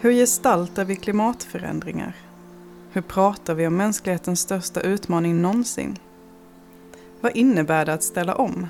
Hur 0.00 0.12
gestaltar 0.12 0.84
vi 0.84 0.96
klimatförändringar? 0.96 2.16
Hur 2.92 3.02
pratar 3.02 3.54
vi 3.54 3.66
om 3.66 3.76
mänsklighetens 3.76 4.40
största 4.40 4.80
utmaning 4.80 5.42
någonsin? 5.42 5.98
Vad 7.20 7.36
innebär 7.36 7.86
det 7.86 7.92
att 7.92 8.02
ställa 8.02 8.34
om? 8.34 8.66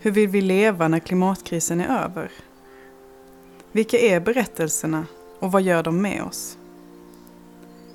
Hur 0.00 0.10
vill 0.10 0.28
vi 0.28 0.40
leva 0.40 0.88
när 0.88 0.98
klimatkrisen 0.98 1.80
är 1.80 2.04
över? 2.04 2.30
Vilka 3.72 3.98
är 3.98 4.20
berättelserna 4.20 5.06
och 5.38 5.52
vad 5.52 5.62
gör 5.62 5.82
de 5.82 6.02
med 6.02 6.22
oss? 6.22 6.58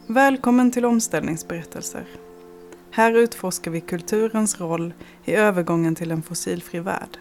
Välkommen 0.07 0.71
till 0.71 0.85
Omställningsberättelser. 0.85 2.05
Här 2.91 3.13
utforskar 3.13 3.71
vi 3.71 3.81
kulturens 3.81 4.59
roll 4.59 4.93
i 5.25 5.33
övergången 5.33 5.95
till 5.95 6.11
en 6.11 6.21
fossilfri 6.21 6.79
värld. 6.79 7.17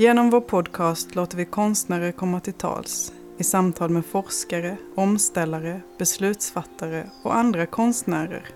Genom 0.00 0.30
vår 0.30 0.40
podcast 0.40 1.14
låter 1.14 1.36
vi 1.36 1.44
konstnärer 1.44 2.12
komma 2.12 2.40
till 2.40 2.52
tals 2.52 3.12
i 3.38 3.44
samtal 3.44 3.90
med 3.90 4.06
forskare, 4.06 4.76
omställare, 4.94 5.80
beslutsfattare 5.98 7.10
och 7.22 7.36
andra 7.36 7.66
konstnärer 7.66 8.48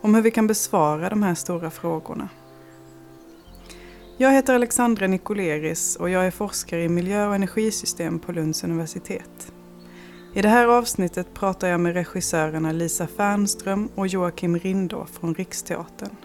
om 0.00 0.14
hur 0.14 0.22
vi 0.22 0.30
kan 0.30 0.46
besvara 0.46 1.08
de 1.08 1.22
här 1.22 1.34
stora 1.34 1.70
frågorna. 1.70 2.28
Jag 4.16 4.32
heter 4.32 4.54
Alexandra 4.54 5.06
Nikoleris 5.06 5.96
och 5.96 6.10
jag 6.10 6.26
är 6.26 6.30
forskare 6.30 6.84
i 6.84 6.88
miljö 6.88 7.26
och 7.26 7.34
energisystem 7.34 8.18
på 8.18 8.32
Lunds 8.32 8.64
universitet. 8.64 9.52
I 10.34 10.42
det 10.42 10.48
här 10.48 10.66
avsnittet 10.66 11.34
pratar 11.34 11.68
jag 11.68 11.80
med 11.80 11.94
regissörerna 11.94 12.72
Lisa 12.72 13.06
Fernström 13.06 13.88
och 13.94 14.06
Joakim 14.06 14.58
Rindå 14.58 15.06
från 15.06 15.34
Riksteatern. 15.34 16.16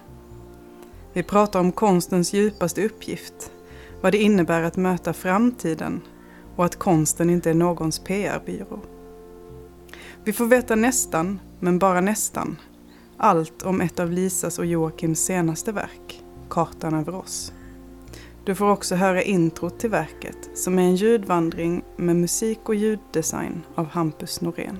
Vi 1.13 1.23
pratar 1.23 1.59
om 1.59 1.71
konstens 1.71 2.33
djupaste 2.33 2.85
uppgift, 2.85 3.51
vad 4.05 4.11
det 4.11 4.17
innebär 4.17 4.63
att 4.63 4.77
möta 4.77 5.13
framtiden 5.13 6.01
och 6.55 6.65
att 6.65 6.75
konsten 6.75 7.29
inte 7.29 7.49
är 7.49 7.53
någons 7.53 7.99
PR-byrå. 7.99 8.79
Vi 10.23 10.33
får 10.33 10.45
veta 10.45 10.75
nästan, 10.75 11.39
men 11.59 11.79
bara 11.79 12.01
nästan, 12.01 12.57
allt 13.17 13.63
om 13.63 13.81
ett 13.81 13.99
av 13.99 14.11
Lisas 14.11 14.59
och 14.59 14.65
Joakims 14.65 15.19
senaste 15.19 15.71
verk, 15.71 16.23
Kartan 16.49 16.93
över 16.93 17.15
oss. 17.15 17.53
Du 18.43 18.55
får 18.55 18.69
också 18.69 18.95
höra 18.95 19.21
introt 19.21 19.79
till 19.79 19.89
verket 19.89 20.49
som 20.53 20.79
är 20.79 20.83
en 20.83 20.95
ljudvandring 20.95 21.83
med 21.97 22.15
musik 22.15 22.59
och 22.69 22.75
ljuddesign 22.75 23.61
av 23.75 23.85
Hampus 23.85 24.41
Norén. 24.41 24.79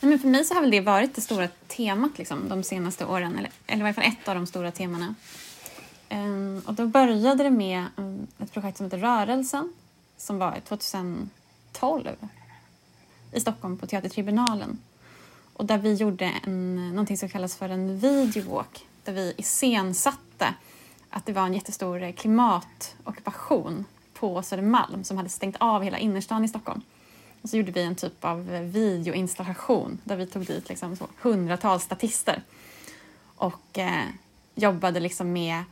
Men 0.00 0.18
för 0.18 0.28
mig 0.28 0.44
så 0.44 0.54
har 0.54 0.60
väl 0.60 0.70
det 0.70 0.80
varit 0.80 1.14
det 1.14 1.20
stora 1.20 1.48
temat 1.66 2.18
liksom, 2.18 2.48
de 2.48 2.62
senaste 2.62 3.04
åren, 3.04 3.38
eller, 3.38 3.50
eller 3.66 3.80
i 3.80 3.82
varje 3.82 3.94
fall 3.94 4.04
ett 4.04 4.28
av 4.28 4.34
de 4.34 4.46
stora 4.46 4.70
temana. 4.70 5.14
Um, 6.10 6.62
och 6.66 6.74
då 6.74 6.86
började 6.86 7.44
det 7.44 7.50
med 7.50 7.84
um, 7.96 8.26
ett 8.38 8.52
projekt 8.52 8.76
som 8.76 8.86
heter 8.86 8.98
Rörelsen 8.98 9.72
som 10.16 10.38
var 10.38 10.60
2012 10.68 12.08
i 13.32 13.40
Stockholm 13.40 13.78
på 13.78 13.86
Teatertribunalen. 13.86 14.78
Och 15.52 15.64
där 15.64 15.78
vi 15.78 15.94
gjorde 15.94 16.24
en, 16.24 16.88
någonting 16.90 17.18
som 17.18 17.28
kallas 17.28 17.56
för 17.56 17.68
en 17.68 17.98
videowalk 17.98 18.86
där 19.04 19.12
vi 19.12 19.34
iscensatte 19.36 20.54
att 21.10 21.26
det 21.26 21.32
var 21.32 21.42
en 21.42 21.54
jättestor 21.54 22.12
klimatockupation 22.12 23.84
på 24.14 24.42
Södermalm 24.42 25.04
som 25.04 25.16
hade 25.16 25.28
stängt 25.28 25.56
av 25.60 25.82
hela 25.82 25.98
innerstan 25.98 26.44
i 26.44 26.48
Stockholm. 26.48 26.82
Och 27.42 27.48
så 27.48 27.56
gjorde 27.56 27.72
vi 27.72 27.82
en 27.82 27.94
typ 27.94 28.24
av 28.24 28.46
videoinstallation 28.72 29.98
där 30.04 30.16
vi 30.16 30.26
tog 30.26 30.46
dit 30.46 30.68
liksom 30.68 30.96
så 30.96 31.06
hundratals 31.20 31.82
statister 31.82 32.42
och 33.36 33.78
eh, 33.78 34.04
jobbade 34.54 35.00
liksom 35.00 35.32
med 35.32 35.64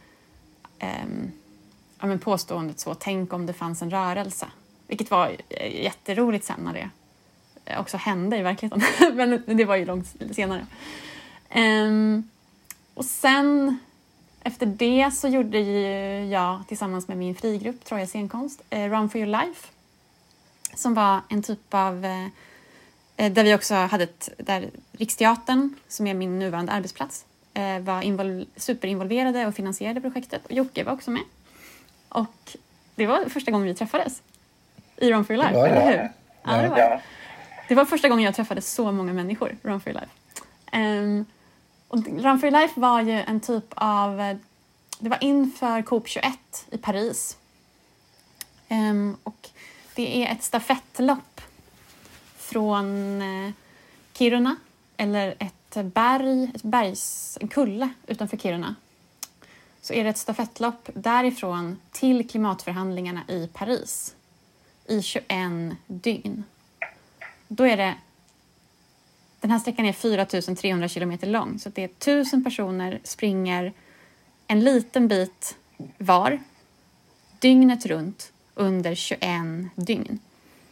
eh, 0.78 1.06
ja, 2.00 2.06
men 2.06 2.19
påståendet 2.19 2.81
så, 2.81 2.94
tänk 2.94 3.32
om 3.32 3.47
det 3.47 3.53
fanns 3.53 3.82
en 3.82 3.91
rörelse. 3.91 4.47
Vilket 4.87 5.10
var 5.10 5.37
eh, 5.49 5.84
jätteroligt 5.84 6.44
sen 6.44 6.60
när 6.60 6.72
det 6.72 6.91
eh, 7.65 7.81
också 7.81 7.97
hände 7.97 8.38
i 8.38 8.43
verkligheten. 8.43 8.83
men 9.47 9.56
det 9.56 9.65
var 9.65 9.77
ju 9.77 9.84
långt 9.84 10.15
senare. 10.33 10.66
Um, 11.54 12.31
och 12.94 13.04
sen 13.04 13.78
efter 14.41 14.66
det 14.66 15.10
så 15.15 15.28
gjorde 15.28 15.60
jag 16.25 16.62
tillsammans 16.69 17.09
med 17.09 17.16
min 17.16 17.34
frigrupp 17.34 17.84
Troja 17.84 18.06
scenkonst 18.06 18.62
eh, 18.71 18.91
Run 18.91 19.10
for 19.10 19.21
your 19.21 19.31
life 19.31 19.69
som 20.77 20.95
var 20.95 21.21
en 21.29 21.43
typ 21.43 21.75
av 21.75 22.05
eh, 22.05 22.27
eh, 23.17 23.33
där 23.33 23.45
vi 23.45 23.55
också 23.55 23.75
hade 23.75 24.05
ett, 24.05 24.29
där 24.39 24.71
Riksteatern, 24.93 25.75
som 25.89 26.07
är 26.07 26.15
min 26.15 26.39
nuvarande 26.39 26.73
arbetsplats, 26.73 27.25
eh, 27.55 27.79
var 27.79 28.03
invol 28.03 28.47
superinvolverade 28.57 29.47
och 29.47 29.55
finansierade 29.55 30.01
projektet 30.01 30.47
och 30.47 30.53
Jocke 30.53 30.85
var 30.85 30.93
också 30.93 31.11
med. 31.11 31.23
Och 32.09 32.57
det 32.95 33.07
var 33.07 33.25
första 33.25 33.51
gången 33.51 33.67
vi 33.67 33.75
träffades 33.75 34.23
i 34.97 35.13
Run 35.13 35.25
for 35.25 35.37
your 35.37 35.45
life, 35.45 35.59
eller 35.59 35.87
hur? 35.87 36.13
Ja, 36.43 36.63
det, 36.63 36.69
var. 36.69 37.03
det 37.69 37.75
var 37.75 37.85
första 37.85 38.09
gången 38.09 38.25
jag 38.25 38.35
träffade 38.35 38.61
så 38.61 38.93
många 38.93 39.13
människor, 39.13 39.57
Run 39.63 39.81
for 39.81 39.93
your 39.93 40.01
life. 40.01 40.13
Um, 40.73 41.27
och 41.89 41.99
Run 41.99 42.39
for 42.41 42.49
your 42.49 42.61
life 42.61 42.81
var 42.81 43.01
ju 43.01 43.13
en 43.13 43.41
typ 43.41 43.65
av... 43.75 44.39
Det 44.99 45.09
var 45.09 45.19
inför 45.21 45.83
COP 45.83 46.09
21 46.09 46.33
i 46.71 46.79
Paris. 46.79 47.37
Um, 48.69 49.17
och 49.23 49.49
det 49.97 50.25
är 50.25 50.33
ett 50.33 50.43
stafettlopp 50.43 51.41
från 52.37 53.23
eh, 53.23 53.53
Kiruna, 54.12 54.57
eller 54.97 55.34
ett 55.39 55.84
berg, 55.84 56.51
ett 56.55 56.62
bergs, 56.62 57.39
en 57.41 57.49
kulle 57.49 57.89
utanför 58.07 58.37
Kiruna. 58.37 58.75
Så 59.81 59.93
är 59.93 60.05
det 60.05 60.11
ett 60.11 60.19
stafettlopp 60.19 60.89
därifrån 60.95 61.79
till 61.93 62.29
klimatförhandlingarna 62.29 63.21
i 63.29 63.47
Paris 63.47 64.15
i 64.89 65.03
21 65.03 65.27
dygn. 65.87 66.45
Då 67.49 67.65
är 67.65 67.77
det 67.77 67.95
den 69.41 69.51
här 69.51 69.59
sträckan 69.59 69.87
är 69.87 69.93
4300 69.93 70.89
kilometer 70.89 71.27
lång 71.27 71.59
så 71.59 71.69
det 71.69 71.84
är 71.84 71.89
tusen 71.89 72.45
personer 72.45 73.01
springer 73.05 73.73
en 74.47 74.61
liten 74.61 75.09
bit 75.09 75.57
var 75.99 76.41
dygnet 77.39 77.87
runt 77.87 78.33
under 78.56 78.94
21 78.94 79.21
dygn. 79.75 80.19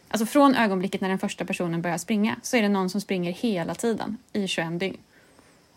Alltså 0.07 0.25
från 0.25 0.55
ögonblicket 0.55 1.01
när 1.01 1.09
den 1.09 1.19
första 1.19 1.45
personen 1.45 1.81
börjar 1.81 1.97
springa 1.97 2.35
så 2.41 2.57
är 2.57 2.61
det 2.61 2.69
någon 2.69 2.89
som 2.89 3.01
springer 3.01 3.31
hela 3.31 3.75
tiden 3.75 4.17
i 4.33 4.47
21 4.47 4.79
dygn. 4.79 4.97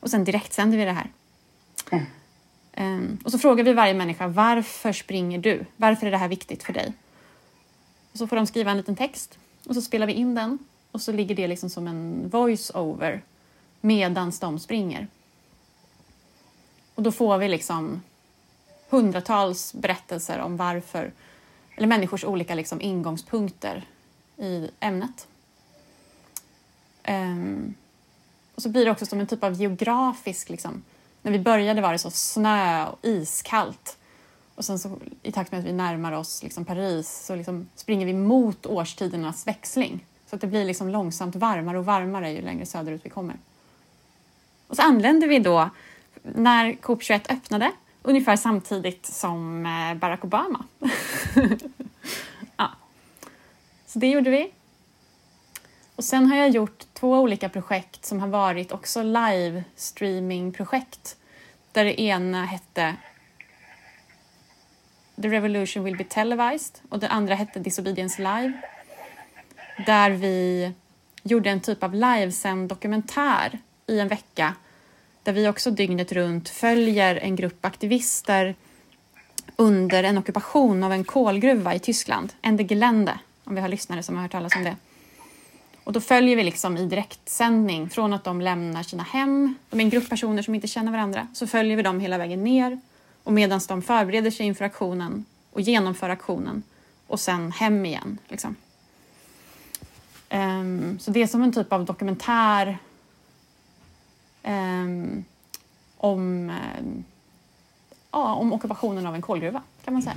Och 0.01 0.11
sen 0.11 0.25
direkt 0.25 0.53
sänder 0.53 0.79
vi 0.79 0.85
det 0.85 0.93
här. 0.93 1.11
Mm. 1.91 2.07
Um, 2.77 3.19
och 3.25 3.31
så 3.31 3.39
frågar 3.39 3.65
vi 3.65 3.73
varje 3.73 3.95
människa 3.95 4.29
varför 4.29 4.93
springer 4.93 5.39
du? 5.39 5.65
Varför 5.77 6.07
är 6.07 6.11
det 6.11 6.17
här 6.17 6.29
viktigt 6.29 6.63
för 6.63 6.73
dig? 6.73 6.93
Och 8.13 8.19
så 8.19 8.27
får 8.27 8.37
de 8.37 8.47
skriva 8.47 8.71
en 8.71 8.77
liten 8.77 8.97
text 8.97 9.39
och 9.67 9.75
så 9.75 9.83
spelar 9.83 10.07
vi 10.07 10.13
in 10.13 10.35
den 10.35 10.59
och 10.91 11.01
så 11.01 11.13
ligger 11.13 11.35
det 11.35 11.47
liksom 11.47 11.71
som 11.71 11.87
en 11.87 12.29
voice-over 12.31 13.23
medans 13.81 14.41
de 14.41 14.59
springer. 14.59 15.07
Och 16.95 17.03
då 17.03 17.13
får 17.13 17.39
vi 17.39 17.49
liksom 17.49 18.03
hundratals 18.89 19.75
berättelser 19.75 20.39
om 20.39 20.57
varför 20.57 21.13
eller 21.79 21.89
människors 21.89 22.25
olika 22.25 22.55
liksom, 22.55 22.81
ingångspunkter 22.81 23.85
i 24.37 24.71
ämnet. 24.81 25.27
Um, 27.09 27.75
och 28.55 28.63
så 28.63 28.69
blir 28.69 28.85
det 28.85 28.91
också 28.91 29.07
som 29.07 29.21
en 29.21 29.27
typ 29.27 29.45
av 29.45 29.53
geografisk... 29.53 30.51
Liksom. 30.51 30.83
När 31.23 31.33
vi 31.33 31.39
började 31.39 31.81
var 31.81 31.93
det 31.93 31.99
så 31.99 32.11
snö 32.11 32.87
och 32.87 32.99
iskallt. 33.03 33.99
Och 34.55 34.65
sen 34.65 34.79
så, 34.79 34.99
i 35.23 35.33
takt 35.33 35.53
med 35.53 35.59
att 35.59 35.67
vi 35.67 35.73
närmar 35.73 36.13
oss 36.13 36.43
liksom 36.43 36.65
Paris 36.65 37.25
så 37.27 37.35
liksom 37.35 37.69
springer 37.75 38.07
vi 38.07 38.13
mot 38.13 38.67
årstidernas 38.67 39.47
växling. 39.47 40.07
Så 40.27 40.35
att 40.35 40.41
det 40.41 40.47
blir 40.47 40.65
liksom 40.65 40.89
långsamt 40.89 41.37
varmare 41.37 41.79
och 41.79 41.85
varmare 41.85 42.33
ju 42.33 42.43
längre 42.43 42.67
söderut 42.67 43.01
vi 43.05 43.11
kommer. 43.11 43.37
Och 44.67 44.77
så 44.77 44.83
anlände 44.83 45.27
vi 45.27 45.39
då 45.39 45.71
när 46.23 46.75
COP 46.75 47.03
21 47.03 47.31
öppnade 47.31 47.73
ungefär 48.03 48.37
samtidigt 48.37 49.07
som 49.07 49.67
eh, 49.67 49.95
Barack 49.95 50.25
Obama. 50.25 50.65
ja. 52.57 52.71
Så 53.87 53.99
det 53.99 54.11
gjorde 54.11 54.31
vi. 54.31 54.53
Och 55.97 56.05
sen 56.05 56.27
har 56.27 56.37
jag 56.37 56.51
gjort 56.51 56.87
två 56.93 57.19
olika 57.21 57.49
projekt 57.49 58.05
som 58.05 58.21
har 58.21 58.29
varit 58.29 58.73
också 58.73 59.03
live 59.03 59.65
streaming-projekt. 59.77 61.17
Där 61.73 61.85
det 61.85 62.01
ena 62.01 62.45
hette 62.45 62.97
The 65.23 65.29
Revolution 65.29 65.85
Will 65.85 65.97
Be 65.97 66.05
Televised 66.05 66.81
och 66.89 66.99
det 66.99 67.09
andra 67.09 67.35
hette 67.35 67.59
Disobedience 67.59 68.19
Live. 68.19 68.53
Där 69.87 70.11
vi 70.11 70.73
gjorde 71.23 71.51
en 71.51 71.61
typ 71.61 71.83
av 71.83 71.95
livesänd 71.95 72.69
dokumentär 72.69 73.59
i 73.87 74.01
en 74.01 74.09
vecka 74.09 74.55
där 75.23 75.33
vi 75.33 75.49
också 75.49 75.71
dygnet 75.71 76.13
runt 76.13 76.49
följer 76.49 77.17
en 77.17 77.37
grupp 77.37 77.65
aktivister 77.65 78.55
under 79.61 80.03
en 80.03 80.19
ockupation 80.19 80.85
av 80.85 80.93
en 80.93 81.05
kolgruva 81.05 81.75
i 81.75 81.79
Tyskland, 81.79 82.33
Ende 82.43 82.65
Gelände, 82.65 83.19
om 83.45 83.55
vi 83.55 83.61
har 83.61 83.69
lyssnare 83.69 84.03
som 84.03 84.15
har 84.15 84.23
hört 84.23 84.33
talas 84.33 84.57
om 84.57 84.65
det. 84.65 84.77
Och 85.85 85.93
då 85.93 86.01
följer 86.01 86.37
vi 86.37 86.45
liksom 86.45 86.77
i 86.77 86.87
direktsändning 86.87 87.91
från 87.91 88.13
att 88.13 88.25
de 88.25 88.41
lämnar 88.41 88.83
sina 88.83 89.03
hem, 89.03 89.55
de 89.71 89.81
är 89.81 89.85
en 89.85 89.91
grupp 89.91 90.09
personer 90.09 90.43
som 90.43 90.55
inte 90.55 90.67
känner 90.67 90.93
varandra, 90.93 91.27
så 91.35 91.47
följer 91.47 91.77
vi 91.77 91.83
dem 91.83 92.01
hela 92.01 92.19
vägen 92.19 92.45
ner 92.45 92.81
och 93.23 93.33
medan 93.33 93.61
de 93.69 93.83
förbereder 93.83 94.31
sig 94.31 94.47
inför 94.47 94.65
aktionen 94.65 95.25
och 95.53 95.61
genomför 95.61 96.09
aktionen 96.09 96.63
och 97.07 97.21
sen 97.21 97.53
hem 97.53 97.87
igen. 97.87 98.19
Liksom. 98.29 98.57
Um, 100.31 100.99
så 100.99 101.11
det 101.11 101.23
är 101.23 101.27
som 101.27 101.43
en 101.43 101.53
typ 101.53 101.73
av 101.73 101.85
dokumentär 101.85 102.79
um, 104.43 105.25
om, 105.97 106.51
um, 106.81 107.05
ja, 108.13 108.35
om 108.35 108.53
ockupationen 108.53 109.07
av 109.07 109.15
en 109.15 109.23
kolgruva, 109.23 109.63
kan 109.85 109.95
man 109.95 110.03
säga. 110.03 110.17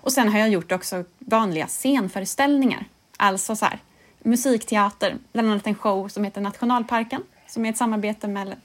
Och 0.00 0.12
sen 0.12 0.28
har 0.28 0.38
jag 0.38 0.48
gjort 0.48 0.72
också 0.72 1.04
vanliga 1.18 1.66
scenföreställningar. 1.66 2.84
Alltså 3.16 3.56
så 3.56 3.64
här, 3.64 3.78
musikteater, 4.18 5.16
bland 5.32 5.50
annat 5.50 5.66
en 5.66 5.74
show 5.74 6.08
som 6.08 6.24
heter 6.24 6.40
Nationalparken 6.40 7.22
som 7.46 7.64
är 7.64 7.70
ett 7.70 7.76
samarbete 7.76 8.28
med 8.28 8.56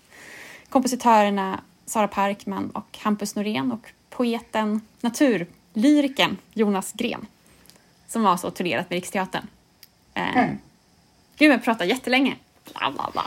kompositörerna 0.69 1.59
Sara 1.85 2.07
Parkman 2.07 2.69
och 2.69 2.97
Hampus 3.01 3.35
Norén 3.35 3.71
och 3.71 3.91
poeten, 4.09 4.81
naturlyriken 5.01 6.37
Jonas 6.53 6.93
Gren 6.93 7.27
som 8.07 8.23
var 8.23 8.37
så 8.37 8.51
turnerat 8.51 8.89
med 8.89 8.95
Riksteatern. 8.95 9.47
Eh, 10.13 10.37
mm. 10.37 10.57
Gud, 11.37 11.51
jag 11.51 11.63
pratar 11.63 11.85
jättelänge. 11.85 12.35
Bla, 12.73 12.91
bla, 12.91 13.09
bla. 13.13 13.23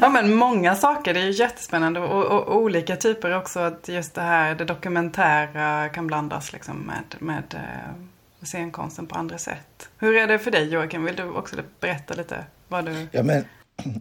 ja 0.00 0.08
men 0.08 0.34
många 0.34 0.74
saker, 0.74 1.14
det 1.14 1.20
är 1.20 1.24
ju 1.24 1.30
jättespännande 1.30 2.00
och, 2.00 2.24
och, 2.24 2.48
och, 2.48 2.56
olika 2.56 2.96
typer 2.96 3.36
också. 3.36 3.60
Att 3.60 3.88
just 3.88 4.14
det 4.14 4.20
här, 4.20 4.54
det 4.54 4.64
dokumentära 4.64 5.88
kan 5.88 6.06
blandas 6.06 6.52
liksom 6.52 6.76
med, 6.76 7.14
med 7.18 7.54
uh, 7.54 8.46
scenkonsten 8.46 9.06
på 9.06 9.14
andra 9.14 9.38
sätt. 9.38 9.88
Hur 9.98 10.16
är 10.16 10.26
det 10.26 10.38
för 10.38 10.50
dig 10.50 10.68
Joakim? 10.68 11.04
Vill 11.04 11.16
du 11.16 11.30
också 11.30 11.56
berätta 11.80 12.14
lite 12.14 12.44
vad 12.68 12.84
du... 12.84 13.06
Ja 13.12 13.22
men 13.22 13.44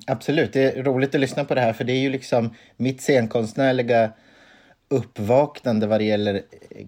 absolut, 0.08 0.54
det 0.54 0.78
är 0.78 0.84
roligt 0.84 1.16
att 1.16 1.22
lyssna 1.22 1.46
på 1.46 1.56
det 1.56 1.62
här 1.62 1.74
för 1.74 1.84
det 1.84 1.94
är 1.94 2.00
ju 2.00 2.10
liksom 2.10 2.56
mitt 2.78 3.02
scenkonstnärliga 3.02 4.12
uppvaknande 4.90 5.88
vad 5.88 6.00
det 6.00 6.04
gäller 6.04 6.42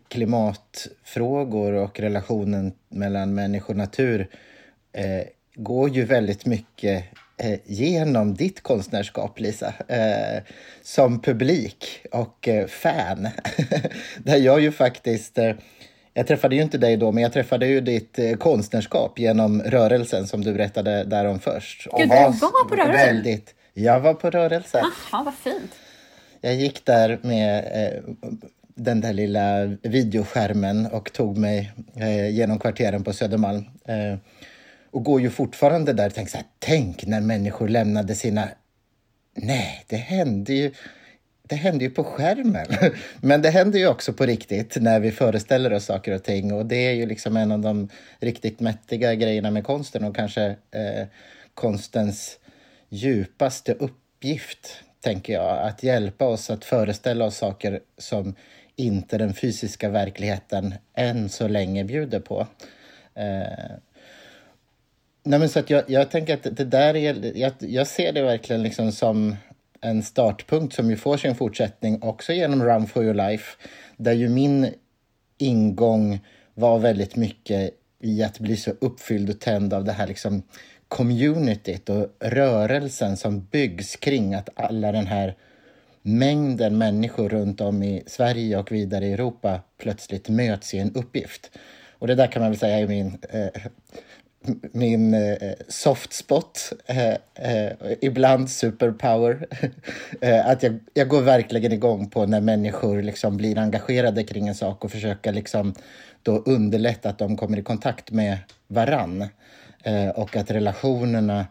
klimatfrågor 0.07 1.73
och 1.73 1.99
relationen 1.99 2.73
mellan 2.89 3.33
människa 3.33 3.67
och 3.67 3.77
natur 3.77 4.27
eh, 4.93 5.23
går 5.55 5.89
ju 5.89 6.05
väldigt 6.05 6.45
mycket 6.45 7.05
eh, 7.41 7.59
genom 7.65 8.33
ditt 8.33 8.63
konstnärskap, 8.63 9.39
Lisa, 9.39 9.73
eh, 9.88 10.43
som 10.81 11.21
publik 11.21 12.05
och 12.11 12.47
eh, 12.47 12.67
fan. 12.67 13.27
Där 14.17 14.38
jag 14.38 14.61
ju 14.61 14.71
faktiskt 14.71 15.38
eh, 15.38 15.53
jag 16.13 16.27
träffade 16.27 16.55
ju 16.55 16.61
inte 16.61 16.77
dig 16.77 16.97
då, 16.97 17.11
men 17.11 17.23
jag 17.23 17.33
träffade 17.33 17.67
ju 17.67 17.81
ditt 17.81 18.19
eh, 18.19 18.33
konstnärskap 18.33 19.19
genom 19.19 19.61
rörelsen 19.61 20.27
som 20.27 20.43
du 20.43 20.53
berättade 20.53 21.03
därom 21.03 21.39
först. 21.39 21.88
Gud, 21.97 22.09
du 22.09 22.15
var 22.15 22.69
på 22.69 22.75
rörelsen? 22.75 23.15
Väldigt, 23.15 23.55
jag 23.73 23.99
var 23.99 24.13
på 24.13 24.29
rörelsen. 24.29 24.81
Jaha, 25.11 25.23
vad 25.23 25.33
fint. 25.33 25.71
Jag 26.41 26.55
gick 26.55 26.85
där 26.85 27.19
med 27.21 27.63
den 28.75 29.01
där 29.01 29.13
lilla 29.13 29.65
videoskärmen 29.81 30.85
och 30.85 31.13
tog 31.13 31.38
mig 31.38 31.71
genom 32.31 32.59
kvarteren 32.59 33.03
på 33.03 33.13
Södermalm. 33.13 33.65
Och 34.91 35.03
går 35.03 35.21
ju 35.21 35.29
fortfarande 35.29 35.93
där 35.93 36.07
och 36.07 36.13
tänker 36.13 36.31
så 36.31 36.38
här, 36.38 36.47
tänk 36.59 37.05
när 37.05 37.21
människor 37.21 37.67
lämnade 37.67 38.15
sina... 38.15 38.49
Nej, 39.35 39.85
det 39.88 39.95
hände 39.95 40.53
ju 40.53 40.71
det 41.51 41.55
händer 41.55 41.85
ju 41.85 41.91
på 41.91 42.03
skärmen. 42.03 42.67
Men 43.21 43.41
det 43.41 43.49
händer 43.49 43.79
ju 43.79 43.88
också 43.88 44.13
på 44.13 44.25
riktigt 44.25 44.77
när 44.81 44.99
vi 44.99 45.11
föreställer 45.11 45.73
oss 45.73 45.85
saker 45.85 46.15
och 46.15 46.23
ting. 46.23 46.53
Och 46.53 46.65
det 46.65 46.75
är 46.75 46.93
ju 46.93 47.05
liksom 47.05 47.38
en 47.38 47.51
av 47.51 47.59
de 47.59 47.89
riktigt 48.19 48.59
mättiga 48.59 49.15
grejerna 49.15 49.51
med 49.51 49.63
konsten 49.63 50.03
och 50.03 50.15
kanske 50.15 50.45
eh, 50.71 51.07
konstens 51.53 52.39
djupaste 52.89 53.73
uppgift, 53.73 54.83
tänker 55.01 55.33
jag. 55.33 55.67
Att 55.67 55.83
hjälpa 55.83 56.25
oss 56.25 56.49
att 56.49 56.65
föreställa 56.65 57.25
oss 57.25 57.38
saker 57.38 57.79
som 57.97 58.35
inte 58.75 59.17
den 59.17 59.33
fysiska 59.33 59.89
verkligheten 59.89 60.73
än 60.93 61.29
så 61.29 61.47
länge 61.47 61.83
bjuder 61.83 62.19
på. 62.19 62.47
Eh, 63.15 63.71
nej 65.23 65.39
men 65.39 65.50
så 65.50 65.59
att 65.59 65.69
jag, 65.69 65.83
jag 65.88 66.12
tänker 66.12 66.33
att 66.33 66.57
det 66.57 66.65
där 66.65 66.95
är, 66.95 67.38
jag, 67.38 67.53
jag 67.59 67.88
ser 67.88 68.12
det 68.13 68.21
verkligen 68.21 68.63
liksom 68.63 68.91
som 68.91 69.35
en 69.81 70.03
startpunkt 70.03 70.75
som 70.75 70.89
ju 70.89 70.97
får 70.97 71.18
sin 71.18 71.35
fortsättning 71.35 72.01
också 72.01 72.33
genom 72.33 72.63
Run 72.63 72.88
for 72.88 73.03
your 73.03 73.13
life. 73.13 73.57
Där 73.97 74.13
ju 74.13 74.29
min 74.29 74.73
ingång 75.38 76.19
var 76.53 76.79
väldigt 76.79 77.15
mycket 77.15 77.71
i 78.00 78.23
att 78.23 78.39
bli 78.39 78.57
så 78.57 78.71
uppfylld 78.81 79.29
och 79.29 79.39
tänd 79.39 79.73
av 79.73 79.83
det 79.83 79.91
här 79.91 80.07
liksom 80.07 80.44
communityt 80.88 81.89
och 81.89 82.07
rörelsen 82.19 83.17
som 83.17 83.45
byggs 83.51 83.95
kring 83.95 84.33
att 84.33 84.50
alla 84.56 84.91
den 84.91 85.07
här 85.07 85.35
mängden 86.01 86.77
människor 86.77 87.29
runt 87.29 87.62
om 87.62 87.83
i 87.83 88.03
Sverige 88.07 88.57
och 88.57 88.71
vidare 88.71 89.06
i 89.06 89.13
Europa 89.13 89.62
plötsligt 89.77 90.29
möts 90.29 90.74
i 90.74 90.77
en 90.79 90.95
uppgift. 90.95 91.51
Och 92.00 92.07
det 92.07 92.15
där 92.15 92.27
kan 92.27 92.41
man 92.41 92.51
väl 92.51 92.59
säga 92.59 92.79
är 92.79 92.88
min 92.88 93.17
eh, 93.29 93.62
min 94.71 95.13
eh, 95.13 95.53
soft 95.67 96.13
spot, 96.13 96.73
eh, 96.85 97.15
eh, 97.35 97.71
ibland 98.01 98.49
superpower. 98.49 99.47
eh, 100.21 100.47
att 100.47 100.63
jag, 100.63 100.79
jag 100.93 101.07
går 101.07 101.21
verkligen 101.21 101.71
igång 101.71 102.09
på 102.09 102.25
när 102.25 102.41
människor 102.41 103.01
liksom 103.01 103.38
blir 103.38 103.57
engagerade 103.57 104.23
kring 104.23 104.47
en 104.47 104.55
sak 104.55 104.85
och 104.85 104.91
försöker 104.91 105.31
liksom 105.31 105.73
då 106.23 106.38
underlätta 106.38 107.09
att 107.09 107.17
de 107.17 107.38
kommer 107.38 107.59
i 107.59 107.63
kontakt 107.63 108.11
med 108.11 108.38
varann. 108.67 109.27
Eh, 109.83 110.09
och 110.09 110.35
att 110.35 110.51
relationerna 110.51 111.45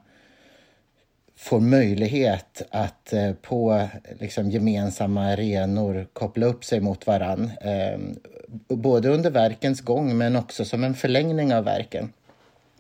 får 1.37 1.61
möjlighet 1.61 2.63
att 2.71 3.13
eh, 3.13 3.33
på 3.33 3.89
liksom, 4.21 4.51
gemensamma 4.51 5.25
arenor 5.25 6.07
koppla 6.13 6.47
upp 6.47 6.65
sig 6.65 6.81
mot 6.81 7.07
varann. 7.07 7.51
Eh, 7.61 7.99
både 8.69 9.09
under 9.09 9.31
verkens 9.31 9.81
gång 9.81 10.19
men 10.19 10.37
också 10.37 10.65
som 10.65 10.85
en 10.85 10.95
förlängning 10.95 11.55
av 11.55 11.65
verken. 11.65 12.13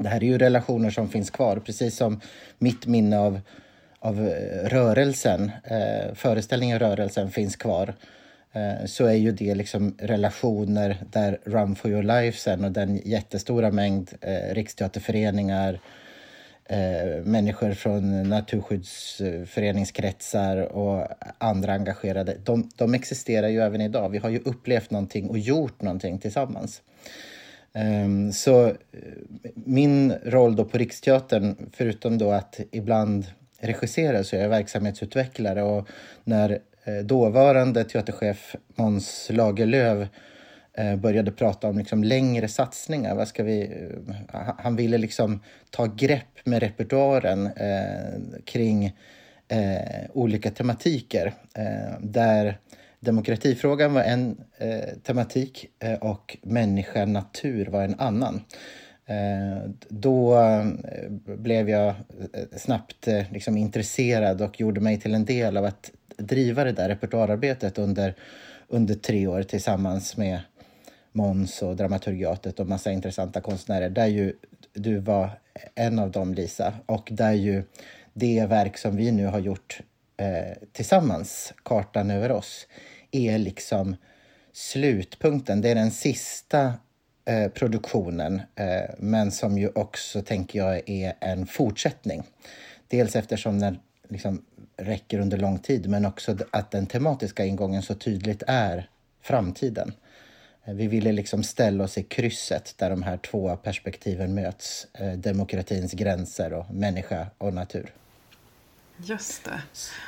Det 0.00 0.09
här 0.09 0.23
är 0.23 0.26
ju 0.26 0.38
relationer 0.38 0.90
som 0.90 1.09
finns 1.09 1.30
kvar, 1.30 1.57
precis 1.57 1.97
som 1.97 2.21
mitt 2.59 2.87
minne 2.87 3.19
av, 3.19 3.40
av 3.99 4.28
eh, 4.28 4.69
rörelsen, 4.69 5.50
eh, 5.64 6.14
föreställningen 6.14 6.78
rörelsen 6.78 7.30
finns 7.30 7.57
kvar. 7.57 7.95
Eh, 8.52 8.87
så 8.87 9.07
är 9.07 9.14
ju 9.14 9.33
det 9.33 9.54
liksom 9.54 9.95
relationer 9.99 10.97
där 11.11 11.38
Run 11.45 11.76
for 11.76 11.90
your 11.90 12.02
life 12.02 12.38
sen 12.38 12.64
och 12.64 12.73
den 12.73 13.00
jättestora 13.04 13.71
mängd 13.71 14.11
eh, 14.21 14.54
riksteaterföreningar, 14.54 15.80
eh, 16.64 17.25
människor 17.25 17.73
från 17.73 18.28
naturskyddsföreningskretsar 18.28 20.57
och 20.57 21.09
andra 21.38 21.73
engagerade, 21.73 22.37
de, 22.45 22.71
de 22.76 22.95
existerar 22.95 23.49
ju 23.49 23.61
även 23.61 23.80
idag. 23.80 24.09
Vi 24.09 24.19
har 24.19 24.30
ju 24.30 24.38
upplevt 24.38 24.90
någonting 24.90 25.30
och 25.30 25.38
gjort 25.38 25.83
någonting 25.83 26.19
tillsammans. 26.19 26.83
Ehm, 27.75 28.33
så 28.33 28.67
eh, 28.67 28.75
min 29.55 30.12
roll 30.12 30.57
då 30.57 30.65
på 30.65 30.79
Riksteatern, 30.79 31.57
förutom 31.73 32.19
då 32.19 32.31
att 32.31 32.61
ibland 32.71 33.27
regissera 33.61 34.25
så 34.25 34.37
är 34.37 34.41
jag 34.41 34.49
verksamhetsutvecklare 34.49 35.62
och 35.62 35.89
när 36.25 36.59
eh, 36.85 37.05
dåvarande 37.05 37.85
teaterchef 37.85 38.57
Måns 38.75 39.29
Lagerlöf 39.33 40.09
eh, 40.73 40.97
började 40.97 41.33
prata 41.33 41.69
om 41.69 41.79
liksom 41.79 42.05
längre 42.05 42.49
satsningar. 42.49 43.15
Vad 43.15 43.29
ska 43.29 43.43
vi, 43.43 43.89
han 44.59 44.77
ville 44.77 44.99
liksom 44.99 45.41
ta 45.71 45.87
grepp 45.87 46.39
med 46.45 46.61
repertoaren 46.62 47.47
eh, 47.47 48.41
kring 48.45 48.85
eh, 49.49 50.11
olika 50.12 50.50
tematiker 50.50 51.33
eh, 51.55 52.00
där 52.00 52.59
Demokratifrågan 53.00 53.95
var 53.95 54.02
en 54.02 54.40
eh, 54.59 54.95
tematik 55.02 55.66
eh, 55.78 55.95
och 55.95 56.37
människa, 56.42 57.07
natur 57.07 57.66
var 57.66 57.83
en 57.83 58.00
annan. 58.00 58.45
Eh, 59.07 59.71
då 59.88 60.38
eh, 60.38 60.64
blev 61.37 61.71
jag 61.71 61.88
eh, 61.88 61.95
snabbt 62.57 63.09
eh, 63.09 63.33
liksom 63.33 63.57
intresserad 63.57 64.42
och 64.42 64.61
gjorde 64.61 64.80
mig 64.80 65.00
till 65.00 65.14
en 65.14 65.25
del 65.25 65.57
av 65.57 65.64
att 65.64 65.90
driva 66.16 66.64
det 66.64 66.73
där 66.73 66.88
repertoararbetet 66.88 67.78
under, 67.78 68.14
under 68.69 68.95
tre 68.95 69.26
år 69.26 69.42
tillsammans 69.42 70.16
med 70.16 70.40
Måns 71.12 71.62
och 71.62 71.76
Dramaturgiatet 71.76 72.61
och 72.61 72.66
massa 72.66 72.92
intressanta 72.92 73.40
konstnärer. 73.40 73.90
Där 73.90 74.07
ju 74.07 74.33
du 74.73 74.99
var 74.99 75.30
en 75.75 75.99
av 75.99 76.11
dem, 76.11 76.35
Lisa, 76.35 76.75
och 76.87 77.09
där 77.12 77.33
ju 77.33 77.62
det 78.12 78.47
verk 78.47 78.78
som 78.78 78.97
vi 78.97 79.12
nu 79.12 79.26
har 79.26 79.38
gjort 79.38 79.80
eh, 80.21 80.57
tillsammans, 80.73 81.53
Kartan 81.62 82.11
över 82.11 82.33
oss, 82.33 82.67
är 83.11 83.39
liksom 83.39 83.97
slutpunkten. 84.53 85.61
Det 85.61 85.69
är 85.69 85.75
den 85.75 85.91
sista 85.91 86.75
eh, 87.25 87.49
produktionen, 87.49 88.43
eh, 88.55 88.95
men 88.99 89.33
som 89.33 89.59
ju 89.59 89.69
också, 89.75 90.23
tänker 90.23 90.59
jag, 90.59 90.89
är 90.89 91.15
en 91.21 91.47
fortsättning. 91.47 92.23
Dels 92.89 93.17
eftersom 93.17 93.61
den 93.61 93.79
liksom 94.09 94.45
räcker 94.77 95.19
under 95.19 95.39
lång 95.39 95.59
tid, 95.59 95.89
men 95.89 96.07
också 96.07 96.37
att 96.50 96.71
den 96.71 96.87
tematiska 96.87 97.45
ingången 97.45 97.83
så 97.83 97.95
tydligt 97.95 98.43
är 98.47 98.89
framtiden. 99.23 99.93
Eh, 100.65 100.75
vi 100.75 100.87
ville 100.87 101.12
liksom 101.12 101.43
ställa 101.43 101.85
oss 101.85 101.99
i 101.99 102.03
krysset 102.03 102.75
där 102.77 102.91
de 102.91 103.03
här 103.03 103.17
två 103.17 103.57
perspektiven 103.57 104.35
möts. 104.35 104.87
Eh, 104.93 105.12
demokratins 105.12 105.93
gränser 105.93 106.53
och 106.53 106.75
människa 106.75 107.27
och 107.39 107.55
natur. 107.55 107.93
Just 109.02 109.45
det. 109.45 109.62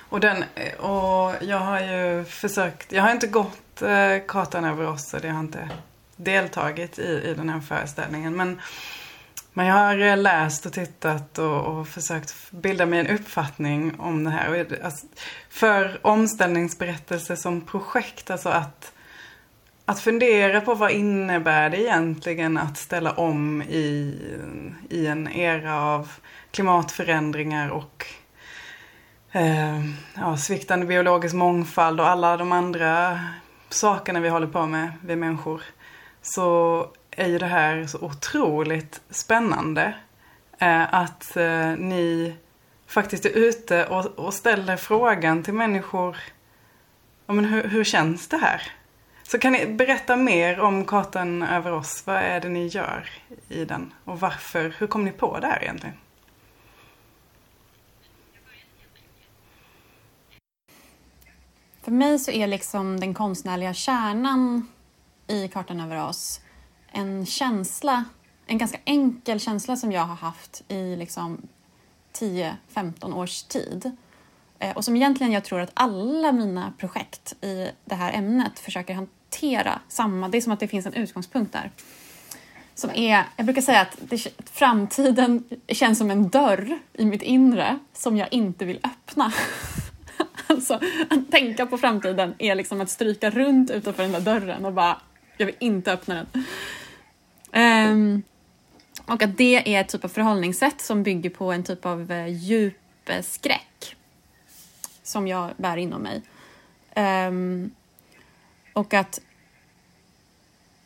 Och, 0.08 0.20
den, 0.20 0.44
och 0.78 1.34
jag 1.40 1.58
har 1.58 1.80
ju 1.80 2.24
försökt, 2.24 2.92
jag 2.92 3.02
har 3.02 3.10
inte 3.10 3.26
gått 3.26 3.82
eh, 3.82 4.18
kartan 4.28 4.64
över 4.64 4.86
oss 4.86 5.14
och 5.14 5.20
det 5.20 5.28
har 5.28 5.40
inte 5.40 5.68
deltagit 6.16 6.98
i, 6.98 7.22
i 7.24 7.34
den 7.34 7.48
här 7.48 7.60
föreställningen. 7.60 8.36
Men, 8.36 8.60
men 9.52 9.66
jag 9.66 9.74
har 9.74 9.98
eh, 9.98 10.16
läst 10.16 10.66
och 10.66 10.72
tittat 10.72 11.38
och, 11.38 11.60
och 11.66 11.88
försökt 11.88 12.34
bilda 12.50 12.86
mig 12.86 13.00
en 13.00 13.06
uppfattning 13.06 14.00
om 14.00 14.24
det 14.24 14.30
här. 14.30 14.48
Och, 14.50 14.84
alltså, 14.84 15.06
för 15.50 16.06
omställningsberättelse 16.06 17.36
som 17.36 17.60
projekt, 17.60 18.30
alltså 18.30 18.48
att 18.48 18.92
att 19.84 20.00
fundera 20.00 20.60
på 20.60 20.74
vad 20.74 20.90
innebär 20.90 21.70
det 21.70 21.80
egentligen 21.80 22.58
att 22.58 22.78
ställa 22.78 23.12
om 23.12 23.62
i, 23.62 24.18
i 24.90 25.06
en 25.06 25.28
era 25.28 25.82
av 25.82 26.12
klimatförändringar 26.50 27.68
och 27.68 28.06
eh, 29.32 29.80
ja, 30.14 30.36
sviktande 30.36 30.86
biologisk 30.86 31.34
mångfald 31.34 32.00
och 32.00 32.08
alla 32.08 32.36
de 32.36 32.52
andra 32.52 33.20
sakerna 33.68 34.20
vi 34.20 34.28
håller 34.28 34.46
på 34.46 34.66
med, 34.66 34.92
vi 35.02 35.16
människor. 35.16 35.62
Så 36.22 36.86
är 37.10 37.28
ju 37.28 37.38
det 37.38 37.46
här 37.46 37.86
så 37.86 37.98
otroligt 37.98 39.00
spännande. 39.10 39.94
Eh, 40.58 40.94
att 40.94 41.36
eh, 41.36 41.70
ni 41.76 42.34
faktiskt 42.86 43.26
är 43.26 43.30
ute 43.30 43.86
och, 43.86 44.06
och 44.06 44.34
ställer 44.34 44.76
frågan 44.76 45.42
till 45.42 45.54
människor. 45.54 46.16
Ja, 47.26 47.32
men 47.32 47.44
hur, 47.44 47.68
hur 47.68 47.84
känns 47.84 48.28
det 48.28 48.36
här? 48.36 48.62
Så 49.22 49.38
kan 49.38 49.52
ni 49.52 49.66
berätta 49.66 50.16
mer 50.16 50.60
om 50.60 50.84
kartan 50.84 51.42
över 51.42 51.72
oss? 51.72 52.02
Vad 52.06 52.16
är 52.16 52.40
det 52.40 52.48
ni 52.48 52.66
gör 52.66 53.10
i 53.48 53.64
den? 53.64 53.92
Och 54.04 54.20
varför? 54.20 54.74
Hur 54.78 54.86
kom 54.86 55.04
ni 55.04 55.12
på 55.12 55.38
det 55.38 55.46
här 55.46 55.62
egentligen? 55.62 55.96
För 61.92 61.96
mig 61.96 62.18
så 62.18 62.30
är 62.30 62.46
liksom 62.46 63.00
den 63.00 63.14
konstnärliga 63.14 63.74
kärnan 63.74 64.68
i 65.26 65.48
Kartan 65.48 65.80
över 65.80 66.08
oss 66.08 66.40
en 66.92 67.26
känsla, 67.26 68.04
en 68.46 68.58
ganska 68.58 68.78
enkel 68.84 69.40
känsla 69.40 69.76
som 69.76 69.92
jag 69.92 70.04
har 70.04 70.14
haft 70.14 70.62
i 70.68 70.96
liksom 70.96 71.42
10-15 72.18 73.14
års 73.14 73.42
tid. 73.42 73.90
Eh, 74.58 74.76
och 74.76 74.84
som 74.84 74.96
egentligen 74.96 75.32
jag 75.32 75.44
tror 75.44 75.60
att 75.60 75.70
alla 75.74 76.32
mina 76.32 76.72
projekt 76.78 77.34
i 77.44 77.70
det 77.84 77.94
här 77.94 78.12
ämnet 78.12 78.58
försöker 78.58 78.94
hantera 78.94 79.80
samma. 79.88 80.28
Det 80.28 80.38
är 80.38 80.42
som 80.42 80.52
att 80.52 80.60
det 80.60 80.68
finns 80.68 80.86
en 80.86 80.94
utgångspunkt 80.94 81.52
där. 81.52 81.70
Som 82.74 82.90
är, 82.90 83.24
jag 83.36 83.46
brukar 83.46 83.62
säga 83.62 83.80
att 83.80 83.98
det, 84.00 84.26
framtiden 84.44 85.44
känns 85.68 85.98
som 85.98 86.10
en 86.10 86.28
dörr 86.28 86.78
i 86.92 87.04
mitt 87.04 87.22
inre 87.22 87.78
som 87.92 88.16
jag 88.16 88.32
inte 88.32 88.64
vill 88.64 88.80
öppna. 88.82 89.32
alltså, 90.56 90.80
att 91.10 91.30
tänka 91.30 91.66
på 91.66 91.78
framtiden 91.78 92.34
är 92.38 92.54
liksom 92.54 92.80
att 92.80 92.90
stryka 92.90 93.30
runt 93.30 93.70
utanför 93.70 94.02
den 94.02 94.12
där 94.12 94.20
dörren 94.20 94.64
och 94.64 94.72
bara, 94.72 95.00
jag 95.36 95.46
vill 95.46 95.56
inte 95.58 95.92
öppna 95.92 96.14
den. 96.14 96.44
Um, 97.54 98.22
och 99.06 99.22
att 99.22 99.36
det 99.36 99.74
är 99.74 99.80
ett 99.80 99.88
typ 99.88 100.04
av 100.04 100.08
förhållningssätt 100.08 100.80
som 100.80 101.02
bygger 101.02 101.30
på 101.30 101.52
en 101.52 101.64
typ 101.64 101.86
av 101.86 102.12
eh, 102.12 102.26
djup 102.26 102.74
eh, 103.06 103.22
skräck 103.22 103.96
som 105.02 105.28
jag 105.28 105.50
bär 105.56 105.76
inom 105.76 106.02
mig. 106.02 106.22
Um, 107.26 107.70
och 108.72 108.94
att 108.94 109.20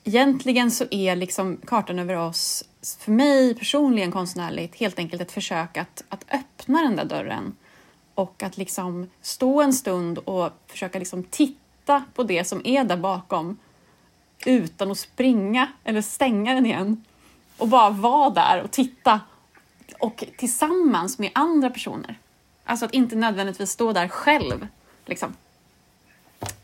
egentligen 0.04 0.70
så 0.70 0.84
är 0.90 1.16
liksom 1.16 1.56
kartan 1.66 1.98
över 1.98 2.14
oss 2.14 2.64
för 2.98 3.12
mig 3.12 3.54
personligen 3.54 4.12
konstnärligt 4.12 4.74
helt 4.74 4.98
enkelt 4.98 5.22
ett 5.22 5.32
försök 5.32 5.76
att, 5.76 6.04
att 6.08 6.24
öppna 6.32 6.82
den 6.82 6.96
där 6.96 7.04
dörren 7.04 7.56
och 8.16 8.42
att 8.42 8.56
liksom 8.56 9.10
stå 9.20 9.62
en 9.62 9.72
stund 9.72 10.18
och 10.18 10.50
försöka 10.66 10.98
liksom 10.98 11.22
titta 11.22 12.04
på 12.14 12.22
det 12.22 12.44
som 12.44 12.62
är 12.64 12.84
där 12.84 12.96
bakom 12.96 13.58
utan 14.46 14.90
att 14.90 14.98
springa 14.98 15.72
eller 15.84 16.02
stänga 16.02 16.54
den 16.54 16.66
igen 16.66 17.04
och 17.56 17.68
bara 17.68 17.90
vara 17.90 18.30
där 18.30 18.62
och 18.62 18.70
titta 18.70 19.20
och 20.00 20.24
tillsammans 20.36 21.18
med 21.18 21.30
andra 21.34 21.70
personer. 21.70 22.18
Alltså 22.64 22.84
att 22.84 22.94
inte 22.94 23.16
nödvändigtvis 23.16 23.70
stå 23.70 23.92
där 23.92 24.08
själv. 24.08 24.66
Liksom. 25.06 25.36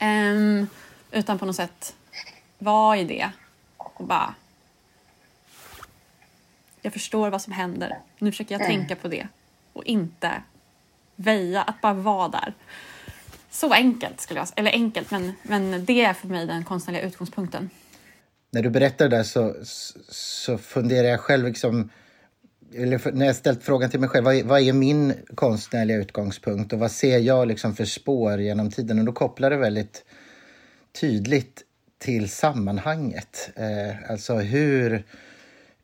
Um, 0.01 0.67
utan 1.11 1.39
på 1.39 1.47
något 1.47 1.57
sätt 1.57 1.95
vara 2.59 2.97
i 2.97 3.05
det 3.05 3.31
och 3.77 4.05
bara... 4.07 4.35
Jag 6.83 6.93
förstår 6.93 7.31
vad 7.31 7.43
som 7.43 7.53
händer. 7.53 7.99
Nu 8.19 8.33
försöker 8.33 8.55
jag 8.55 8.63
mm. 8.63 8.77
tänka 8.77 8.97
på 8.97 9.09
det 9.09 9.29
och 9.73 9.85
inte 9.85 10.43
väja, 11.17 11.63
att 11.63 11.81
bara 11.81 11.95
vara 11.95 12.29
där. 12.29 12.55
Så 13.51 13.73
enkelt 13.73 14.21
skulle 14.21 14.41
jag 14.41 14.49
säga. 14.49 14.57
Eller 14.57 14.71
enkelt, 14.71 15.11
men, 15.11 15.33
men 15.43 15.85
det 15.85 16.05
är 16.05 16.13
för 16.13 16.29
mig 16.29 16.47
den 16.47 16.65
konstnärliga 16.65 17.03
utgångspunkten. 17.03 17.71
När 18.51 18.63
du 18.63 18.71
berättar 18.71 19.09
det 19.09 19.17
där 19.17 19.23
så, 19.23 19.55
så 20.09 20.59
funderar 20.59 21.09
jag 21.09 21.21
själv 21.21 21.45
liksom 21.45 21.91
eller 22.75 23.13
när 23.13 23.27
jag 23.27 23.37
ställt 23.37 23.63
frågan 23.63 23.91
till 23.91 24.01
mig 24.01 24.09
själv, 24.09 24.25
vad 24.25 24.35
är, 24.35 24.45
vad 24.45 24.61
är, 24.61 24.73
min 24.73 25.15
konstnärliga 25.35 25.97
utgångspunkt 25.97 26.73
och 26.73 26.79
vad 26.79 26.91
ser 26.91 27.19
jag 27.19 27.49
liksom 27.49 27.75
för 27.75 27.85
spår 27.85 28.41
genom 28.41 28.71
tiden? 28.71 28.99
Och 28.99 29.05
då 29.05 29.13
kopplar 29.13 29.51
det 29.51 29.57
väldigt 29.57 30.05
tydligt 31.01 31.63
till 31.99 32.31
sammanhanget. 32.31 33.51
Eh, 33.57 34.11
alltså 34.11 34.35
hur, 34.35 35.05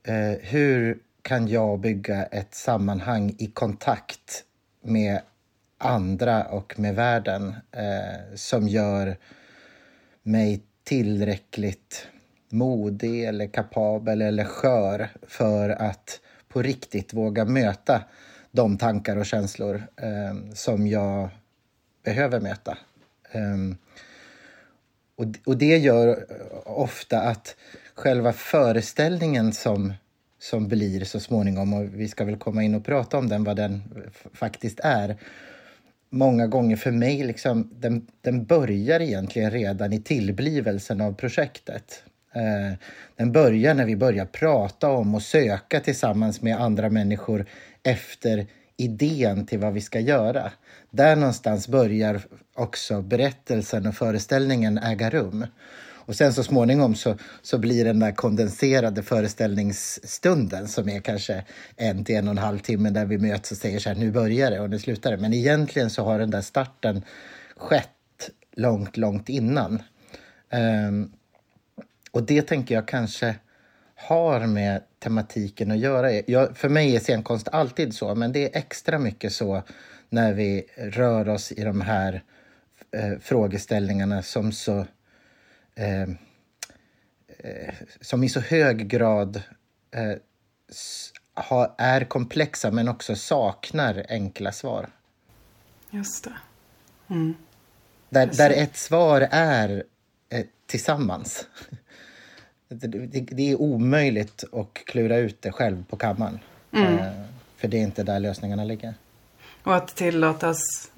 eh, 0.02 0.38
hur 0.40 0.98
kan 1.22 1.48
jag 1.48 1.80
bygga 1.80 2.24
ett 2.24 2.54
sammanhang 2.54 3.34
i 3.38 3.46
kontakt 3.46 4.44
med 4.82 5.20
andra 5.78 6.44
och 6.44 6.78
med 6.78 6.94
världen 6.94 7.54
eh, 7.72 8.34
som 8.34 8.68
gör 8.68 9.16
mig 10.22 10.62
tillräckligt 10.84 12.08
modig 12.48 13.24
eller 13.24 13.46
kapabel 13.46 14.22
eller 14.22 14.44
skör 14.44 15.08
för 15.22 15.70
att 15.70 16.20
på 16.48 16.62
riktigt 16.62 17.14
våga 17.14 17.44
möta 17.44 18.02
de 18.50 18.78
tankar 18.78 19.16
och 19.16 19.26
känslor 19.26 19.82
eh, 19.96 20.52
som 20.54 20.86
jag 20.86 21.28
behöver 22.04 22.40
möta. 22.40 22.78
Eh, 23.32 23.56
och, 25.16 25.24
och 25.46 25.56
det 25.56 25.78
gör 25.78 26.26
ofta 26.64 27.20
att 27.20 27.56
själva 27.94 28.32
föreställningen 28.32 29.52
som, 29.52 29.94
som 30.38 30.68
blir 30.68 31.04
så 31.04 31.20
småningom, 31.20 31.72
och 31.72 31.84
vi 31.94 32.08
ska 32.08 32.24
väl 32.24 32.36
komma 32.36 32.62
in 32.62 32.74
och 32.74 32.84
prata 32.84 33.18
om 33.18 33.28
den, 33.28 33.44
vad 33.44 33.56
den 33.56 33.82
faktiskt 34.32 34.80
är, 34.80 35.16
många 36.10 36.46
gånger 36.46 36.76
för 36.76 36.90
mig, 36.90 37.24
liksom, 37.24 37.70
den, 37.76 38.06
den 38.20 38.44
börjar 38.44 39.00
egentligen 39.00 39.50
redan 39.50 39.92
i 39.92 40.00
tillblivelsen 40.00 41.00
av 41.00 41.12
projektet. 41.12 42.02
Eh, 42.32 42.78
den 43.16 43.32
börjar 43.32 43.74
när 43.74 43.84
vi 43.84 43.96
börjar 43.96 44.26
prata 44.26 44.90
om 44.90 45.14
och 45.14 45.22
söka 45.22 45.80
tillsammans 45.80 46.42
med 46.42 46.60
andra 46.60 46.90
människor 46.90 47.46
efter 47.82 48.46
idén 48.76 49.46
till 49.46 49.58
vad 49.58 49.72
vi 49.72 49.80
ska 49.80 50.00
göra. 50.00 50.52
Där 50.90 51.16
någonstans 51.16 51.68
börjar 51.68 52.20
också 52.54 53.02
berättelsen 53.02 53.86
och 53.86 53.94
föreställningen 53.94 54.78
äga 54.78 55.10
rum. 55.10 55.46
Och 56.08 56.16
sen 56.16 56.32
så 56.32 56.44
småningom 56.44 56.94
så, 56.94 57.16
så 57.42 57.58
blir 57.58 57.84
den 57.84 57.98
där 57.98 58.12
kondenserade 58.12 59.02
föreställningsstunden 59.02 60.68
som 60.68 60.88
är 60.88 61.00
kanske 61.00 61.44
en 61.76 62.04
till 62.04 62.16
en 62.16 62.28
och 62.28 62.32
en 62.32 62.38
halv 62.38 62.58
timme 62.58 62.90
där 62.90 63.06
vi 63.06 63.18
möts 63.18 63.50
och 63.50 63.56
säger 63.56 63.78
så 63.78 63.88
här, 63.88 63.96
nu 63.96 64.12
börjar 64.12 64.50
det 64.50 64.60
och 64.60 64.70
nu 64.70 64.78
slutar 64.78 65.10
det. 65.10 65.16
Men 65.16 65.34
egentligen 65.34 65.90
så 65.90 66.04
har 66.04 66.18
den 66.18 66.30
där 66.30 66.40
starten 66.40 67.02
skett 67.56 68.30
långt, 68.56 68.96
långt 68.96 69.28
innan. 69.28 69.82
Um, 70.88 71.12
och 72.10 72.22
det 72.22 72.42
tänker 72.42 72.74
jag 72.74 72.88
kanske 72.88 73.36
har 73.94 74.46
med 74.46 74.82
tematiken 74.98 75.70
att 75.70 75.78
göra. 75.78 76.12
Jag, 76.12 76.56
för 76.56 76.68
mig 76.68 76.96
är 76.96 77.00
scenkonst 77.00 77.48
alltid 77.48 77.94
så, 77.94 78.14
men 78.14 78.32
det 78.32 78.44
är 78.44 78.58
extra 78.58 78.98
mycket 78.98 79.32
så 79.32 79.62
när 80.08 80.32
vi 80.32 80.64
rör 80.76 81.28
oss 81.28 81.52
i 81.52 81.64
de 81.64 81.80
här 81.80 82.22
eh, 82.92 83.18
frågeställningarna 83.20 84.22
som 84.22 84.52
så 84.52 84.86
eh, 85.78 86.02
eh, 87.38 87.74
som 88.00 88.24
i 88.24 88.28
så 88.28 88.40
hög 88.40 88.88
grad 88.88 89.42
eh, 89.90 90.16
ha, 91.34 91.74
är 91.78 92.04
komplexa 92.04 92.70
men 92.70 92.88
också 92.88 93.16
saknar 93.16 94.06
enkla 94.08 94.52
svar. 94.52 94.88
Just 95.90 96.24
det. 96.24 96.36
Mm. 97.14 97.34
Där, 98.08 98.26
där 98.26 98.50
ett 98.50 98.76
svar 98.76 99.28
är 99.30 99.84
eh, 100.28 100.46
tillsammans. 100.66 101.46
Det, 102.70 102.86
det, 102.86 103.20
det, 103.20 103.50
är 103.50 103.60
omöjligt 103.60 104.44
att 104.52 104.74
klura 104.74 105.16
ut 105.16 105.42
det 105.42 105.52
själv 105.52 105.84
på 105.84 105.96
kammaren. 105.96 106.38
Mm. 106.72 106.98
Eh, 106.98 107.12
för 107.56 107.68
det 107.68 107.76
är 107.76 107.82
inte 107.82 108.02
där 108.02 108.20
lösningarna 108.20 108.64
ligger. 108.64 108.94
Och 109.62 109.76
att 109.76 109.96
tillåtas 109.96 110.90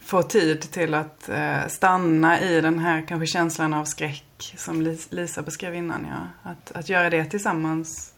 få 0.00 0.22
tid 0.22 0.60
till 0.60 0.94
att 0.94 1.28
eh, 1.28 1.66
stanna 1.68 2.40
i 2.40 2.60
den 2.60 2.78
här 2.78 3.02
kanske 3.08 3.26
känslan 3.26 3.74
av 3.74 3.84
skräck 3.84 4.54
som 4.56 4.96
Lisa 5.10 5.42
beskrev 5.42 5.74
innan. 5.74 6.06
Ja. 6.10 6.50
Att, 6.50 6.72
att 6.72 6.88
göra 6.88 7.10
det 7.10 7.24
tillsammans 7.24 8.14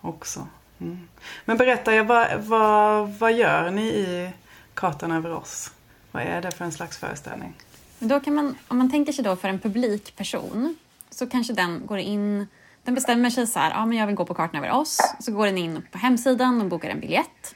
också. 0.00 0.46
Mm. 0.80 1.08
Men 1.44 1.56
berätta, 1.56 1.94
ja, 1.94 2.02
vad, 2.02 2.40
vad, 2.40 3.10
vad 3.18 3.32
gör 3.32 3.70
ni 3.70 3.86
i 3.86 4.30
Kartan 4.74 5.12
över 5.12 5.32
oss? 5.32 5.70
Vad 6.12 6.22
är 6.22 6.42
det 6.42 6.50
för 6.50 6.64
en 6.64 6.72
slags 6.72 6.98
föreställning? 6.98 7.54
Då 7.98 8.20
kan 8.20 8.34
man, 8.34 8.54
om 8.68 8.78
man 8.78 8.90
tänker 8.90 9.12
sig 9.12 9.24
då 9.24 9.36
för 9.36 9.48
en 9.48 9.58
publikperson 9.58 10.76
så 11.10 11.26
kanske 11.26 11.52
den 11.52 11.86
går 11.86 11.98
in 11.98 12.46
den 12.84 12.94
bestämmer 12.94 13.30
sig 13.30 13.46
så 13.46 13.58
här, 13.58 13.70
ja 13.70 13.86
men 13.86 13.98
jag 13.98 14.06
vill 14.06 14.16
gå 14.16 14.24
på 14.24 14.34
Kartan 14.34 14.64
över 14.64 14.76
oss. 14.76 14.98
Så 15.20 15.32
går 15.32 15.46
den 15.46 15.58
in 15.58 15.82
på 15.90 15.98
hemsidan 15.98 16.60
och 16.60 16.66
bokar 16.66 16.90
en 16.90 17.00
biljett. 17.00 17.54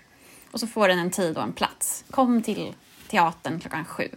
Och 0.50 0.61
så 0.61 0.66
får 0.66 0.88
den 0.88 0.99
en 0.99 1.11
tid 1.11 1.37
och 1.37 1.42
en 1.42 1.52
plats. 1.52 2.04
Kom 2.11 2.42
till 2.42 2.75
teatern 3.08 3.60
klockan 3.60 3.84
sju. 3.84 4.08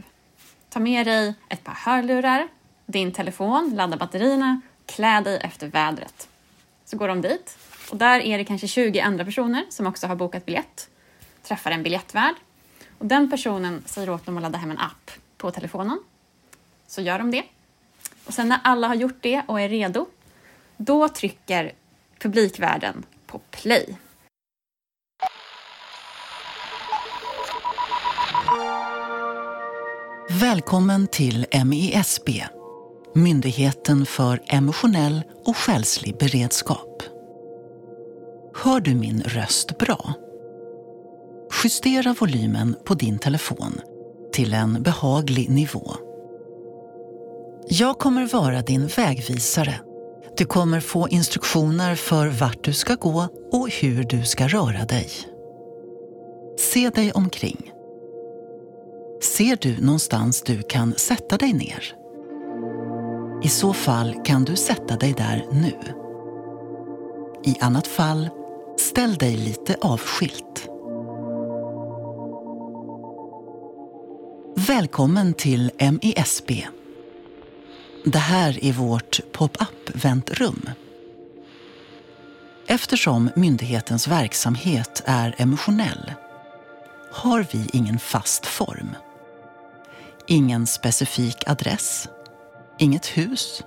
Ta 0.69 0.79
med 0.79 1.07
dig 1.07 1.33
ett 1.49 1.63
par 1.63 1.73
hörlurar, 1.73 2.47
din 2.85 3.11
telefon, 3.11 3.75
ladda 3.75 3.97
batterierna, 3.97 4.61
klä 4.85 5.21
dig 5.21 5.39
efter 5.43 5.67
vädret. 5.67 6.29
Så 6.85 6.97
går 6.97 7.07
de 7.07 7.21
dit 7.21 7.57
och 7.91 7.97
där 7.97 8.19
är 8.19 8.37
det 8.37 8.45
kanske 8.45 8.67
20 8.67 8.99
andra 8.99 9.25
personer 9.25 9.65
som 9.69 9.87
också 9.87 10.07
har 10.07 10.15
bokat 10.15 10.45
biljett. 10.45 10.89
Träffar 11.43 11.71
en 11.71 11.83
biljettvärd 11.83 12.35
och 12.97 13.05
den 13.05 13.29
personen 13.29 13.83
säger 13.85 14.09
åt 14.09 14.25
dem 14.25 14.37
att 14.37 14.43
ladda 14.43 14.57
hem 14.57 14.71
en 14.71 14.79
app 14.79 15.11
på 15.37 15.51
telefonen. 15.51 15.99
Så 16.87 17.01
gör 17.01 17.19
de 17.19 17.31
det. 17.31 17.43
Och 18.25 18.33
sen 18.33 18.49
när 18.49 18.59
alla 18.63 18.87
har 18.87 18.95
gjort 18.95 19.17
det 19.21 19.43
och 19.47 19.61
är 19.61 19.69
redo, 19.69 20.05
då 20.77 21.07
trycker 21.07 21.71
publikvärden 22.19 23.05
på 23.27 23.39
play. 23.39 23.97
Välkommen 30.31 31.07
till 31.07 31.45
MISB, 31.65 32.29
Myndigheten 33.13 34.05
för 34.05 34.41
emotionell 34.47 35.21
och 35.45 35.57
själslig 35.57 36.17
beredskap. 36.17 37.03
Hör 38.55 38.79
du 38.79 38.95
min 38.95 39.21
röst 39.25 39.77
bra? 39.77 40.13
Justera 41.63 42.15
volymen 42.19 42.75
på 42.85 42.93
din 42.93 43.19
telefon 43.19 43.79
till 44.33 44.53
en 44.53 44.83
behaglig 44.83 45.49
nivå. 45.49 45.95
Jag 47.67 47.99
kommer 47.99 48.27
vara 48.27 48.61
din 48.61 48.87
vägvisare. 48.87 49.73
Du 50.37 50.45
kommer 50.45 50.79
få 50.79 51.09
instruktioner 51.09 51.95
för 51.95 52.27
vart 52.27 52.63
du 52.63 52.73
ska 52.73 52.95
gå 52.95 53.27
och 53.51 53.69
hur 53.69 54.03
du 54.03 54.25
ska 54.25 54.47
röra 54.47 54.85
dig. 54.85 55.09
Se 56.59 56.89
dig 56.89 57.11
omkring. 57.11 57.71
Ser 59.21 59.57
du 59.61 59.81
någonstans 59.81 60.41
du 60.41 60.61
kan 60.61 60.93
sätta 60.97 61.37
dig 61.37 61.53
ner? 61.53 61.93
I 63.43 63.49
så 63.49 63.73
fall 63.73 64.15
kan 64.25 64.43
du 64.43 64.55
sätta 64.55 64.97
dig 64.97 65.13
där 65.13 65.45
nu. 65.51 65.77
I 67.43 67.55
annat 67.61 67.87
fall, 67.87 68.29
ställ 68.77 69.15
dig 69.15 69.37
lite 69.37 69.75
avskilt. 69.81 70.69
Välkommen 74.55 75.33
till 75.33 75.71
MISB. 75.79 76.51
Det 78.05 78.19
här 78.19 78.63
är 78.65 78.73
vårt 78.73 79.19
pop-up 79.31 79.89
väntrum. 79.93 80.69
Eftersom 82.67 83.29
myndighetens 83.35 84.07
verksamhet 84.07 85.01
är 85.05 85.35
emotionell 85.37 86.13
har 87.11 87.45
vi 87.51 87.69
ingen 87.73 87.99
fast 87.99 88.45
form. 88.45 88.95
Ingen 90.31 90.67
specifik 90.67 91.43
adress, 91.45 92.07
inget 92.79 93.05
hus, 93.05 93.63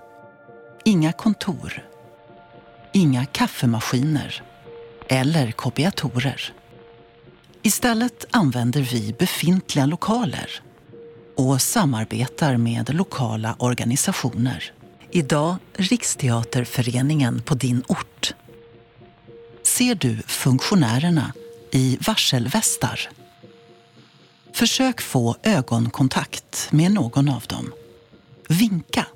inga 0.84 1.12
kontor, 1.12 1.86
inga 2.92 3.26
kaffemaskiner 3.26 4.42
eller 5.08 5.52
kopiatorer. 5.52 6.52
Istället 7.62 8.24
använder 8.30 8.80
vi 8.80 9.12
befintliga 9.18 9.86
lokaler 9.86 10.50
och 11.36 11.62
samarbetar 11.62 12.56
med 12.56 12.94
lokala 12.94 13.56
organisationer. 13.58 14.72
Idag 15.10 15.56
Riksteaterföreningen 15.74 17.42
på 17.42 17.54
din 17.54 17.84
ort. 17.88 18.34
Ser 19.62 19.94
du 19.94 20.16
funktionärerna 20.16 21.32
i 21.70 21.98
varselvästar? 22.06 23.08
Försök 24.54 25.00
få 25.00 25.36
ögonkontakt 25.42 26.68
med 26.72 26.92
någon 26.92 27.28
av 27.28 27.42
dem. 27.48 27.72
Vinka. 28.48 29.06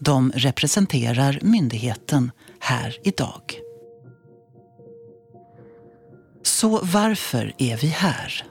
De 0.00 0.32
representerar 0.34 1.38
myndigheten 1.42 2.30
här 2.60 2.96
idag. 3.02 3.60
Så 6.42 6.80
varför 6.82 7.54
är 7.58 7.76
vi 7.76 7.86
här? 7.86 8.46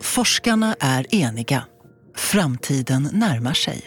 Forskarna 0.00 0.76
är 0.80 1.14
eniga. 1.14 1.64
Framtiden 2.16 3.08
närmar 3.12 3.54
sig. 3.54 3.82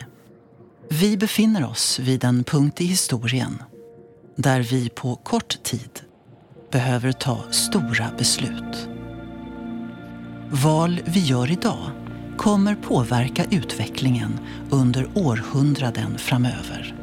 Vi 0.89 1.17
befinner 1.17 1.65
oss 1.65 1.99
vid 1.99 2.23
en 2.23 2.43
punkt 2.43 2.81
i 2.81 2.85
historien 2.85 3.63
där 4.35 4.61
vi 4.61 4.89
på 4.89 5.15
kort 5.15 5.63
tid 5.63 6.01
behöver 6.71 7.11
ta 7.11 7.51
stora 7.51 8.11
beslut. 8.17 8.94
Val 10.51 11.01
vi 11.05 11.19
gör 11.19 11.51
idag 11.51 11.91
kommer 12.37 12.75
påverka 12.75 13.45
utvecklingen 13.51 14.39
under 14.69 15.07
århundraden 15.13 16.17
framöver. 16.17 16.95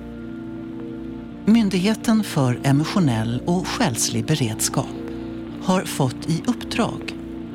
Myndigheten 1.45 2.25
för 2.25 2.61
emotionell 2.63 3.43
och 3.47 3.69
själslig 3.69 4.27
beredskap 4.27 4.87
har 5.63 5.85
fått 5.85 6.29
i 6.29 6.43
uppdrag 6.47 7.15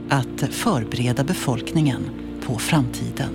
att 0.09 0.53
förbereda 0.53 1.23
befolkningen 1.23 2.01
på 2.45 2.59
framtiden. 2.59 3.29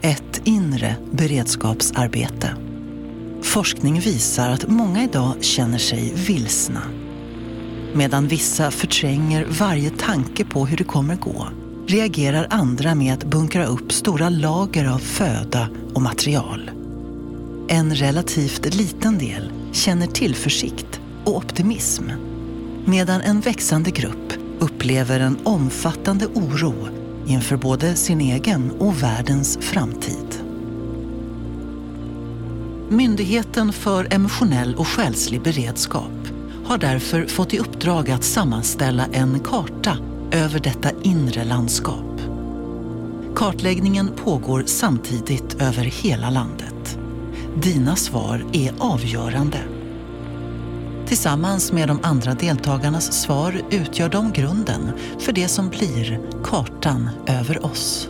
Ett 0.00 0.40
inre 0.44 0.96
beredskapsarbete. 1.10 2.56
Forskning 3.42 4.00
visar 4.00 4.50
att 4.50 4.68
många 4.68 5.04
idag 5.04 5.44
känner 5.44 5.78
sig 5.78 6.14
vilsna. 6.14 6.82
Medan 7.94 8.28
vissa 8.28 8.70
förtränger 8.70 9.46
varje 9.50 9.90
tanke 9.90 10.44
på 10.44 10.66
hur 10.66 10.76
det 10.76 10.84
kommer 10.84 11.16
gå 11.16 11.48
reagerar 11.86 12.46
andra 12.50 12.94
med 12.94 13.14
att 13.14 13.24
bunkra 13.24 13.66
upp 13.66 13.92
stora 13.92 14.28
lager 14.28 14.84
av 14.84 14.98
föda 14.98 15.68
och 15.94 16.02
material. 16.02 16.70
En 17.68 17.94
relativt 17.94 18.74
liten 18.74 19.18
del 19.18 19.52
känner 19.72 20.06
tillförsikt 20.06 21.00
och 21.24 21.36
optimism 21.36 22.04
medan 22.84 23.20
en 23.20 23.40
växande 23.40 23.90
grupp 23.90 24.32
upplever 24.58 25.20
en 25.20 25.38
omfattande 25.44 26.26
oro 26.26 26.74
inför 27.26 27.56
både 27.56 27.94
sin 27.94 28.20
egen 28.20 28.70
och 28.70 29.02
världens 29.02 29.58
framtid. 29.60 30.44
Myndigheten 32.88 33.72
för 33.72 34.14
emotionell 34.14 34.74
och 34.74 34.88
själslig 34.88 35.42
beredskap 35.42 36.28
har 36.64 36.78
därför 36.78 37.26
fått 37.26 37.54
i 37.54 37.58
uppdrag 37.58 38.10
att 38.10 38.24
sammanställa 38.24 39.06
en 39.12 39.40
karta 39.40 39.98
över 40.34 40.60
detta 40.60 40.90
inre 41.02 41.44
landskap. 41.44 42.20
Kartläggningen 43.36 44.10
pågår 44.24 44.62
samtidigt 44.66 45.62
över 45.62 45.84
hela 45.84 46.30
landet. 46.30 46.98
Dina 47.62 47.96
svar 47.96 48.44
är 48.52 48.72
avgörande 48.78 49.58
Tillsammans 51.06 51.72
med 51.72 51.88
de 51.88 51.98
andra 52.02 52.34
deltagarnas 52.34 53.12
svar 53.12 53.62
utgör 53.70 54.08
de 54.08 54.32
grunden 54.32 54.92
för 55.18 55.32
det 55.32 55.48
som 55.48 55.68
blir 55.68 56.20
kartan 56.44 57.10
över 57.26 57.66
oss. 57.66 58.08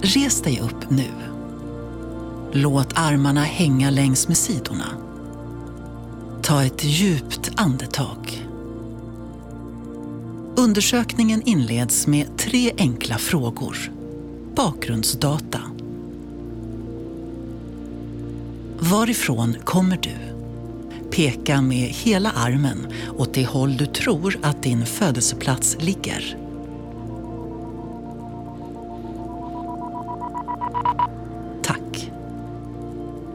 Res 0.00 0.42
dig 0.42 0.60
upp 0.60 0.90
nu. 0.90 1.10
Låt 2.52 2.98
armarna 2.98 3.42
hänga 3.42 3.90
längs 3.90 4.28
med 4.28 4.36
sidorna. 4.36 4.86
Ta 6.42 6.64
ett 6.64 6.84
djupt 6.84 7.50
andetag. 7.56 8.45
Undersökningen 10.58 11.42
inleds 11.42 12.06
med 12.06 12.38
tre 12.38 12.72
enkla 12.78 13.18
frågor. 13.18 13.92
Bakgrundsdata. 14.54 15.60
Varifrån 18.78 19.56
kommer 19.64 19.96
du? 20.02 20.16
Peka 21.10 21.62
med 21.62 21.88
hela 21.88 22.30
armen 22.30 22.86
åt 23.18 23.34
det 23.34 23.46
håll 23.46 23.76
du 23.76 23.86
tror 23.86 24.38
att 24.42 24.62
din 24.62 24.86
födelseplats 24.86 25.76
ligger. 25.80 26.36
Tack. 31.62 32.10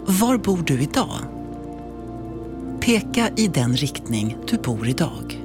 Var 0.05 0.37
bor 0.37 0.63
du 0.67 0.81
idag? 0.81 1.19
Peka 2.79 3.29
i 3.37 3.47
den 3.47 3.75
riktning 3.75 4.37
du 4.47 4.57
bor 4.57 4.87
idag. 4.87 5.40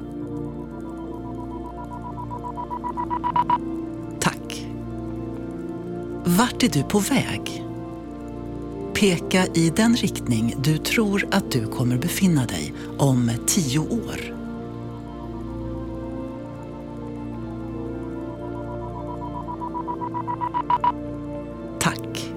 Vart 6.29 6.63
är 6.63 6.69
du 6.69 6.83
på 6.83 6.99
väg? 6.99 7.63
Peka 8.93 9.45
i 9.53 9.69
den 9.69 9.95
riktning 9.95 10.55
du 10.63 10.77
tror 10.77 11.27
att 11.31 11.51
du 11.51 11.67
kommer 11.67 11.97
befinna 11.97 12.45
dig 12.45 12.73
om 12.97 13.31
tio 13.45 13.79
år. 13.79 14.35
Tack. 21.79 22.31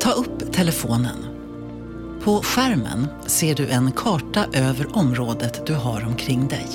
Ta 0.00 0.10
upp 0.10 0.52
telefonen. 0.52 1.16
På 2.24 2.42
skärmen 2.42 3.06
ser 3.26 3.54
du 3.54 3.68
en 3.68 3.92
karta 3.92 4.46
över 4.52 4.96
området 4.96 5.66
du 5.66 5.74
har 5.74 6.06
omkring 6.06 6.48
dig. 6.48 6.68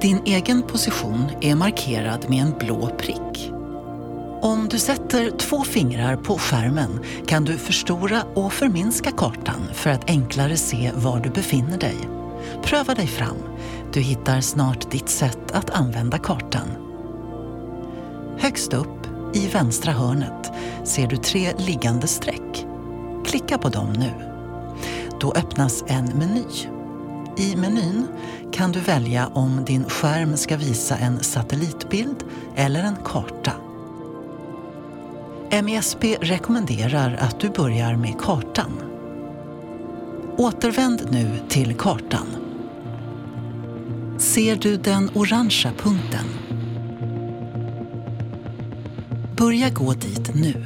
Din 0.00 0.20
egen 0.24 0.62
position 0.62 1.24
är 1.40 1.54
markerad 1.54 2.30
med 2.30 2.42
en 2.42 2.54
blå 2.58 2.90
prick. 2.98 3.52
Om 4.42 4.68
du 4.68 4.78
sätter 4.78 5.30
två 5.30 5.64
fingrar 5.64 6.16
på 6.16 6.38
skärmen 6.38 7.00
kan 7.26 7.44
du 7.44 7.58
förstora 7.58 8.22
och 8.34 8.52
förminska 8.52 9.10
kartan 9.10 9.60
för 9.72 9.90
att 9.90 10.10
enklare 10.10 10.56
se 10.56 10.92
var 10.94 11.20
du 11.20 11.30
befinner 11.30 11.78
dig. 11.78 11.96
Pröva 12.62 12.94
dig 12.94 13.06
fram. 13.06 13.36
Du 13.92 14.00
hittar 14.00 14.40
snart 14.40 14.90
ditt 14.90 15.08
sätt 15.08 15.52
att 15.52 15.70
använda 15.70 16.18
kartan. 16.18 16.68
Högst 18.38 18.72
upp, 18.72 19.06
i 19.34 19.48
vänstra 19.48 19.92
hörnet, 19.92 20.52
ser 20.84 21.06
du 21.06 21.16
tre 21.16 21.52
liggande 21.58 22.06
streck. 22.06 22.66
Klicka 23.26 23.58
på 23.58 23.68
dem 23.68 23.92
nu. 23.92 24.12
Då 25.20 25.32
öppnas 25.32 25.84
en 25.86 26.04
meny. 26.04 26.44
I 27.36 27.56
menyn 27.56 28.06
kan 28.52 28.72
du 28.72 28.80
välja 28.80 29.26
om 29.26 29.64
din 29.64 29.84
skärm 29.84 30.36
ska 30.36 30.56
visa 30.56 30.96
en 30.96 31.20
satellitbild 31.20 32.24
eller 32.56 32.82
en 32.82 32.96
karta. 33.04 33.52
MESP 35.52 36.04
rekommenderar 36.20 37.18
att 37.20 37.40
du 37.40 37.50
börjar 37.50 37.96
med 37.96 38.18
kartan. 38.18 38.72
Återvänd 40.36 41.08
nu 41.10 41.28
till 41.48 41.74
kartan. 41.74 42.26
Ser 44.18 44.56
du 44.56 44.76
den 44.76 45.10
orangea 45.14 45.72
punkten? 45.78 46.24
Börja 49.36 49.70
gå 49.70 49.92
dit 49.92 50.34
nu. 50.34 50.64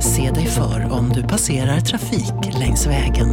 Se 0.00 0.30
dig 0.30 0.46
för 0.46 0.92
om 0.92 1.08
du 1.08 1.22
passerar 1.22 1.80
trafik 1.80 2.58
längs 2.58 2.86
vägen. 2.86 3.28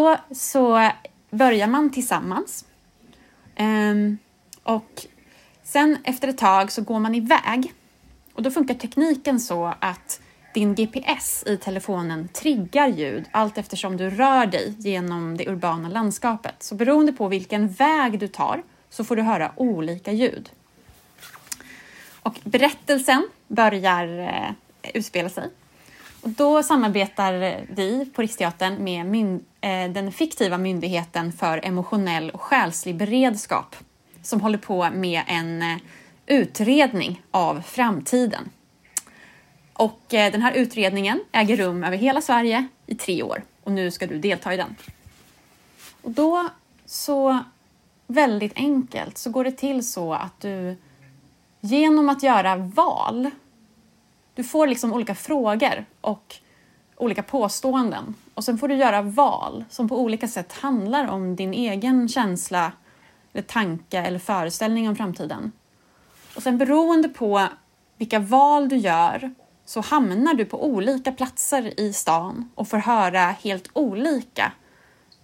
Då 0.00 0.16
så 0.30 0.90
börjar 1.30 1.66
man 1.66 1.90
tillsammans. 1.90 2.64
Um, 3.58 4.18
och 4.62 5.06
sen 5.62 5.98
efter 6.04 6.28
ett 6.28 6.38
tag 6.38 6.72
så 6.72 6.82
går 6.82 6.98
man 6.98 7.14
iväg. 7.14 7.74
Och 8.32 8.42
då 8.42 8.50
funkar 8.50 8.74
tekniken 8.74 9.40
så 9.40 9.74
att 9.80 10.20
din 10.54 10.74
GPS 10.74 11.44
i 11.46 11.56
telefonen 11.56 12.28
triggar 12.28 12.88
ljud 12.88 13.24
allt 13.30 13.58
eftersom 13.58 13.96
du 13.96 14.10
rör 14.10 14.46
dig 14.46 14.74
genom 14.78 15.36
det 15.36 15.48
urbana 15.48 15.88
landskapet. 15.88 16.62
Så 16.62 16.74
beroende 16.74 17.12
på 17.12 17.28
vilken 17.28 17.68
väg 17.68 18.18
du 18.18 18.28
tar 18.28 18.62
så 18.90 19.04
får 19.04 19.16
du 19.16 19.22
höra 19.22 19.52
olika 19.56 20.12
ljud. 20.12 20.50
Och 22.22 22.34
berättelsen 22.44 23.28
börjar 23.48 24.18
eh, 24.18 24.50
utspela 24.94 25.28
sig 25.28 25.50
och 26.22 26.30
då 26.30 26.62
samarbetar 26.62 27.62
vi 27.68 28.10
på 28.14 28.22
Riksteatern 28.22 28.84
med 28.84 29.06
myn- 29.06 29.44
eh, 29.60 29.92
den 29.92 30.12
fiktiva 30.12 30.58
myndigheten 30.58 31.32
för 31.32 31.66
emotionell 31.66 32.30
och 32.30 32.40
själslig 32.40 32.96
beredskap 32.96 33.76
som 34.22 34.40
håller 34.40 34.58
på 34.58 34.90
med 34.90 35.22
en 35.26 35.62
eh, 35.62 35.76
utredning 36.26 37.22
av 37.30 37.60
framtiden. 37.60 38.50
Och 39.72 40.14
eh, 40.14 40.32
den 40.32 40.42
här 40.42 40.52
utredningen 40.52 41.20
äger 41.32 41.56
rum 41.56 41.84
över 41.84 41.96
hela 41.96 42.20
Sverige 42.20 42.68
i 42.86 42.94
tre 42.94 43.22
år 43.22 43.42
och 43.64 43.72
nu 43.72 43.90
ska 43.90 44.06
du 44.06 44.18
delta 44.18 44.54
i 44.54 44.56
den. 44.56 44.76
Och 46.02 46.10
då 46.10 46.48
så 46.86 47.38
väldigt 48.06 48.52
enkelt 48.56 49.18
så 49.18 49.30
går 49.30 49.44
det 49.44 49.52
till 49.52 49.88
så 49.88 50.14
att 50.14 50.40
du 50.40 50.76
genom 51.60 52.08
att 52.08 52.22
göra 52.22 52.56
val 52.56 53.30
du 54.34 54.44
får 54.44 54.66
liksom 54.66 54.92
olika 54.92 55.14
frågor 55.14 55.84
och 56.00 56.36
olika 56.96 57.22
påståenden 57.22 58.14
och 58.34 58.44
sen 58.44 58.58
får 58.58 58.68
du 58.68 58.74
göra 58.74 59.02
val 59.02 59.64
som 59.70 59.88
på 59.88 60.00
olika 60.00 60.28
sätt 60.28 60.52
handlar 60.52 61.08
om 61.08 61.36
din 61.36 61.54
egen 61.54 62.08
känsla, 62.08 62.72
eller 63.32 63.42
tanke 63.42 63.98
eller 63.98 64.18
föreställning 64.18 64.88
om 64.88 64.96
framtiden. 64.96 65.52
Och 66.36 66.42
sen 66.42 66.58
beroende 66.58 67.08
på 67.08 67.48
vilka 67.96 68.18
val 68.18 68.68
du 68.68 68.76
gör 68.76 69.34
så 69.64 69.80
hamnar 69.80 70.34
du 70.34 70.44
på 70.44 70.64
olika 70.64 71.12
platser 71.12 71.80
i 71.80 71.92
stan 71.92 72.50
och 72.54 72.68
får 72.68 72.78
höra 72.78 73.20
helt 73.20 73.70
olika 73.72 74.52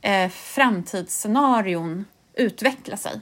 eh, 0.00 0.28
framtidsscenarion 0.28 2.04
utveckla 2.34 2.96
sig. 2.96 3.20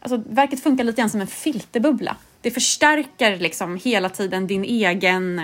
Alltså, 0.00 0.22
verket 0.30 0.62
funkar 0.62 0.84
lite 0.84 1.00
grann 1.00 1.10
som 1.10 1.20
en 1.20 1.26
filterbubbla 1.26 2.16
det 2.46 2.50
förstärker 2.50 3.38
liksom 3.38 3.76
hela 3.76 4.08
tiden 4.08 4.46
din 4.46 4.64
egen... 4.64 5.42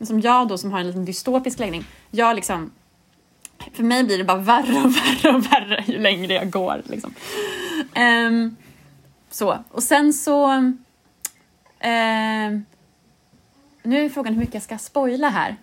Som 0.00 0.20
jag 0.20 0.48
då 0.48 0.58
som 0.58 0.72
har 0.72 0.80
en 0.80 0.86
liten 0.86 1.04
dystopisk 1.04 1.58
läggning, 1.58 1.84
jag 2.10 2.36
liksom... 2.36 2.72
För 3.72 3.82
mig 3.82 4.04
blir 4.04 4.18
det 4.18 4.24
bara 4.24 4.38
värre 4.38 4.78
och 4.84 4.90
värre 4.96 5.36
och 5.36 5.52
värre 5.52 5.84
ju 5.86 5.98
längre 5.98 6.34
jag 6.34 6.50
går. 6.50 6.82
Liksom. 6.84 7.14
Um, 7.96 8.56
så, 9.30 9.64
och 9.70 9.82
sen 9.82 10.12
så... 10.12 10.50
Um, 10.50 10.78
nu 13.82 14.04
är 14.04 14.08
frågan 14.08 14.32
hur 14.32 14.40
mycket 14.40 14.54
jag 14.54 14.62
ska 14.62 14.78
spoila 14.78 15.28
här. 15.28 15.56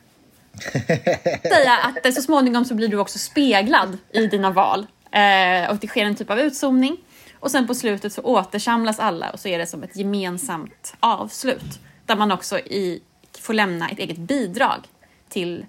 Säga 1.42 1.78
att 1.78 2.14
så 2.14 2.22
småningom 2.22 2.66
så 2.66 2.76
blir 2.76 2.88
du 2.88 2.98
också 2.98 3.20
speglad 3.20 3.98
i 4.12 4.28
dina 4.28 4.52
val. 4.52 4.80
Uh, 4.80 5.70
och 5.70 5.78
det 5.78 5.88
sker 5.88 6.06
en 6.06 6.16
typ 6.16 6.30
av 6.30 6.40
utzoomning. 6.40 6.98
Och 7.44 7.52
sen 7.52 7.68
på 7.68 7.76
slutet 7.76 8.14
så 8.14 8.22
återsamlas 8.22 9.00
alla 9.00 9.30
och 9.30 9.40
så 9.40 9.48
är 9.48 9.58
det 9.58 9.68
som 9.68 9.84
ett 9.84 9.96
gemensamt 9.96 10.96
avslut 11.00 11.80
där 12.06 12.16
man 12.16 12.32
också 12.32 12.60
i, 12.60 13.02
får 13.40 13.54
lämna 13.54 13.90
ett 13.90 14.00
eget 14.00 14.18
bidrag 14.18 14.88
till 15.30 15.66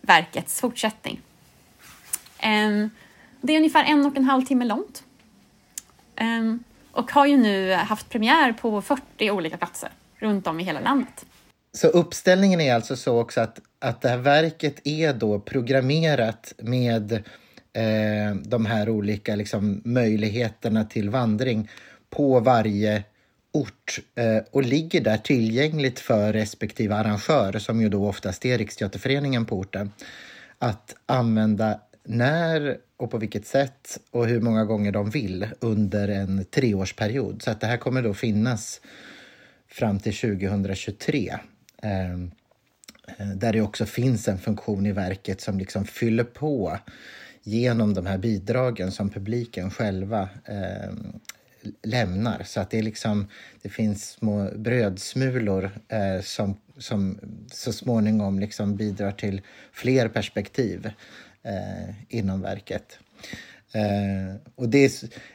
verkets 0.00 0.60
fortsättning. 0.60 1.20
Um, 2.44 2.90
det 3.40 3.52
är 3.52 3.56
ungefär 3.56 3.84
en 3.84 4.06
och 4.06 4.16
en 4.16 4.24
halv 4.24 4.42
timme 4.44 4.64
långt. 4.64 5.04
Um, 6.20 6.64
och 6.92 7.12
har 7.12 7.26
ju 7.26 7.36
nu 7.36 7.72
haft 7.72 8.08
premiär 8.08 8.52
på 8.52 8.82
40 8.82 9.30
olika 9.30 9.56
platser 9.56 9.90
runt 10.18 10.46
om 10.46 10.60
i 10.60 10.62
hela 10.62 10.80
landet. 10.80 11.26
Så 11.72 11.86
uppställningen 11.86 12.60
är 12.60 12.74
alltså 12.74 12.96
så 12.96 13.20
också 13.20 13.40
att, 13.40 13.60
att 13.78 14.00
det 14.00 14.08
här 14.08 14.18
verket 14.18 14.80
är 14.84 15.12
då 15.12 15.40
programmerat 15.40 16.52
med 16.58 17.24
eh, 17.74 18.34
de 18.44 18.66
här 18.66 18.88
olika 18.88 19.36
liksom, 19.36 19.82
möjligheterna 19.84 20.84
till 20.84 21.10
vandring 21.10 21.68
på 22.10 22.40
varje 22.40 23.04
ort 23.52 24.00
eh, 24.14 24.42
och 24.50 24.62
ligger 24.62 25.00
där 25.00 25.16
tillgängligt 25.16 26.00
för 26.00 26.32
respektive 26.32 26.94
arrangör, 26.94 27.58
som 27.58 27.80
ju 27.80 27.88
då 27.88 28.08
oftast 28.08 28.44
är 28.44 28.58
Riksteaterföreningen 28.58 29.46
på 29.46 29.58
orten, 29.58 29.92
att 30.58 30.96
använda 31.06 31.80
när 32.04 32.78
och 32.96 33.10
på 33.10 33.18
vilket 33.18 33.46
sätt 33.46 34.00
och 34.10 34.26
hur 34.26 34.40
många 34.40 34.64
gånger 34.64 34.92
de 34.92 35.10
vill 35.10 35.46
under 35.60 36.08
en 36.08 36.44
treårsperiod. 36.44 37.42
Så 37.42 37.50
att 37.50 37.60
det 37.60 37.66
här 37.66 37.76
kommer 37.76 38.02
då 38.02 38.14
finnas 38.14 38.80
fram 39.68 40.00
till 40.00 40.14
2023. 40.14 41.38
Ehm, 41.82 42.30
eh, 43.18 43.26
där 43.26 43.52
det 43.52 43.60
också 43.60 43.86
finns 43.86 44.28
en 44.28 44.38
funktion 44.38 44.86
i 44.86 44.92
verket 44.92 45.40
som 45.40 45.58
liksom 45.58 45.84
fyller 45.84 46.24
på 46.24 46.78
genom 47.44 47.94
de 47.94 48.06
här 48.06 48.18
bidragen 48.18 48.92
som 48.92 49.10
publiken 49.10 49.70
själva 49.70 50.28
eh, 50.44 50.92
lämnar. 51.82 52.42
Så 52.44 52.60
att 52.60 52.70
det, 52.70 52.78
är 52.78 52.82
liksom, 52.82 53.26
det 53.62 53.68
finns 53.68 54.10
små 54.10 54.50
brödsmulor 54.56 55.70
eh, 55.88 56.20
som, 56.22 56.56
som 56.78 57.18
så 57.52 57.72
småningom 57.72 58.38
liksom 58.38 58.76
bidrar 58.76 59.12
till 59.12 59.42
fler 59.72 60.08
perspektiv 60.08 60.90
eh, 61.42 61.94
inom 62.08 62.42
verket. 62.42 62.98
Eh, 63.74 64.36
och 64.54 64.68
det 64.68 64.84
är 64.84 64.90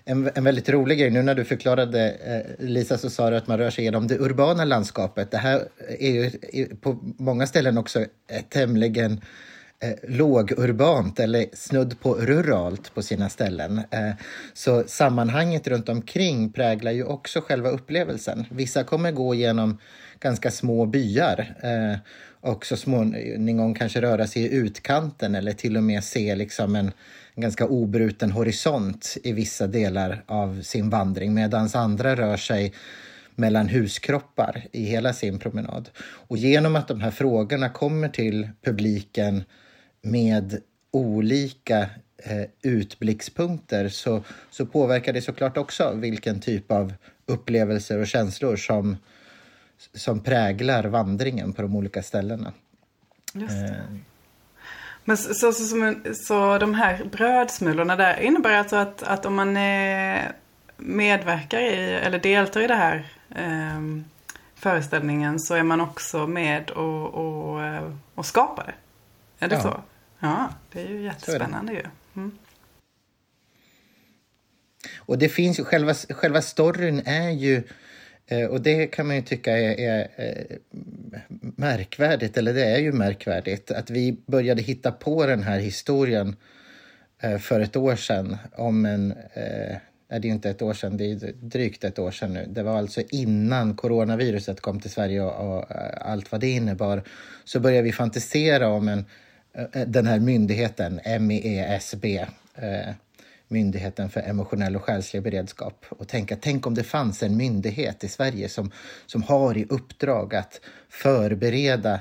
en, 0.06 0.30
en 0.36 0.44
väldigt 0.44 0.70
rolig 0.70 1.00
grej. 1.00 1.10
Nu 1.10 1.22
när 1.22 1.36
du 1.36 1.46
förklarade, 1.46 2.12
eh, 2.12 2.66
Lisa, 2.66 2.98
så 2.98 3.10
sa 3.10 3.30
du 3.30 3.36
att 3.36 3.48
man 3.48 3.58
rör 3.58 3.70
sig 3.70 3.84
genom 3.84 4.08
det 4.08 4.20
urbana 4.20 4.66
landskapet. 4.66 5.32
Det 5.32 5.38
här 5.38 5.68
är 6.00 6.12
ju 6.54 6.76
på 6.76 7.00
många 7.18 7.48
ställen 7.48 7.78
också 7.78 8.06
ett 8.28 8.50
tämligen 8.50 9.22
eh, 9.84 10.10
lågurbant 10.10 11.20
eller 11.20 11.46
snudd 11.54 12.00
på 12.00 12.14
ruralt 12.14 12.94
på 12.94 13.02
sina 13.02 13.30
ställen. 13.30 13.82
Eh, 13.92 14.12
så 14.54 14.84
sammanhanget 14.88 15.68
runt 15.68 15.90
omkring 15.90 16.52
präglar 16.52 16.92
ju 16.92 17.04
också 17.04 17.42
själva 17.42 17.70
upplevelsen. 17.70 18.46
Vissa 18.52 18.84
kommer 18.84 19.12
gå 19.12 19.36
genom 19.36 19.78
ganska 20.20 20.52
små 20.52 20.86
byar 20.86 21.56
eh, 21.64 22.00
och 22.42 22.66
så 22.66 22.78
småningom 22.78 23.76
kanske 23.76 24.02
röra 24.02 24.28
sig 24.28 24.42
i 24.42 24.56
utkanten 24.56 25.36
eller 25.36 25.54
till 25.54 25.78
och 25.78 25.84
med 25.84 26.04
se 26.04 26.36
liksom 26.36 26.76
en, 26.76 26.92
en 27.36 27.42
ganska 27.42 27.66
obruten 27.66 28.32
horisont 28.32 29.18
i 29.24 29.32
vissa 29.32 29.68
delar 29.68 30.24
av 30.26 30.62
sin 30.62 30.90
vandring 30.90 31.34
medan 31.34 31.70
andra 31.74 32.16
rör 32.16 32.38
sig 32.38 32.74
mellan 33.36 33.70
huskroppar 33.70 34.68
i 34.72 34.84
hela 34.84 35.14
sin 35.14 35.40
promenad. 35.40 35.90
Och 36.00 36.38
genom 36.38 36.76
att 36.76 36.88
de 36.88 37.02
här 37.02 37.12
frågorna 37.12 37.70
kommer 37.70 38.10
till 38.10 38.50
publiken 38.64 39.44
med 40.02 40.62
olika 40.92 41.82
eh, 42.18 42.46
utblickspunkter 42.62 43.90
så, 43.90 44.24
så 44.50 44.66
påverkar 44.66 45.14
det 45.14 45.22
såklart 45.22 45.58
också 45.58 45.94
vilken 45.96 46.40
typ 46.40 46.72
av 46.72 46.94
upplevelser 47.26 48.00
och 48.00 48.08
känslor 48.08 48.56
som, 48.56 48.98
som 49.94 50.20
präglar 50.20 50.84
vandringen 50.84 51.54
på 51.54 51.62
de 51.62 51.76
olika 51.76 52.04
ställena. 52.04 52.54
Just 53.34 53.50
det. 53.50 53.68
Eh. 53.68 53.96
Men 55.06 55.18
så, 55.18 55.34
så, 55.34 55.54
så, 55.54 55.96
så, 56.14 56.58
de 56.58 56.74
här 56.74 57.04
brödsmulorna 57.12 57.96
där 57.96 58.20
innebär 58.20 58.54
alltså 58.54 58.76
att, 58.76 59.04
att 59.04 59.26
om 59.26 59.36
man 59.36 59.58
medverkar 60.80 61.60
i 61.60 61.94
eller 61.94 62.20
deltar 62.20 62.62
i 62.62 62.68
det 62.68 62.76
här 62.76 63.06
eh, 63.36 63.82
föreställningen 64.56 65.40
så 65.40 65.56
är 65.56 65.64
man 65.64 65.82
också 65.82 66.28
med 66.28 66.70
och, 66.70 67.14
och, 67.14 67.64
eh, 67.64 67.92
och 68.16 68.26
skapar 68.26 68.66
det? 68.66 68.74
Är 69.40 69.48
det 69.48 69.56
ja. 69.56 69.62
så? 69.62 69.84
Ja, 70.20 70.50
det 70.72 70.82
är 70.82 70.88
ju 70.88 71.02
jättespännande 71.02 71.74
ju. 71.74 71.84
Mm. 72.16 72.38
Och 74.98 75.18
det 75.18 75.30
finns 75.30 75.60
ju, 75.60 75.64
själva, 75.64 75.94
själva 75.94 76.42
storyn 76.42 77.02
är 77.06 77.30
ju 77.30 77.64
Eh, 78.32 78.46
och 78.46 78.62
det 78.62 78.88
kan 78.88 79.08
man 79.08 79.16
ju 79.16 79.22
tycka 79.22 79.58
är, 79.58 79.80
är, 79.80 80.08
är, 80.16 80.48
eh, 80.50 81.20
märkvärdigt, 81.40 82.38
eller 82.38 82.54
det 82.54 82.66
är 82.66 82.78
ju 82.78 82.92
märkvärdigt, 82.92 83.72
att 83.72 83.90
vi 83.90 84.18
började 84.26 84.62
hitta 84.62 84.92
på 84.92 85.26
den 85.26 85.44
här 85.44 85.60
historien 85.60 86.36
eh, 87.22 87.38
för 87.38 87.60
ett 87.60 87.76
år 87.76 87.96
sedan 87.96 88.38
om 88.56 88.86
en... 88.86 89.14
Nej, 90.12 90.20
det 90.20 90.28
är 90.28 90.32
inte 90.32 90.50
ett 90.50 90.62
år 90.62 90.74
sedan, 90.74 90.98
det 90.98 91.12
är 91.12 91.34
drygt 91.34 91.84
ett 91.84 92.00
år 92.00 92.12
sedan 92.12 92.34
nu. 92.34 92.46
Det 92.50 92.64
var 92.64 92.78
alltså 92.78 93.02
innan 93.10 93.76
coronaviruset 93.76 94.62
kom 94.62 94.80
till 94.80 94.92
Sverige 94.92 95.22
och, 95.22 95.58
och 95.58 95.66
allt 96.02 96.32
vad 96.32 96.42
det 96.42 96.50
innebar. 96.50 97.04
Så 97.44 97.60
började 97.60 97.84
vi 97.84 97.92
fantisera 97.92 98.68
om 98.68 98.88
en, 98.88 99.06
Eh, 99.54 99.88
den 99.88 100.08
här 100.08 100.20
myndigheten, 100.20 101.00
MEESB 101.20 102.06
eh, 102.56 102.94
Myndigheten 103.52 104.10
för 104.10 104.22
emotionell 104.22 104.76
och 104.76 104.84
själslig 104.84 105.24
beredskap 105.24 105.86
och 105.90 106.08
tänka, 106.08 106.38
tänk 106.42 106.68
om 106.68 106.74
det 106.74 106.84
fanns 106.84 107.24
en 107.24 107.38
myndighet 107.38 108.04
i 108.04 108.08
Sverige 108.08 108.50
som, 108.50 108.72
som 109.06 109.24
har 109.24 109.58
i 109.58 109.66
uppdrag 109.70 110.36
att 110.36 110.62
förbereda 110.90 112.00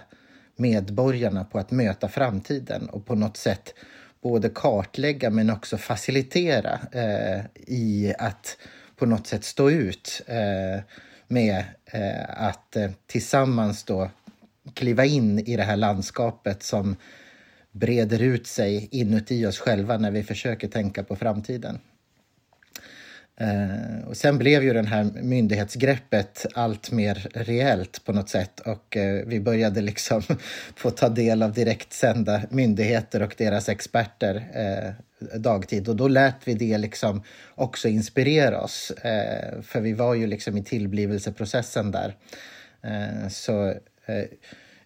medborgarna 0.56 1.44
på 1.44 1.58
att 1.58 1.70
möta 1.70 2.08
framtiden 2.08 2.88
och 2.88 3.06
på 3.06 3.14
något 3.14 3.36
sätt 3.36 3.74
både 4.22 4.48
kartlägga 4.48 5.30
men 5.30 5.50
också 5.50 5.76
facilitera 5.76 6.78
eh, 6.92 7.44
i 7.54 8.14
att 8.18 8.56
på 8.96 9.06
något 9.06 9.26
sätt 9.26 9.44
stå 9.44 9.70
ut 9.70 10.22
eh, 10.26 10.82
med 11.28 11.64
eh, 11.84 12.46
att 12.46 12.76
eh, 12.76 12.90
tillsammans 13.06 13.84
då 13.84 14.10
kliva 14.74 15.04
in 15.04 15.38
i 15.38 15.56
det 15.56 15.62
här 15.62 15.76
landskapet 15.76 16.62
som 16.62 16.96
breder 17.72 18.22
ut 18.22 18.46
sig 18.46 18.88
inuti 18.90 19.46
oss 19.46 19.58
själva 19.58 19.98
när 19.98 20.10
vi 20.10 20.22
försöker 20.22 20.68
tänka 20.68 21.04
på 21.04 21.16
framtiden. 21.16 21.78
Eh, 23.40 24.08
och 24.08 24.16
sen 24.16 24.38
blev 24.38 24.62
ju 24.64 24.72
det 24.72 24.82
här 24.82 25.04
myndighetsgreppet 25.04 26.46
allt 26.54 26.90
mer 26.90 27.26
reellt 27.34 28.04
på 28.04 28.12
något 28.12 28.28
sätt 28.28 28.60
och 28.60 28.96
eh, 28.96 29.26
vi 29.26 29.40
började 29.40 29.80
liksom 29.80 30.22
få 30.76 30.90
ta 30.90 31.08
del 31.08 31.42
av 31.42 31.52
direktsända 31.52 32.42
myndigheter 32.50 33.22
och 33.22 33.34
deras 33.38 33.68
experter 33.68 34.48
eh, 34.54 34.92
dagtid 35.38 35.88
och 35.88 35.96
då 35.96 36.08
lät 36.08 36.36
vi 36.44 36.54
det 36.54 36.78
liksom 36.78 37.22
också 37.54 37.88
inspirera 37.88 38.60
oss 38.60 38.92
för 39.62 39.80
vi 39.80 39.92
var 39.92 40.14
ju 40.14 40.26
liksom 40.26 40.56
i 40.56 40.64
tillblivelseprocessen 40.64 41.90
där. 41.90 42.14
så 43.30 43.74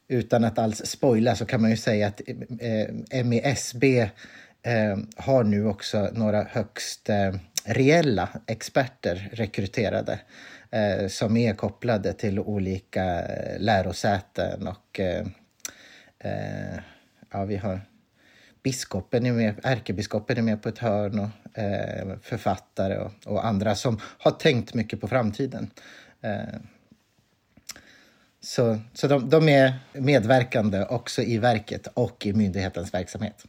utan 0.09 0.45
att 0.45 0.59
alls 0.59 0.83
spoila 0.87 1.37
så 1.37 1.47
kan 1.47 1.61
man 1.61 1.71
ju 1.71 1.77
säga 1.77 2.07
att 2.07 2.21
eh, 2.61 3.25
MESB 3.25 3.85
eh, 4.63 4.99
har 5.17 5.45
nu 5.45 5.67
också 5.67 6.09
några 6.13 6.43
högst 6.51 7.09
eh, 7.09 7.35
reella 7.65 8.29
experter 8.47 9.31
rekryterade 9.33 10.21
eh, 10.71 11.09
som 11.09 11.37
är 11.37 11.55
kopplade 11.55 12.13
till 12.13 12.39
olika 12.39 13.05
eh, 13.21 13.61
lärosäten 13.61 14.69
och 14.69 15.01
eh, 15.01 15.27
eh, 16.19 16.79
ja, 17.33 17.45
vi 17.45 17.57
har 17.57 17.81
biskopen 18.63 19.27
är 19.27 19.33
med, 19.33 19.55
ärkebiskopen 19.63 20.39
är 20.39 20.43
med 20.43 20.63
på 20.63 20.69
ett 20.69 20.79
hörn 20.79 21.19
och 21.19 21.59
eh, 21.59 22.17
författare 22.23 22.99
och, 22.99 23.13
och, 23.27 23.47
andra 23.47 23.75
som 23.75 24.01
har 24.19 24.31
tänkt 24.31 24.75
mycket 24.75 25.01
på 25.01 25.09
framtiden. 25.09 25.71
Eh, 26.21 26.61
så, 28.45 28.79
så 28.93 29.09
de, 29.09 29.31
de 29.31 29.49
är 29.49 29.73
medverkande 29.93 30.85
också 30.85 31.23
i 31.23 31.39
verket 31.39 31.89
och 31.95 32.27
i 32.27 32.33
myndighetens 32.33 32.95
verksamhet. 32.95 33.47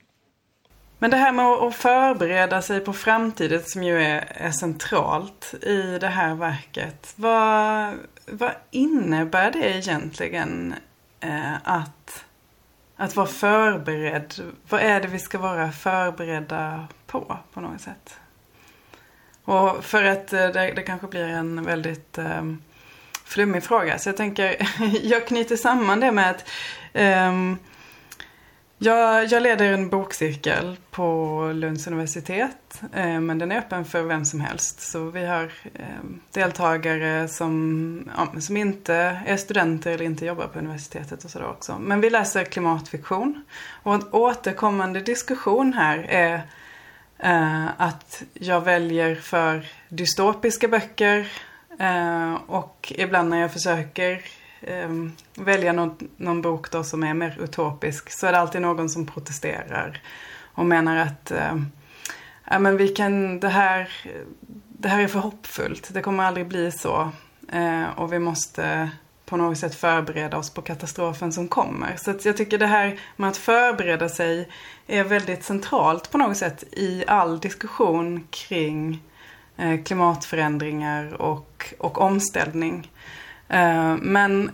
Men 0.99 1.11
det 1.11 1.17
här 1.17 1.31
med 1.31 1.45
att 1.45 1.75
förbereda 1.75 2.61
sig 2.61 2.79
på 2.79 2.93
framtiden 2.93 3.61
som 3.65 3.83
ju 3.83 4.01
är, 4.03 4.31
är 4.35 4.51
centralt 4.51 5.53
i 5.61 5.97
det 5.99 6.07
här 6.07 6.35
verket. 6.35 7.13
Vad, 7.15 7.93
vad 8.25 8.51
innebär 8.71 9.51
det 9.51 9.77
egentligen 9.77 10.75
eh, 11.19 11.53
att, 11.63 12.25
att 12.95 13.15
vara 13.15 13.27
förberedd? 13.27 14.33
Vad 14.69 14.81
är 14.81 15.01
det 15.01 15.07
vi 15.07 15.19
ska 15.19 15.37
vara 15.37 15.71
förberedda 15.71 16.87
på, 17.07 17.37
på 17.53 17.61
något 17.61 17.81
sätt? 17.81 18.19
Och 19.43 19.83
för 19.83 20.03
att 20.03 20.33
eh, 20.33 20.47
det, 20.47 20.73
det 20.75 20.81
kanske 20.81 21.07
blir 21.07 21.27
en 21.27 21.63
väldigt 21.63 22.17
eh, 22.17 22.43
flummig 23.25 23.63
fråga. 23.63 23.99
Så 23.99 24.09
jag 24.09 24.17
tänker, 24.17 24.55
jag 25.03 25.27
knyter 25.27 25.55
samman 25.55 25.99
det 25.99 26.11
med 26.11 26.29
att 26.29 26.49
um, 27.29 27.57
jag, 28.77 29.25
jag, 29.25 29.43
leder 29.43 29.73
en 29.73 29.89
bokcirkel 29.89 30.77
på 30.91 31.51
Lunds 31.53 31.87
universitet. 31.87 32.81
Eh, 32.93 33.19
men 33.19 33.39
den 33.39 33.51
är 33.51 33.57
öppen 33.57 33.85
för 33.85 34.03
vem 34.03 34.25
som 34.25 34.41
helst. 34.41 34.81
Så 34.81 35.09
vi 35.09 35.25
har 35.25 35.43
eh, 35.73 35.85
deltagare 36.31 37.27
som, 37.27 38.09
ja, 38.17 38.41
som 38.41 38.57
inte 38.57 38.95
är 39.25 39.37
studenter 39.37 39.91
eller 39.91 40.05
inte 40.05 40.25
jobbar 40.25 40.47
på 40.47 40.59
universitetet 40.59 41.25
och 41.25 41.31
sådär 41.31 41.49
också. 41.49 41.77
Men 41.79 42.01
vi 42.01 42.09
läser 42.09 42.43
klimatfiktion. 42.43 43.43
Och 43.83 43.93
en 43.93 44.03
återkommande 44.11 44.99
diskussion 44.99 45.73
här 45.73 45.97
är 46.09 46.41
Eh, 47.23 47.65
att 47.77 48.23
jag 48.33 48.61
väljer 48.61 49.15
för 49.15 49.65
dystopiska 49.89 50.67
böcker 50.67 51.31
eh, 51.79 52.33
och 52.47 52.93
ibland 52.95 53.29
när 53.29 53.41
jag 53.41 53.53
försöker 53.53 54.21
eh, 54.61 54.89
välja 55.35 55.73
någon, 55.73 55.97
någon 56.17 56.41
bok 56.41 56.71
då 56.71 56.83
som 56.83 57.03
är 57.03 57.13
mer 57.13 57.37
utopisk 57.41 58.11
så 58.11 58.27
är 58.27 58.31
det 58.31 58.39
alltid 58.39 58.61
någon 58.61 58.89
som 58.89 59.05
protesterar 59.05 60.01
och 60.53 60.65
menar 60.65 60.97
att 60.97 61.31
eh, 61.31 61.55
ja, 62.49 62.59
men 62.59 62.77
vi 62.77 62.87
kan, 62.87 63.39
det, 63.39 63.49
här, 63.49 63.89
det 64.67 64.89
här 64.89 65.01
är 65.01 65.07
för 65.07 65.19
hoppfullt, 65.19 65.93
det 65.93 66.01
kommer 66.01 66.23
aldrig 66.23 66.47
bli 66.47 66.71
så 66.71 67.11
eh, 67.51 67.99
och 67.99 68.13
vi 68.13 68.19
måste 68.19 68.89
på 69.25 69.37
något 69.37 69.57
sätt 69.57 69.75
förbereda 69.75 70.37
oss 70.37 70.49
på 70.49 70.61
katastrofen 70.61 71.31
som 71.31 71.47
kommer. 71.47 71.95
Så 71.97 72.13
jag 72.23 72.37
tycker 72.37 72.57
det 72.57 72.67
här 72.67 72.99
med 73.15 73.29
att 73.29 73.37
förbereda 73.37 74.09
sig 74.09 74.49
är 74.87 75.03
väldigt 75.03 75.43
centralt 75.43 76.11
på 76.11 76.17
något 76.17 76.37
sätt 76.37 76.63
i 76.71 77.03
all 77.07 77.39
diskussion 77.39 78.27
kring 78.29 78.93
eh, 78.93 79.12
Eh, 79.57 79.83
klimatförändringar 79.83 81.21
och, 81.21 81.73
och 81.77 82.01
omställning. 82.01 82.91
Eh, 83.49 83.95
men 83.95 84.51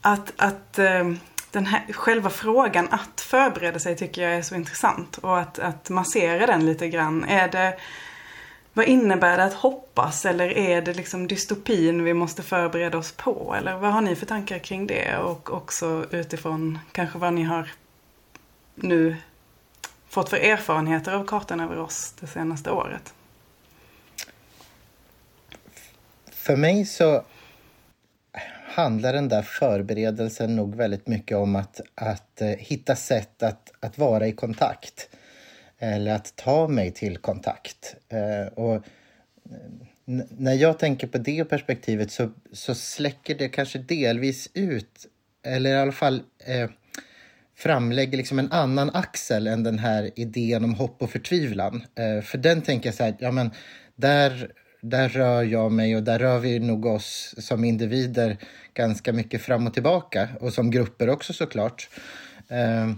att, 0.00 0.32
att 0.36 0.78
eh, 0.78 1.12
den 1.50 1.66
här, 1.66 1.92
själva 1.92 2.30
frågan 2.30 2.88
att 2.90 3.20
förbereda 3.20 3.78
sig 3.78 3.96
tycker 3.96 4.22
jag 4.22 4.34
är 4.34 4.42
så 4.42 4.54
intressant 4.54 5.18
och 5.18 5.38
att, 5.38 5.58
att 5.58 5.90
massera 5.90 6.46
den 6.46 6.66
lite 6.66 6.88
grann. 6.88 7.24
Är 7.24 7.48
det 7.48 7.78
vad 8.72 8.86
innebär 8.86 9.36
det 9.36 9.44
att 9.44 9.54
hoppas 9.54 10.26
eller 10.26 10.58
är 10.58 10.82
det 10.82 10.94
liksom 10.94 11.26
dystopin 11.26 12.04
vi 12.04 12.14
måste 12.14 12.42
förbereda 12.42 12.98
oss 12.98 13.12
på? 13.12 13.54
Eller 13.58 13.76
vad 13.76 13.92
har 13.92 14.00
ni 14.00 14.16
för 14.16 14.26
tankar 14.26 14.58
kring 14.58 14.86
det? 14.86 15.16
Och 15.16 15.52
också 15.52 16.06
utifrån 16.10 16.78
kanske 16.92 17.18
vad 17.18 17.32
ni 17.32 17.42
har 17.42 17.70
nu 18.74 19.16
fått 20.08 20.28
för 20.28 20.36
erfarenheter 20.36 21.12
av 21.12 21.24
kartan 21.24 21.60
över 21.60 21.78
oss 21.78 22.14
det 22.20 22.26
senaste 22.26 22.70
året? 22.70 23.14
För 26.30 26.56
mig 26.56 26.86
så 26.86 27.24
handlar 28.64 29.12
den 29.12 29.28
där 29.28 29.42
förberedelsen 29.42 30.56
nog 30.56 30.74
väldigt 30.74 31.06
mycket 31.06 31.36
om 31.36 31.56
att, 31.56 31.80
att 31.94 32.40
eh, 32.40 32.48
hitta 32.48 32.96
sätt 32.96 33.42
att, 33.42 33.72
att 33.80 33.98
vara 33.98 34.26
i 34.26 34.32
kontakt 34.32 35.08
eller 35.78 36.14
att 36.14 36.36
ta 36.36 36.68
mig 36.68 36.90
till 36.90 37.18
kontakt. 37.18 37.96
Eh, 38.08 38.52
och 38.54 38.74
eh, 38.74 38.82
när 40.38 40.54
jag 40.54 40.78
tänker 40.78 41.06
på 41.06 41.18
det 41.18 41.44
perspektivet 41.44 42.10
så, 42.10 42.30
så 42.52 42.74
släcker 42.74 43.34
det 43.34 43.48
kanske 43.48 43.78
delvis 43.78 44.50
ut, 44.54 45.06
eller 45.42 45.70
i 45.70 45.78
alla 45.78 45.92
fall 45.92 46.22
eh, 46.38 46.70
framlägger 47.58 48.16
liksom 48.16 48.38
en 48.38 48.52
annan 48.52 48.90
axel 48.94 49.46
än 49.46 49.62
den 49.62 49.78
här 49.78 50.10
idén 50.16 50.64
om 50.64 50.74
hopp 50.74 51.02
och 51.02 51.10
förtvivlan. 51.10 51.84
Eh, 51.94 52.24
för 52.24 52.38
den 52.38 52.62
tänker 52.62 52.88
jag 52.88 52.94
så 52.94 53.04
här, 53.04 53.16
ja 53.18 53.30
men 53.30 53.50
där, 53.96 54.52
där 54.80 55.08
rör 55.08 55.42
jag 55.42 55.72
mig 55.72 55.96
och 55.96 56.02
där 56.02 56.18
rör 56.18 56.38
vi 56.38 56.58
nog 56.58 56.86
oss 56.86 57.34
som 57.38 57.64
individer 57.64 58.36
ganska 58.74 59.12
mycket 59.12 59.42
fram 59.42 59.66
och 59.66 59.74
tillbaka 59.74 60.28
och 60.40 60.52
som 60.52 60.70
grupper 60.70 61.08
också 61.08 61.32
såklart. 61.32 61.88
Eh, 62.48 62.92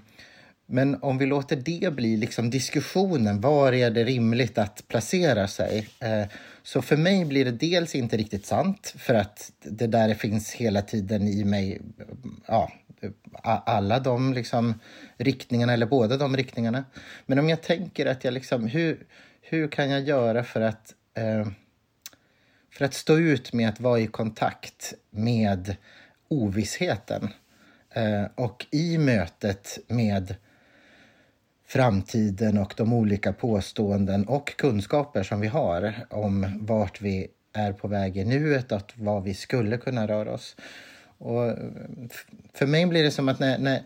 men 0.66 1.02
om 1.02 1.18
vi 1.18 1.26
låter 1.26 1.56
det 1.56 1.92
bli 1.92 2.16
liksom 2.16 2.50
diskussionen, 2.50 3.40
var 3.40 3.72
är 3.72 3.90
det 3.90 4.04
rimligt 4.04 4.58
att 4.58 4.88
placera 4.88 5.48
sig? 5.48 5.88
Eh, 6.00 6.24
så 6.62 6.82
för 6.82 6.96
mig 6.96 7.24
blir 7.24 7.44
det 7.44 7.50
dels 7.50 7.94
inte 7.94 8.16
riktigt 8.16 8.46
sant 8.46 8.94
för 8.98 9.14
att 9.14 9.52
det 9.62 9.86
där 9.86 10.14
finns 10.14 10.52
hela 10.52 10.82
tiden 10.82 11.28
i 11.28 11.44
mig, 11.44 11.80
ja, 12.46 12.72
alla 13.42 13.98
de 13.98 14.34
liksom 14.34 14.74
riktningarna 15.16 15.72
eller 15.72 15.86
båda 15.86 16.16
de 16.16 16.36
riktningarna. 16.36 16.84
Men 17.26 17.38
om 17.38 17.48
jag 17.48 17.62
tänker 17.62 18.06
att 18.06 18.24
jag 18.24 18.34
liksom, 18.34 18.66
hur, 18.66 19.06
hur 19.40 19.68
kan 19.68 19.90
jag 19.90 20.00
göra 20.00 20.44
för 20.44 20.60
att 20.60 20.94
eh, 21.14 21.46
för 22.70 22.84
att 22.84 22.94
stå 22.94 23.18
ut 23.18 23.52
med 23.52 23.68
att 23.68 23.80
vara 23.80 24.00
i 24.00 24.06
kontakt 24.06 24.94
med 25.10 25.76
ovissheten 26.28 27.28
eh, 27.90 28.24
och 28.34 28.66
i 28.70 28.98
mötet 28.98 29.78
med 29.88 30.34
framtiden 31.70 32.58
och 32.58 32.74
de 32.76 32.92
olika 32.92 33.32
påståenden 33.32 34.24
och 34.24 34.56
kunskaper 34.56 35.22
som 35.22 35.40
vi 35.40 35.46
har 35.46 35.94
om 36.10 36.58
vart 36.60 37.00
vi 37.00 37.28
är 37.52 37.72
på 37.72 37.88
väg 37.88 38.16
i 38.16 38.24
nuet 38.24 38.72
och 38.72 38.92
vad 38.94 39.22
vi 39.22 39.34
skulle 39.34 39.76
kunna 39.76 40.08
röra 40.08 40.32
oss. 40.32 40.56
Och 41.18 41.54
för 42.54 42.66
mig 42.66 42.86
blir 42.86 43.02
det 43.02 43.10
som 43.10 43.28
att 43.28 43.40
när, 43.40 43.58
när 43.58 43.82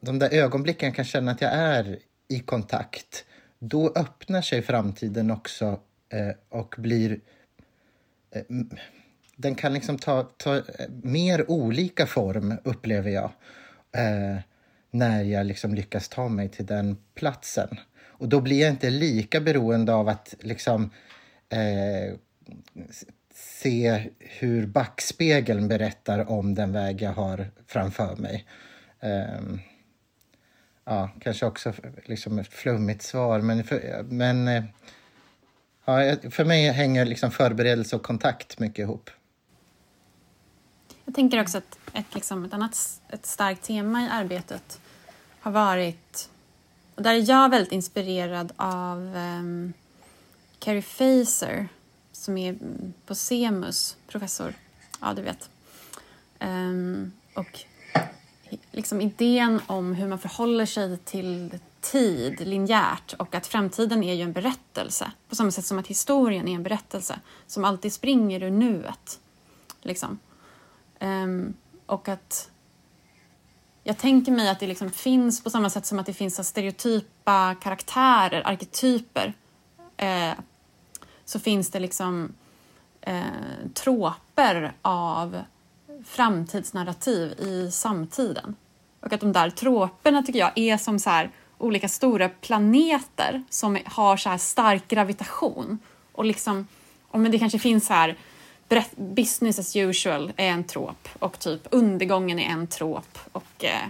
de 0.00 0.18
där 0.18 0.34
ögonblicken 0.34 0.92
kan 0.92 1.04
känna 1.04 1.30
att 1.30 1.40
jag 1.40 1.52
är 1.52 1.98
i 2.28 2.40
kontakt, 2.40 3.24
då 3.58 3.92
öppnar 3.96 4.42
sig 4.42 4.62
framtiden 4.62 5.30
också 5.30 5.80
eh, 6.08 6.58
och 6.58 6.74
blir... 6.78 7.20
Eh, 8.30 8.42
den 9.36 9.54
kan 9.54 9.72
liksom 9.72 9.98
ta, 9.98 10.22
ta 10.22 10.56
eh, 10.56 10.62
mer 11.02 11.50
olika 11.50 12.06
form, 12.06 12.54
upplever 12.64 13.10
jag. 13.10 13.30
Eh, 13.92 14.38
när 14.90 15.22
jag 15.22 15.46
liksom 15.46 15.74
lyckas 15.74 16.08
ta 16.08 16.28
mig 16.28 16.48
till 16.48 16.66
den 16.66 16.96
platsen. 17.14 17.68
Och 18.06 18.28
då 18.28 18.40
blir 18.40 18.60
jag 18.60 18.70
inte 18.70 18.90
lika 18.90 19.40
beroende 19.40 19.94
av 19.94 20.08
att 20.08 20.34
liksom 20.40 20.90
eh, 21.48 22.14
se 23.34 24.08
hur 24.18 24.66
backspegeln 24.66 25.68
berättar 25.68 26.30
om 26.30 26.54
den 26.54 26.72
väg 26.72 27.02
jag 27.02 27.12
har 27.12 27.50
framför 27.66 28.16
mig. 28.16 28.46
Eh, 29.00 29.40
ja, 30.84 31.10
kanske 31.20 31.46
också 31.46 31.72
liksom 32.04 32.38
ett 32.38 32.48
flummigt 32.48 33.02
svar, 33.02 33.40
men, 33.40 33.64
för, 33.64 34.02
men 34.02 34.48
eh, 34.48 34.64
ja, 35.84 36.16
för 36.30 36.44
mig 36.44 36.70
hänger 36.70 37.04
liksom 37.04 37.30
förberedelse 37.30 37.96
och 37.96 38.02
kontakt 38.02 38.58
mycket 38.58 38.78
ihop. 38.78 39.10
Jag 41.08 41.14
tänker 41.14 41.40
också 41.40 41.58
att 41.58 41.78
ett, 41.92 42.14
liksom, 42.14 42.44
ett 42.44 42.54
annat 42.54 43.00
ett 43.08 43.26
starkt 43.26 43.62
tema 43.62 44.02
i 44.02 44.08
arbetet 44.08 44.80
har 45.40 45.50
varit... 45.50 46.30
Och 46.94 47.02
där 47.02 47.14
är 47.14 47.30
jag 47.30 47.48
väldigt 47.48 47.72
inspirerad 47.72 48.52
av 48.56 48.98
um, 49.16 49.72
Carrie 50.58 50.82
Faser 50.82 51.68
som 52.12 52.38
är 52.38 52.58
på 53.06 53.14
Semus, 53.14 53.96
professor. 54.06 54.54
Ja, 55.00 55.14
du 55.14 55.22
vet. 55.22 55.50
Um, 56.40 57.12
och 57.34 57.60
liksom 58.70 59.00
idén 59.00 59.60
om 59.66 59.94
hur 59.94 60.08
man 60.08 60.18
förhåller 60.18 60.66
sig 60.66 60.98
till 60.98 61.58
tid 61.80 62.40
linjärt 62.40 63.12
och 63.12 63.34
att 63.34 63.46
framtiden 63.46 64.04
är 64.04 64.14
ju 64.14 64.22
en 64.22 64.32
berättelse 64.32 65.12
på 65.28 65.34
samma 65.34 65.50
sätt 65.50 65.66
som 65.66 65.78
att 65.78 65.86
historien 65.86 66.48
är 66.48 66.54
en 66.54 66.62
berättelse 66.62 67.20
som 67.46 67.64
alltid 67.64 67.92
springer 67.92 68.42
ur 68.42 68.50
nuet. 68.50 69.20
Liksom. 69.82 70.18
Um, 71.00 71.54
och 71.86 72.08
att 72.08 72.50
jag 73.84 73.98
tänker 73.98 74.32
mig 74.32 74.48
att 74.48 74.60
det 74.60 74.66
liksom 74.66 74.90
finns 74.90 75.44
på 75.44 75.50
samma 75.50 75.70
sätt 75.70 75.86
som 75.86 75.98
att 75.98 76.06
det 76.06 76.12
finns 76.12 76.48
stereotypa 76.48 77.54
karaktärer, 77.54 78.42
arketyper. 78.46 79.34
Eh, 79.96 80.32
så 81.24 81.40
finns 81.40 81.70
det 81.70 81.80
liksom 81.80 82.32
eh, 83.00 83.22
tråper 83.74 84.72
av 84.82 85.42
framtidsnarrativ 86.04 87.32
i 87.32 87.70
samtiden. 87.70 88.56
Och 89.00 89.12
att 89.12 89.20
de 89.20 89.32
där 89.32 89.50
tråperna 89.50 90.22
tycker 90.22 90.38
jag 90.38 90.52
är 90.54 90.76
som 90.76 90.98
så 90.98 91.10
här, 91.10 91.30
olika 91.58 91.88
stora 91.88 92.28
planeter 92.28 93.42
som 93.50 93.78
har 93.86 94.16
så 94.16 94.28
här 94.28 94.38
stark 94.38 94.88
gravitation. 94.88 95.78
Och 96.12 96.24
liksom, 96.24 96.66
och 97.08 97.20
men 97.20 97.32
det 97.32 97.38
kanske 97.38 97.58
finns 97.58 97.86
så 97.86 97.92
här 97.92 98.16
business 98.96 99.58
as 99.58 99.76
usual 99.76 100.32
är 100.36 100.48
en 100.48 100.64
trop 100.64 101.08
och 101.18 101.38
typ 101.38 101.60
undergången 101.70 102.38
är 102.38 102.50
en 102.50 102.66
trop 102.66 103.18
och 103.32 103.64
eh, 103.64 103.88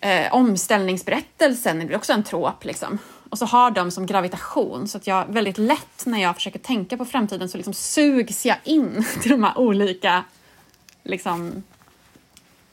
eh, 0.00 0.34
omställningsberättelsen 0.34 1.82
är 1.82 1.96
också 1.96 2.12
en 2.12 2.24
trop 2.24 2.64
liksom. 2.64 2.98
Och 3.30 3.38
så 3.38 3.46
har 3.46 3.70
de 3.70 3.90
som 3.90 4.06
gravitation 4.06 4.88
så 4.88 4.98
att 4.98 5.06
jag 5.06 5.26
väldigt 5.26 5.58
lätt 5.58 6.06
när 6.06 6.22
jag 6.22 6.34
försöker 6.34 6.58
tänka 6.58 6.96
på 6.96 7.04
framtiden 7.04 7.48
så 7.48 7.56
liksom 7.56 7.74
sugs 7.74 8.46
jag 8.46 8.56
in 8.64 9.04
till 9.22 9.30
de 9.30 9.44
här 9.44 9.58
olika 9.58 10.24
liksom 11.02 11.62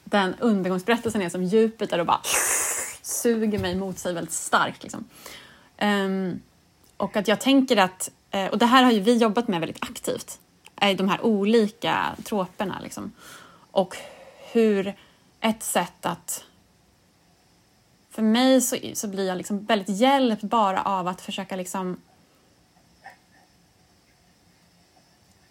den 0.03 0.35
undergångsberättelsen 0.39 1.21
är 1.21 1.29
som 1.29 1.43
Jupiter 1.43 1.99
och 1.99 2.05
bara 2.05 2.21
suger 3.01 3.59
mig 3.59 3.75
mot 3.75 3.99
sig 3.99 4.13
väldigt 4.13 4.33
starkt. 4.33 4.83
Liksom. 4.83 5.05
Um, 5.81 6.41
och 6.97 7.17
att 7.17 7.27
jag 7.27 7.39
tänker 7.39 7.77
att, 7.77 8.11
eh, 8.31 8.47
och 8.47 8.57
det 8.57 8.65
här 8.65 8.83
har 8.83 8.91
ju 8.91 8.99
vi 8.99 9.17
jobbat 9.17 9.47
med 9.47 9.59
väldigt 9.59 9.83
aktivt, 9.83 10.39
de 10.75 11.09
här 11.09 11.25
olika 11.25 12.15
troperna. 12.23 12.79
Liksom. 12.83 13.11
Och 13.71 13.97
hur 14.51 14.93
ett 15.41 15.63
sätt 15.63 16.05
att... 16.05 16.43
För 18.09 18.21
mig 18.21 18.61
så, 18.61 18.77
så 18.93 19.07
blir 19.07 19.27
jag 19.27 19.37
liksom 19.37 19.65
väldigt 19.65 19.89
hjälpt 19.89 20.43
bara 20.43 20.81
av 20.81 21.07
att 21.07 21.21
försöka 21.21 21.55
liksom... 21.55 21.97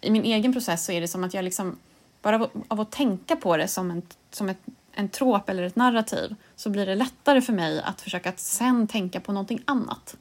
I 0.01 0.09
min 0.09 0.23
egen 0.23 0.53
process 0.53 0.85
så 0.85 0.91
är 0.91 1.01
det 1.01 1.07
som 1.07 1.23
att 1.23 1.33
jag 1.33 1.43
liksom 1.43 1.77
bara 2.21 2.35
av, 2.35 2.65
av 2.67 2.81
att 2.81 2.91
tänka 2.91 3.35
på 3.35 3.57
det 3.57 3.67
som 3.67 3.91
en, 3.91 4.01
som 4.31 4.49
ett, 4.49 4.59
en 4.91 5.09
trop 5.09 5.49
eller 5.49 5.63
ett 5.63 5.75
narrativ 5.75 6.35
så 6.55 6.69
blir 6.69 6.85
det 6.85 6.95
lättare 6.95 7.41
för 7.41 7.53
mig 7.53 7.81
att 7.81 8.01
försöka 8.01 8.29
att 8.29 8.39
sen 8.39 8.87
tänka 8.87 9.19
på 9.19 9.31
någonting 9.31 9.61
annat. 9.65 10.17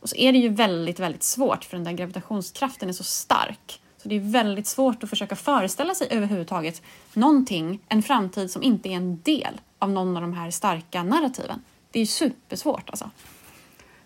Och 0.00 0.08
så 0.08 0.16
är 0.16 0.32
det 0.32 0.38
ju 0.38 0.48
väldigt, 0.48 1.00
väldigt 1.00 1.22
svårt 1.22 1.64
för 1.64 1.76
den 1.76 1.84
där 1.84 1.92
gravitationskraften 1.92 2.88
är 2.88 2.92
så 2.92 3.04
stark. 3.04 3.80
Så 4.04 4.08
det 4.08 4.16
är 4.16 4.20
väldigt 4.20 4.66
svårt 4.66 5.02
att 5.02 5.10
försöka 5.10 5.36
föreställa 5.36 5.94
sig 5.94 6.08
överhuvudtaget 6.10 6.82
någonting, 7.12 7.80
en 7.88 8.02
framtid 8.02 8.50
som 8.50 8.62
inte 8.62 8.88
är 8.88 8.92
en 8.92 9.20
del 9.22 9.60
av 9.78 9.90
någon 9.90 10.16
av 10.16 10.22
de 10.22 10.32
här 10.32 10.50
starka 10.50 11.02
narrativen. 11.02 11.62
Det 11.90 12.00
är 12.00 12.06
supersvårt 12.06 12.90
alltså. 12.90 13.10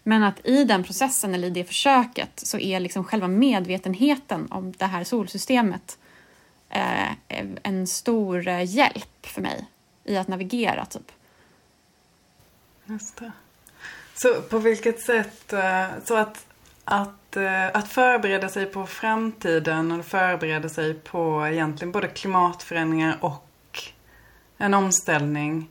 Men 0.03 0.23
att 0.23 0.47
i 0.47 0.65
den 0.65 0.85
processen 0.85 1.35
eller 1.35 1.49
i 1.49 1.51
det 1.51 1.65
försöket 1.65 2.31
så 2.35 2.59
är 2.59 2.81
liksom 2.81 3.05
själva 3.05 3.29
medvetenheten 3.29 4.47
om 4.51 4.73
det 4.73 4.85
här 4.85 5.05
solsystemet 5.05 5.99
eh, 6.69 7.13
en 7.63 7.87
stor 7.87 8.49
eh, 8.49 8.75
hjälp 8.75 9.27
för 9.27 9.43
mig 9.43 9.67
i 10.05 10.17
att 10.17 10.29
navigera. 10.29 10.85
Typ. 10.85 11.13
Just 12.85 13.17
det. 13.17 13.33
Så 14.15 14.43
på 14.43 14.59
vilket 14.59 15.01
sätt, 15.01 15.53
eh, 15.53 15.87
så 16.05 16.17
att, 16.17 16.47
att, 16.91 17.37
eh, 17.37 17.67
att 17.67 17.89
förbereda 17.89 18.49
sig 18.49 18.67
på 18.67 18.87
framtiden 18.87 19.93
och 19.93 20.05
förbereda 20.05 20.69
sig 20.69 20.95
på 20.95 21.47
egentligen 21.47 21.93
både 21.93 22.09
klimatförändringar 22.09 23.19
och 23.21 23.83
en 24.59 24.75
omställning 24.75 25.69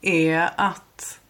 är 0.00 0.50
att 0.56 1.20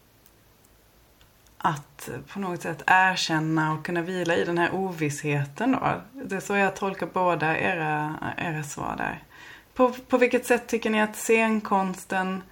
att 1.58 2.08
på 2.28 2.40
något 2.40 2.62
sätt 2.62 2.82
erkänna 2.86 3.72
och 3.72 3.84
kunna 3.84 4.02
vila 4.02 4.36
i 4.36 4.44
den 4.44 4.58
här 4.58 4.74
ovissheten 4.74 5.72
då. 5.72 6.02
Det 6.12 6.36
är 6.36 6.40
så 6.40 6.56
jag 6.56 6.76
tolkar 6.76 7.06
båda 7.06 7.58
era, 7.58 8.14
era 8.36 8.62
svar 8.62 8.94
där. 8.96 9.22
På, 9.74 9.92
på 9.92 10.18
vilket 10.18 10.46
sätt 10.46 10.66
tycker 10.66 10.90
ni 10.90 11.00
att 11.00 11.16
scenkonsten 11.16 12.42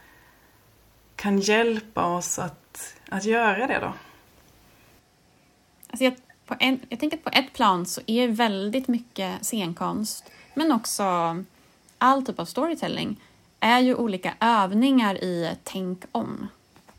kan 1.16 1.38
hjälpa 1.38 2.04
oss 2.04 2.38
att, 2.38 2.96
att 3.10 3.24
göra 3.24 3.66
det 3.66 3.78
då? 3.78 3.92
Alltså 5.88 6.04
jag, 6.04 6.14
på 6.46 6.54
en, 6.60 6.80
jag 6.88 7.00
tänker 7.00 7.16
att 7.16 7.24
på 7.24 7.30
ett 7.32 7.52
plan 7.52 7.86
så 7.86 8.00
är 8.06 8.28
väldigt 8.28 8.88
mycket 8.88 9.44
scenkonst, 9.44 10.30
men 10.54 10.72
också 10.72 11.04
all 11.98 12.26
typ 12.26 12.38
av 12.38 12.44
storytelling, 12.44 13.20
är 13.60 13.80
ju 13.80 13.94
olika 13.94 14.34
övningar 14.40 15.24
i 15.24 15.56
tänk 15.64 16.04
om. 16.12 16.48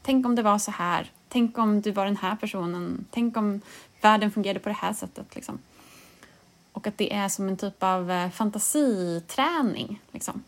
Tänk 0.02 0.26
om 0.26 0.36
det 0.36 0.41
var 0.41 0.58
så 0.58 0.72
här. 0.72 1.12
Tänk 1.30 1.58
om 1.58 1.82
du 1.82 1.91
var 1.91 2.06
den 2.06 2.18
här 2.18 2.36
personen. 2.36 3.06
Tänk 3.12 3.38
om 3.38 3.62
världen 4.02 4.32
fungerade 4.32 4.60
på 4.60 4.70
det 4.70 4.76
här 4.76 4.93
sättet. 4.93 5.36
Liksom. 5.36 5.60
Och 6.72 6.88
att 6.88 6.98
det 6.98 7.14
är 7.14 7.30
som 7.30 7.48
en 7.48 7.58
typ 7.58 7.84
av 7.84 8.12
eh, 8.12 8.30
fantasiträning. 8.30 10.02
Liksom. 10.12 10.43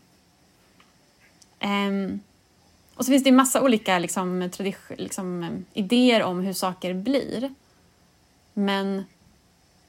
Um, 1.62 2.20
och 2.94 3.04
så 3.04 3.10
finns 3.10 3.24
det 3.24 3.32
massa 3.32 3.62
olika 3.62 3.98
liksom, 3.98 4.50
liksom, 4.98 5.42
eh, 5.42 5.50
idéer 5.72 6.22
om 6.22 6.40
hur 6.40 6.52
saker 6.52 6.94
blir. 6.94 7.54
Men, 8.60 9.04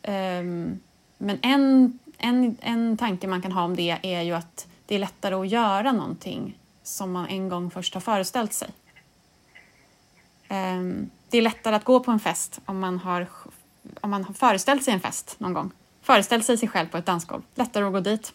um, 0.03 0.79
men 1.17 1.39
en, 1.41 1.99
en, 2.17 2.57
en 2.61 2.97
tanke 2.97 3.27
man 3.27 3.41
kan 3.41 3.51
ha 3.51 3.63
om 3.63 3.75
det 3.75 3.99
är 4.01 4.21
ju 4.21 4.33
att 4.33 4.67
det 4.85 4.95
är 4.95 4.99
lättare 4.99 5.35
att 5.35 5.49
göra 5.49 5.91
någonting 5.91 6.57
som 6.83 7.11
man 7.11 7.27
en 7.27 7.49
gång 7.49 7.71
först 7.71 7.93
har 7.93 8.01
föreställt 8.01 8.53
sig. 8.53 8.69
Um, 10.49 11.09
det 11.29 11.37
är 11.37 11.41
lättare 11.41 11.75
att 11.75 11.83
gå 11.83 11.99
på 11.99 12.11
en 12.11 12.19
fest 12.19 12.61
om 12.65 12.79
man 12.79 12.99
har, 12.99 13.27
om 14.01 14.09
man 14.09 14.23
har 14.23 14.33
föreställt 14.33 14.83
sig 14.83 14.93
en 14.93 14.99
fest 14.99 15.35
någon 15.39 15.53
gång. 15.53 15.71
Föreställt 16.01 16.45
sig 16.45 16.57
sig 16.57 16.69
själv 16.69 16.87
på 16.87 16.97
ett 16.97 17.05
dansgolv. 17.05 17.41
Lättare 17.55 17.85
att 17.85 17.93
gå 17.93 17.99
dit 17.99 18.33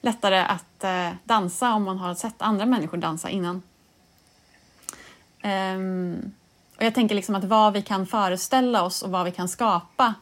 lättare 0.00 0.38
att 0.38 0.84
uh, 0.84 1.16
dansa 1.24 1.74
om 1.74 1.82
man 1.82 1.98
har 1.98 2.14
sett 2.14 2.42
andra 2.42 2.66
människor 2.66 2.98
dansa 2.98 3.30
innan. 3.30 3.62
Um, 5.44 6.32
och 6.78 6.84
jag 6.84 6.94
tänker 6.94 7.14
liksom 7.14 7.34
att 7.34 7.44
vad 7.44 7.72
vi 7.72 7.82
kan 7.82 8.06
föreställa 8.06 8.82
oss 8.82 9.02
och 9.02 9.10
vad 9.10 9.24
vi 9.24 9.30
kan 9.30 9.48
skapa 9.48 10.14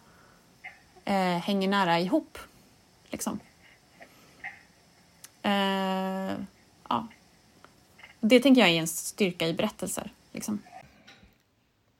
eh, 1.04 1.14
hänger 1.14 1.68
nära 1.68 2.00
ihop. 2.00 2.38
Liksom. 3.10 3.40
Eh, 5.42 6.32
ja. 6.88 7.08
Det 8.20 8.40
tänker 8.40 8.60
jag 8.60 8.70
är 8.70 8.80
en 8.80 8.88
styrka 8.88 9.48
i 9.48 9.54
berättelser. 9.54 10.12
Liksom. 10.32 10.62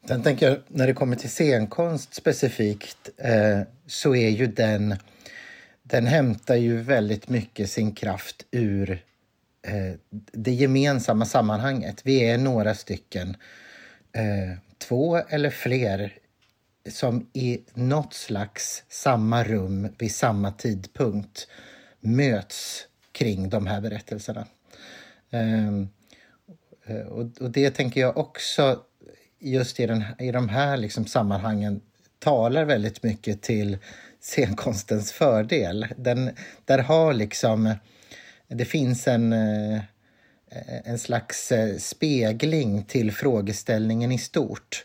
Sen 0.09 0.23
tänker 0.23 0.49
jag, 0.49 0.59
när 0.69 0.87
det 0.87 0.95
kommer 0.95 1.17
till 1.17 1.31
scenkonst 1.31 2.15
specifikt 2.15 3.09
eh, 3.17 3.61
så 3.87 4.15
är 4.15 4.29
ju 4.29 4.47
den 4.47 4.97
den 5.89 6.07
hämtar 6.07 6.55
ju 6.55 6.83
väldigt 6.83 7.29
mycket 7.29 7.71
sin 7.71 7.93
kraft 7.93 8.47
ur 8.51 8.91
eh, 9.63 9.99
det 10.33 10.53
gemensamma 10.53 11.25
sammanhanget. 11.25 12.01
Vi 12.05 12.31
är 12.31 12.39
några 12.39 12.75
stycken, 12.75 13.37
eh, 14.17 14.59
två 14.79 15.17
eller 15.17 15.51
fler 15.51 16.19
som 16.91 17.31
i 17.33 17.61
något 17.75 18.15
slags 18.15 18.85
samma 18.89 19.45
rum 19.45 19.89
vid 19.99 20.15
samma 20.15 20.53
tidpunkt 20.53 21.49
möts 22.01 22.87
kring 23.13 23.49
de 23.49 23.67
här 23.67 23.81
berättelserna. 23.81 24.47
Ehm, 25.31 25.89
eh, 26.87 27.07
och, 27.07 27.41
och, 27.41 27.51
det 27.51 27.71
tänker 27.71 28.01
jag 28.01 28.17
också 28.17 28.83
just 29.39 29.81
i, 29.81 29.87
den, 29.87 30.05
i 30.19 30.33
de 30.33 30.49
här 30.49 30.77
liksom 30.77 31.07
sammanhangen 31.07 31.81
talar 32.19 32.65
väldigt 32.65 33.03
mycket 33.03 33.43
till 33.43 33.79
scenkonstens 34.21 35.13
fördel. 35.13 35.87
Den, 35.97 36.31
där 36.65 36.79
har 36.79 37.13
liksom... 37.13 37.75
Det 38.49 38.65
finns 38.65 39.09
en, 39.09 39.33
eh, 39.33 39.81
Eh, 40.51 40.91
en 40.91 40.99
slags 40.99 41.53
eh, 41.53 41.77
spegling 41.77 42.85
till 42.85 43.13
frågeställningen 43.13 44.13
i 44.13 44.19
stort 44.19 44.85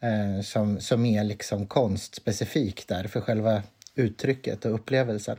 eh, 0.00 0.42
som, 0.42 0.80
som 0.80 1.04
är 1.04 1.24
liksom 1.24 1.66
konstspecifik 1.66 2.88
där 2.88 3.04
för 3.04 3.20
själva 3.20 3.62
uttrycket 3.94 4.64
och 4.64 4.74
upplevelsen. 4.74 5.38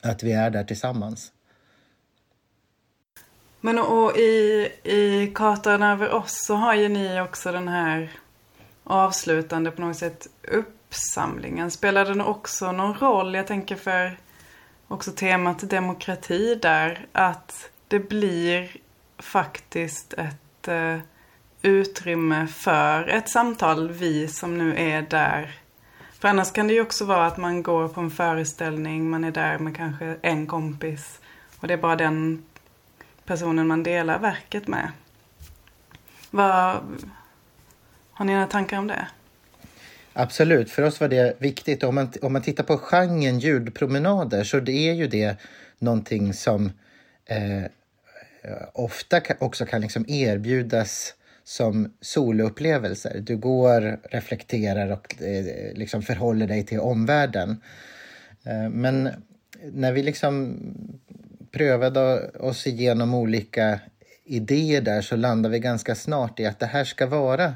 Att 0.00 0.22
vi 0.22 0.32
är 0.32 0.50
där 0.50 0.64
tillsammans. 0.64 1.32
Men 3.60 3.78
och 3.78 4.16
i, 4.16 4.68
i 4.84 5.32
Kartan 5.34 5.82
över 5.82 6.10
oss 6.10 6.44
så 6.46 6.54
har 6.54 6.74
ju 6.74 6.88
ni 6.88 7.20
också 7.20 7.52
den 7.52 7.68
här 7.68 8.12
avslutande 8.84 9.70
på 9.70 9.80
något 9.80 9.96
sätt 9.96 10.26
uppsamlingen. 10.42 11.70
Spelar 11.70 12.04
den 12.04 12.20
också 12.20 12.72
någon 12.72 12.94
roll? 12.94 13.34
Jag 13.34 13.46
tänker 13.46 13.76
för 13.76 14.18
också 14.88 15.12
temat 15.12 15.70
demokrati 15.70 16.54
där. 16.54 17.06
Att 17.12 17.70
det 17.88 17.98
blir 17.98 18.76
faktiskt 19.18 20.12
ett 20.12 20.68
eh, 20.68 20.98
utrymme 21.62 22.46
för 22.46 23.08
ett 23.08 23.28
samtal, 23.28 23.90
vi 23.90 24.28
som 24.28 24.58
nu 24.58 24.76
är 24.76 25.02
där. 25.02 25.60
För 26.18 26.28
annars 26.28 26.52
kan 26.52 26.66
det 26.66 26.74
ju 26.74 26.80
också 26.80 27.04
vara 27.04 27.26
att 27.26 27.36
man 27.36 27.62
går 27.62 27.88
på 27.88 28.00
en 28.00 28.10
föreställning, 28.10 29.10
man 29.10 29.24
är 29.24 29.30
där 29.30 29.58
med 29.58 29.76
kanske 29.76 30.16
en 30.22 30.46
kompis. 30.46 31.20
Och 31.58 31.68
det 31.68 31.74
är 31.74 31.78
bara 31.78 31.96
den 31.96 32.42
personen 33.24 33.66
man 33.66 33.82
delar 33.82 34.18
verket 34.18 34.68
med. 34.68 34.90
Vad, 36.30 36.80
har 38.12 38.24
ni 38.24 38.32
några 38.32 38.46
tankar 38.46 38.78
om 38.78 38.86
det? 38.86 39.06
Absolut, 40.12 40.70
för 40.70 40.82
oss 40.82 41.00
var 41.00 41.08
det 41.08 41.36
viktigt. 41.38 41.82
Om 41.82 41.94
man, 41.94 42.12
om 42.22 42.32
man 42.32 42.42
tittar 42.42 42.64
på 42.64 42.78
genren 42.78 43.38
ljudpromenader 43.38 44.44
så 44.44 44.60
det 44.60 44.88
är 44.88 44.94
ju 44.94 45.06
det 45.06 45.36
någonting 45.78 46.34
som 46.34 46.70
eh, 47.26 47.64
ofta 48.72 49.20
också 49.38 49.66
kan 49.66 49.80
liksom 49.80 50.04
erbjudas 50.08 51.14
som 51.44 51.92
soloupplevelser. 52.00 53.20
Du 53.20 53.36
går, 53.36 53.98
reflekterar 54.10 54.92
och 54.92 55.22
eh, 55.22 55.74
liksom 55.74 56.02
förhåller 56.02 56.46
dig 56.46 56.66
till 56.66 56.80
omvärlden. 56.80 57.60
Eh, 58.44 58.68
men 58.68 59.10
när 59.72 59.92
vi 59.92 60.02
liksom 60.02 60.58
prövade 61.50 62.30
oss 62.30 62.66
igenom 62.66 63.14
olika 63.14 63.80
idéer 64.24 64.80
där 64.80 65.02
så 65.02 65.16
landade 65.16 65.52
vi 65.52 65.58
ganska 65.58 65.94
snart 65.94 66.40
i 66.40 66.46
att 66.46 66.58
det 66.58 66.66
här 66.66 66.84
ska 66.84 67.06
vara 67.06 67.54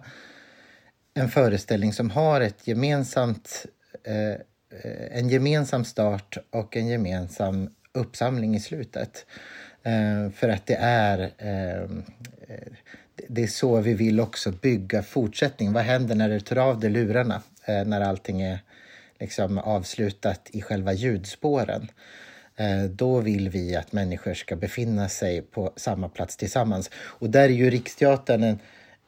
en 1.15 1.29
föreställning 1.29 1.93
som 1.93 2.11
har 2.11 2.41
ett 2.41 2.67
gemensamt, 2.67 3.67
eh, 4.05 4.31
eh 4.31 5.19
en 5.19 5.29
gemensam 5.29 5.85
start 5.85 6.39
och 6.51 6.77
en 6.77 6.89
gemensam 6.89 7.71
uppsamling 7.93 8.57
i 8.57 8.61
slutet. 8.61 9.27
Eh, 9.83 10.31
för 10.31 10.49
att 10.49 10.67
det 10.67 10.77
är, 10.81 11.31
ehm, 11.39 12.03
eh, 12.49 12.73
det 13.29 13.43
är 13.43 13.47
så 13.47 13.81
vi 13.81 13.95
vill 13.95 14.21
också 14.21 14.51
bygga 14.51 15.03
fortsättning. 15.03 15.73
Vad 15.73 15.83
händer 15.83 16.15
när 16.15 16.29
du 16.29 16.41
tar 16.41 16.57
av 16.57 16.81
dig 16.81 16.91
lurarna? 16.91 17.43
Eh, 17.65 17.85
när 17.85 18.01
allting 18.01 18.43
är 18.43 18.59
liksom 19.21 19.59
avslutat 19.59 20.51
i 20.53 20.63
själva 20.63 20.93
ljudspåren. 20.93 21.89
Då 22.91 23.21
vill 23.21 23.49
vi 23.49 23.77
att 23.77 23.93
människor 23.93 24.35
ska 24.35 24.57
befinna 24.57 25.09
sig 25.09 25.43
på 25.43 25.73
samma 25.77 26.09
plats 26.09 26.37
tillsammans. 26.37 26.91
Och 26.95 27.31
där 27.31 27.43
är 27.43 27.49
ju 27.49 27.71
Riksteatern 27.71 28.43
en, 28.43 28.59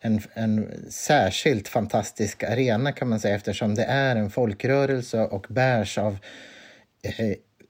en, 0.01 0.21
en 0.35 0.71
särskilt 0.91 1.69
fantastisk 1.69 2.43
arena 2.43 2.93
kan 2.93 3.09
man 3.09 3.21
säga 3.21 3.35
eftersom 3.35 3.75
det 3.75 3.85
är 3.85 4.17
en 4.17 4.31
folkrörelse 4.31 5.21
och 5.21 5.47
bärs 5.49 5.99
av 5.99 6.19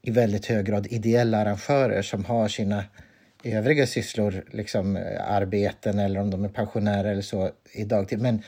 i 0.02 0.10
väldigt 0.10 0.46
hög 0.46 0.66
grad 0.66 0.86
ideella 0.90 1.38
arrangörer 1.38 2.02
som 2.02 2.24
har 2.24 2.48
sina 2.48 2.84
övriga 3.44 3.86
sysslor, 3.86 4.44
liksom 4.50 4.96
eh, 4.96 5.32
arbeten 5.32 5.98
eller 5.98 6.20
om 6.20 6.30
de 6.30 6.44
är 6.44 6.48
pensionärer 6.48 7.10
eller 7.10 7.22
så 7.22 7.50
i 7.72 7.84
dagtid. 7.84 8.20
Men, 8.20 8.42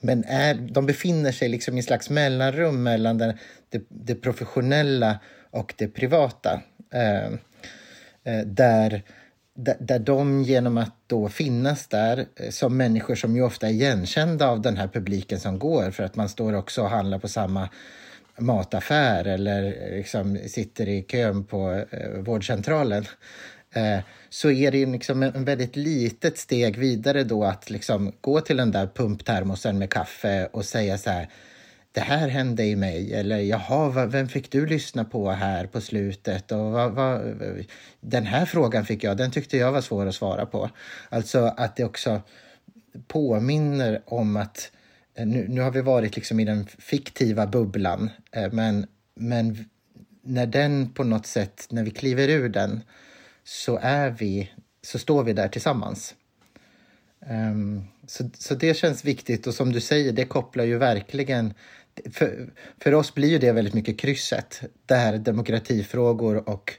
men 0.00 0.24
är, 0.24 0.54
de 0.54 0.86
befinner 0.86 1.32
sig 1.32 1.48
liksom 1.48 1.74
i 1.74 1.78
en 1.78 1.82
slags 1.82 2.10
mellanrum 2.10 2.82
mellan 2.82 3.18
det, 3.18 3.38
det, 3.70 3.82
det 3.88 4.14
professionella 4.14 5.18
och 5.50 5.74
det 5.76 5.88
privata. 5.88 6.60
Ehm, 6.92 7.38
eh, 8.24 8.40
där, 8.46 9.02
där, 9.54 9.76
där 9.78 9.98
de 9.98 10.42
genom 10.42 10.78
att 10.78 10.94
då 11.06 11.28
finnas 11.28 11.86
där 11.86 12.26
eh, 12.36 12.50
som 12.50 12.76
människor 12.76 13.14
som 13.14 13.36
ju 13.36 13.42
ofta 13.42 13.66
är 13.66 13.70
igenkända 13.70 14.48
av 14.48 14.60
den 14.60 14.76
här 14.76 14.88
publiken 14.88 15.40
som 15.40 15.58
går 15.58 15.90
för 15.90 16.04
att 16.04 16.16
man 16.16 16.28
står 16.28 16.52
också 16.52 16.82
och 16.82 16.90
handlar 16.90 17.18
på 17.18 17.28
samma 17.28 17.68
mataffär 18.38 19.24
eller 19.24 19.64
eh, 19.64 19.96
liksom 19.96 20.38
sitter 20.46 20.88
i 20.88 21.02
kön 21.02 21.44
på 21.44 21.84
eh, 21.90 22.10
vårdcentralen 22.10 23.04
eh, 23.74 23.98
så 24.28 24.50
är 24.50 24.72
det 24.72 24.86
liksom 24.86 25.22
en 25.22 25.44
väldigt 25.44 25.76
litet 25.76 26.38
steg 26.38 26.78
vidare 26.78 27.24
då 27.24 27.44
att 27.44 27.70
liksom 27.70 28.12
gå 28.20 28.40
till 28.40 28.56
den 28.56 28.70
där 28.70 28.86
pumptermosen 28.86 29.78
med 29.78 29.90
kaffe 29.90 30.48
och 30.52 30.64
säga 30.64 30.98
så 30.98 31.10
här 31.10 31.28
det 31.92 32.00
här 32.00 32.28
hände 32.28 32.64
i 32.64 32.76
mig 32.76 33.14
eller 33.14 33.38
jaha, 33.38 34.06
vem 34.06 34.28
fick 34.28 34.50
du 34.50 34.66
lyssna 34.66 35.04
på 35.04 35.30
här 35.30 35.66
på 35.66 35.80
slutet 35.80 36.52
och 36.52 36.58
vad, 36.58 36.92
vad, 36.92 37.20
den 38.00 38.26
här 38.26 38.46
frågan 38.46 38.84
fick 38.84 39.04
jag, 39.04 39.16
den 39.16 39.30
tyckte 39.30 39.56
jag 39.56 39.72
var 39.72 39.80
svår 39.80 40.06
att 40.06 40.14
svara 40.14 40.46
på. 40.46 40.70
Alltså 41.08 41.54
att 41.56 41.76
det 41.76 41.84
också 41.84 42.20
påminner 43.08 44.02
om 44.06 44.36
att 44.36 44.70
Eh, 44.72 44.75
Eh, 45.16 45.26
nu, 45.26 45.46
nu 45.48 45.60
har 45.60 45.70
vi 45.70 45.80
varit 45.80 46.16
liksom 46.16 46.40
i 46.40 46.44
den 46.44 46.66
fiktiva 46.66 47.46
bubblan, 47.46 48.10
eh, 48.32 48.52
men, 48.52 48.86
men 49.14 49.64
när 50.22 50.46
den 50.46 50.92
på 50.92 51.04
något 51.04 51.26
sätt, 51.26 51.66
när 51.70 51.84
vi 51.84 51.90
kliver 51.90 52.28
ur 52.28 52.48
den, 52.48 52.80
så 53.44 53.78
är 53.82 54.10
vi, 54.10 54.50
så 54.82 54.98
står 54.98 55.24
vi 55.24 55.32
där 55.32 55.48
tillsammans. 55.48 56.14
Um, 57.30 57.84
så, 58.06 58.30
så 58.38 58.54
det 58.54 58.74
känns 58.74 59.04
viktigt 59.04 59.46
och 59.46 59.54
som 59.54 59.72
du 59.72 59.80
säger, 59.80 60.12
det 60.12 60.24
kopplar 60.24 60.64
ju 60.64 60.78
verkligen 60.78 61.54
för, 62.12 62.50
för 62.78 62.94
oss 62.94 63.14
blir 63.14 63.28
ju 63.28 63.38
det 63.38 63.52
väldigt 63.52 63.74
mycket 63.74 63.98
krysset 63.98 64.62
där 64.86 65.18
demokratifrågor 65.18 66.48
och 66.48 66.72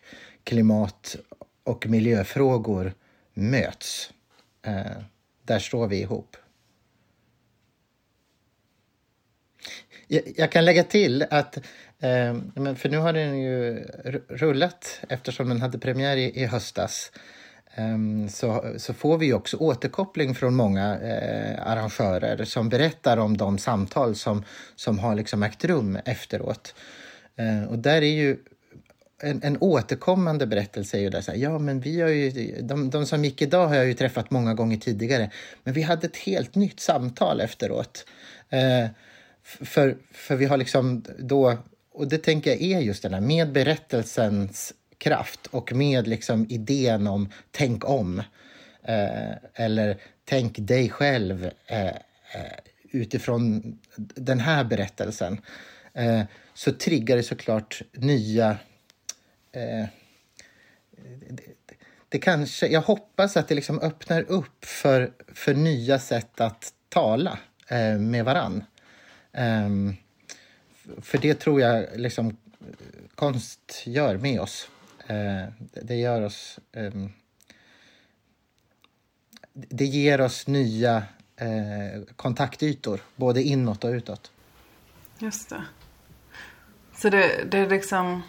klimat 0.43 1.15
och 1.63 1.87
miljöfrågor 1.87 2.93
möts. 3.33 4.11
Uh, 4.67 5.03
där 5.43 5.59
står 5.59 5.87
vi 5.87 6.01
ihop. 6.01 6.37
Jag, 10.07 10.51
kan 10.51 10.65
lägga 10.65 10.83
till 10.83 11.25
att, 11.29 11.57
eh, 11.99 12.35
för 12.75 12.89
nu 12.89 12.97
har 12.97 13.13
den 13.13 13.39
ju 13.39 13.85
rullat 14.29 15.01
eftersom 15.09 15.49
den 15.49 15.61
hade 15.61 15.79
premiär 15.79 16.17
i, 16.17 16.45
höstas. 16.45 17.11
Ehm, 17.75 18.29
så, 18.29 18.73
så 18.77 18.93
får 18.93 19.17
vi 19.17 19.33
också 19.33 19.57
återkoppling 19.57 20.35
från 20.35 20.55
många 20.55 20.99
eh, 20.99 21.67
arrangörer 21.67 22.45
som 22.45 22.69
berättar 22.69 23.17
om 23.17 23.37
de 23.37 23.57
samtal 23.57 24.15
som, 24.15 24.43
som 24.75 24.99
har 24.99 25.15
liksom 25.15 25.43
ägt 25.43 25.65
rum 25.65 25.99
efteråt. 26.05 26.75
Ehm, 27.35 27.67
och 27.67 27.79
där 27.79 28.01
är 28.01 28.15
ju 28.15 28.37
en, 29.21 29.43
en 29.43 29.57
återkommande 29.59 30.47
berättelse 30.47 30.97
är 30.97 31.01
ju 31.01 31.09
där 31.09 31.21
så 31.21 31.31
här, 31.31 31.37
ja 31.37 31.59
men 31.59 31.79
vi 31.79 32.01
har 32.01 32.09
ju, 32.09 32.55
de, 32.61 32.89
de 32.89 33.05
som 33.05 33.25
gick 33.25 33.41
idag 33.41 33.67
har 33.67 33.75
jag 33.75 33.87
ju 33.87 33.93
träffat 33.93 34.31
många 34.31 34.53
gånger 34.53 34.77
tidigare, 34.77 35.31
men 35.63 35.73
vi 35.73 35.81
hade 35.81 36.07
ett 36.07 36.17
helt 36.17 36.55
nytt 36.55 36.79
samtal 36.79 37.41
efteråt. 37.41 38.05
Eh, 38.49 38.89
för, 39.47 39.97
för 40.11 40.35
vi 40.35 40.45
har 40.45 40.57
liksom 40.57 41.03
då, 41.19 41.57
och 41.91 42.07
det 42.07 42.17
tänker 42.17 42.51
jag 42.51 42.61
är 42.61 42.79
just 42.79 43.03
den 43.03 43.13
här 43.13 43.21
med 43.21 43.51
berättelsens 43.51 44.73
kraft 44.97 45.47
och 45.47 45.73
med 45.73 46.07
liksom 46.07 46.45
idén 46.49 47.07
om 47.07 47.29
tänk 47.51 47.89
om. 47.89 48.19
Eh, 48.83 49.35
eller 49.53 49.97
tänk 50.25 50.55
dig 50.59 50.89
själv 50.89 51.51
eh, 51.65 51.87
eh 51.87 51.93
utifrån 52.91 53.77
den 54.15 54.39
här 54.39 54.63
berättelsen. 54.63 55.41
Eh, 55.93 56.21
så 56.53 56.71
triggar 56.71 57.17
det 57.17 57.23
såklart 57.23 57.81
nya... 57.91 58.57
Eh, 59.51 59.85
det, 61.29 61.43
det, 62.09 62.19
kanske, 62.19 62.67
jag 62.67 62.81
hoppas 62.81 63.37
att 63.37 63.47
det 63.47 63.55
liksom 63.55 63.79
öppnar 63.79 64.21
upp 64.21 64.65
för, 64.65 65.11
för 65.33 65.53
nya 65.53 65.99
sätt 65.99 66.41
att 66.41 66.73
tala 66.89 67.39
eh, 67.67 67.97
med 67.97 68.25
varann. 68.25 68.63
Um, 69.37 69.95
för 71.01 71.17
det 71.17 71.33
tror 71.33 71.61
jag 71.61 71.85
liksom 71.95 72.27
eh, 72.27 72.35
konst 73.15 73.83
gör 73.85 74.17
med 74.17 74.41
oss. 74.41 74.69
Uh, 75.09 75.45
det 75.83 75.95
gör 75.95 76.21
oss... 76.21 76.59
Um, 76.73 77.13
det 79.53 79.85
ger 79.85 80.21
oss 80.21 80.47
nya 80.47 80.97
uh, 81.41 82.03
kontaktytor, 82.15 82.99
både 83.15 83.43
inåt 83.43 83.83
och 83.83 83.89
utåt. 83.89 84.31
Just 85.19 85.49
det. 85.49 85.63
Så 86.97 87.09
det, 87.09 87.51
det 87.51 87.57
är 87.57 87.69
liksom 87.69 88.21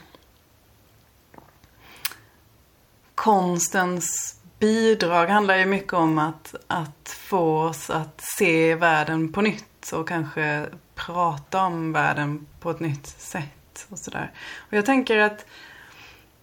konstens 3.14 4.38
bidrag 4.58 5.26
handlar 5.26 5.56
ju 5.56 5.66
mycket 5.66 5.92
om 5.92 6.18
att, 6.18 6.54
att 6.66 7.08
få 7.08 7.62
oss 7.62 7.90
att 7.90 8.20
se 8.20 8.74
världen 8.74 9.32
på 9.32 9.42
nytt 9.42 9.64
och 9.92 10.08
kanske 10.08 10.66
prata 10.94 11.62
om 11.62 11.92
världen 11.92 12.46
på 12.60 12.70
ett 12.70 12.80
nytt 12.80 13.06
sätt. 13.06 13.86
Och 13.88 13.98
sådär. 13.98 14.32
Och 14.56 14.72
jag 14.72 14.86
tänker 14.86 15.18
att 15.18 15.46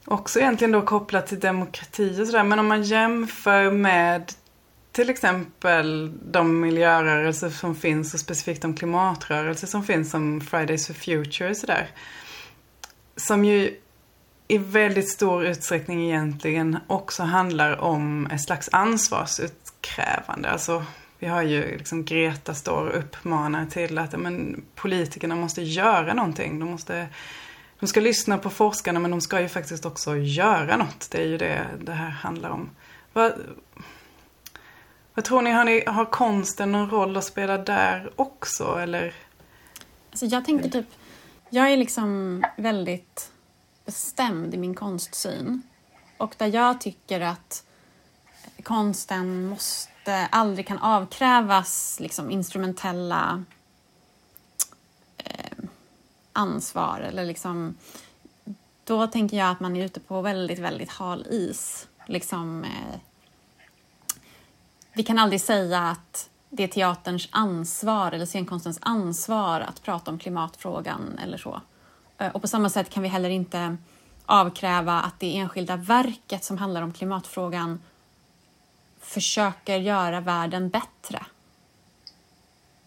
också 0.05 0.39
egentligen 0.39 0.71
då 0.71 0.81
kopplat 0.81 1.27
till 1.27 1.39
demokrati 1.39 2.21
och 2.21 2.27
sådär. 2.27 2.43
Men 2.43 2.59
om 2.59 2.67
man 2.67 2.83
jämför 2.83 3.71
med 3.71 4.33
till 4.91 5.09
exempel 5.09 6.13
de 6.31 6.59
miljörörelser 6.59 7.49
som 7.49 7.75
finns 7.75 8.13
och 8.13 8.19
specifikt 8.19 8.61
de 8.61 8.75
klimatrörelser 8.75 9.67
som 9.67 9.83
finns 9.83 10.11
som 10.11 10.41
Fridays 10.41 10.87
for 10.87 10.93
Future 10.93 11.49
och 11.49 11.57
sådär. 11.57 11.87
Som 13.15 13.45
ju 13.45 13.77
i 14.47 14.57
väldigt 14.57 15.09
stor 15.09 15.45
utsträckning 15.45 16.05
egentligen 16.05 16.77
också 16.87 17.23
handlar 17.23 17.77
om 17.77 18.27
ett 18.31 18.41
slags 18.41 18.69
ansvarsutkrävande. 18.71 20.49
Alltså 20.49 20.83
vi 21.19 21.27
har 21.27 21.41
ju 21.41 21.77
liksom 21.77 22.05
Greta 22.05 22.53
står 22.53 22.87
och 22.87 22.97
uppmanar 22.97 23.65
till 23.65 23.97
att 23.97 24.19
men, 24.19 24.65
politikerna 24.75 25.35
måste 25.35 25.61
göra 25.61 26.13
någonting. 26.13 26.59
De, 26.59 26.71
måste, 26.71 27.07
de 27.79 27.87
ska 27.87 27.99
lyssna 27.99 28.37
på 28.37 28.49
forskarna 28.49 28.99
men 28.99 29.11
de 29.11 29.21
ska 29.21 29.41
ju 29.41 29.49
faktiskt 29.49 29.85
också 29.85 30.17
göra 30.17 30.77
något. 30.77 31.11
Det 31.11 31.17
är 31.17 31.27
ju 31.27 31.37
det 31.37 31.65
det 31.81 31.91
här 31.91 32.09
handlar 32.09 32.49
om. 32.49 32.69
Vad, 33.13 33.33
vad 35.13 35.25
tror 35.25 35.41
ni, 35.41 35.51
har, 35.51 35.65
ni, 35.65 35.83
har 35.87 36.05
konsten 36.05 36.71
någon 36.71 36.89
roll 36.89 37.17
att 37.17 37.23
spela 37.23 37.57
där 37.57 38.11
också 38.15 38.77
eller? 38.79 39.13
Alltså 40.11 40.25
jag 40.25 40.45
tänker 40.45 40.69
typ, 40.69 40.87
jag 41.49 41.71
är 41.71 41.77
liksom 41.77 42.43
väldigt 42.57 43.31
bestämd 43.85 44.53
i 44.53 44.57
min 44.57 44.75
konstsyn. 44.75 45.61
Och 46.17 46.35
där 46.37 46.47
jag 46.47 46.81
tycker 46.81 47.21
att 47.21 47.63
konsten 48.63 49.45
måste 49.49 49.94
det 50.05 50.21
eh, 50.21 50.27
aldrig 50.31 50.67
kan 50.67 50.77
avkrävas 50.77 51.99
liksom, 51.99 52.31
instrumentella 52.31 53.43
eh, 55.17 55.65
ansvar. 56.33 56.99
Eller 56.99 57.25
liksom, 57.25 57.75
då 58.83 59.07
tänker 59.07 59.37
jag 59.37 59.49
att 59.49 59.59
man 59.59 59.75
är 59.75 59.85
ute 59.85 59.99
på 59.99 60.21
väldigt, 60.21 60.59
väldigt 60.59 60.91
hal 60.91 61.25
is. 61.29 61.87
Liksom, 62.07 62.63
eh, 62.63 62.99
vi 64.93 65.03
kan 65.03 65.19
aldrig 65.19 65.41
säga 65.41 65.79
att 65.79 66.29
det 66.49 66.63
är 66.63 66.67
teaterns 66.67 67.27
ansvar 67.31 68.11
eller 68.11 68.25
scenkonstens 68.25 68.79
ansvar 68.81 69.61
att 69.61 69.83
prata 69.83 70.11
om 70.11 70.19
klimatfrågan 70.19 71.19
eller 71.23 71.37
så. 71.37 71.61
Eh, 72.17 72.31
och 72.31 72.41
på 72.41 72.47
samma 72.47 72.69
sätt 72.69 72.89
kan 72.89 73.03
vi 73.03 73.09
heller 73.09 73.29
inte 73.29 73.77
avkräva 74.25 75.01
att 75.01 75.19
det 75.19 75.37
enskilda 75.37 75.75
verket 75.75 76.43
som 76.43 76.57
handlar 76.57 76.81
om 76.81 76.93
klimatfrågan 76.93 77.79
försöker 79.05 79.77
göra 79.77 80.19
världen 80.19 80.69
bättre. 80.69 81.25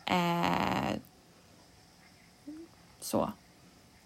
Eh, 0.04 0.96
så. 3.00 3.32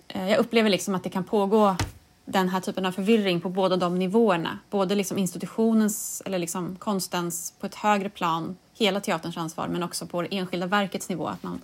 Eh, 0.08 0.28
jag 0.30 0.38
upplever 0.38 0.70
liksom 0.70 0.94
att 0.94 1.04
det 1.04 1.10
kan 1.10 1.24
pågå 1.24 1.76
den 2.24 2.48
här 2.48 2.60
typen 2.60 2.86
av 2.86 2.92
förvirring 2.92 3.40
på 3.40 3.48
båda 3.48 3.76
de 3.76 3.98
nivåerna. 3.98 4.58
Både 4.70 4.94
liksom 4.94 5.18
institutionens 5.18 6.22
eller 6.26 6.38
liksom 6.38 6.76
konstens 6.76 7.54
på 7.60 7.66
ett 7.66 7.74
högre 7.74 8.08
plan, 8.08 8.56
hela 8.74 9.00
teaterns 9.00 9.36
ansvar, 9.36 9.68
men 9.68 9.82
också 9.82 10.06
på 10.06 10.22
det 10.22 10.36
enskilda 10.36 10.66
verkets 10.66 11.08
nivå. 11.08 11.26
Att 11.26 11.42
man 11.42 11.60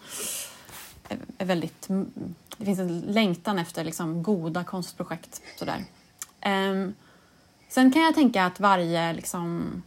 är 1.39 1.47
väldigt, 1.47 1.89
mm, 1.89 2.35
det 2.57 2.65
finns 2.65 2.79
en 2.79 3.01
längtan 3.01 3.59
efter 3.59 3.85
liksom 3.85 4.23
goda 4.23 4.65
konstprojekt. 4.65 5.43
Sådär. 5.59 5.85
Um, 6.47 6.95
sen 7.69 7.93
kan 7.93 8.03
jag 8.03 8.15
tänka 8.15 8.45
att 8.45 8.61
varje 8.61 9.13
liksom, 9.13 9.83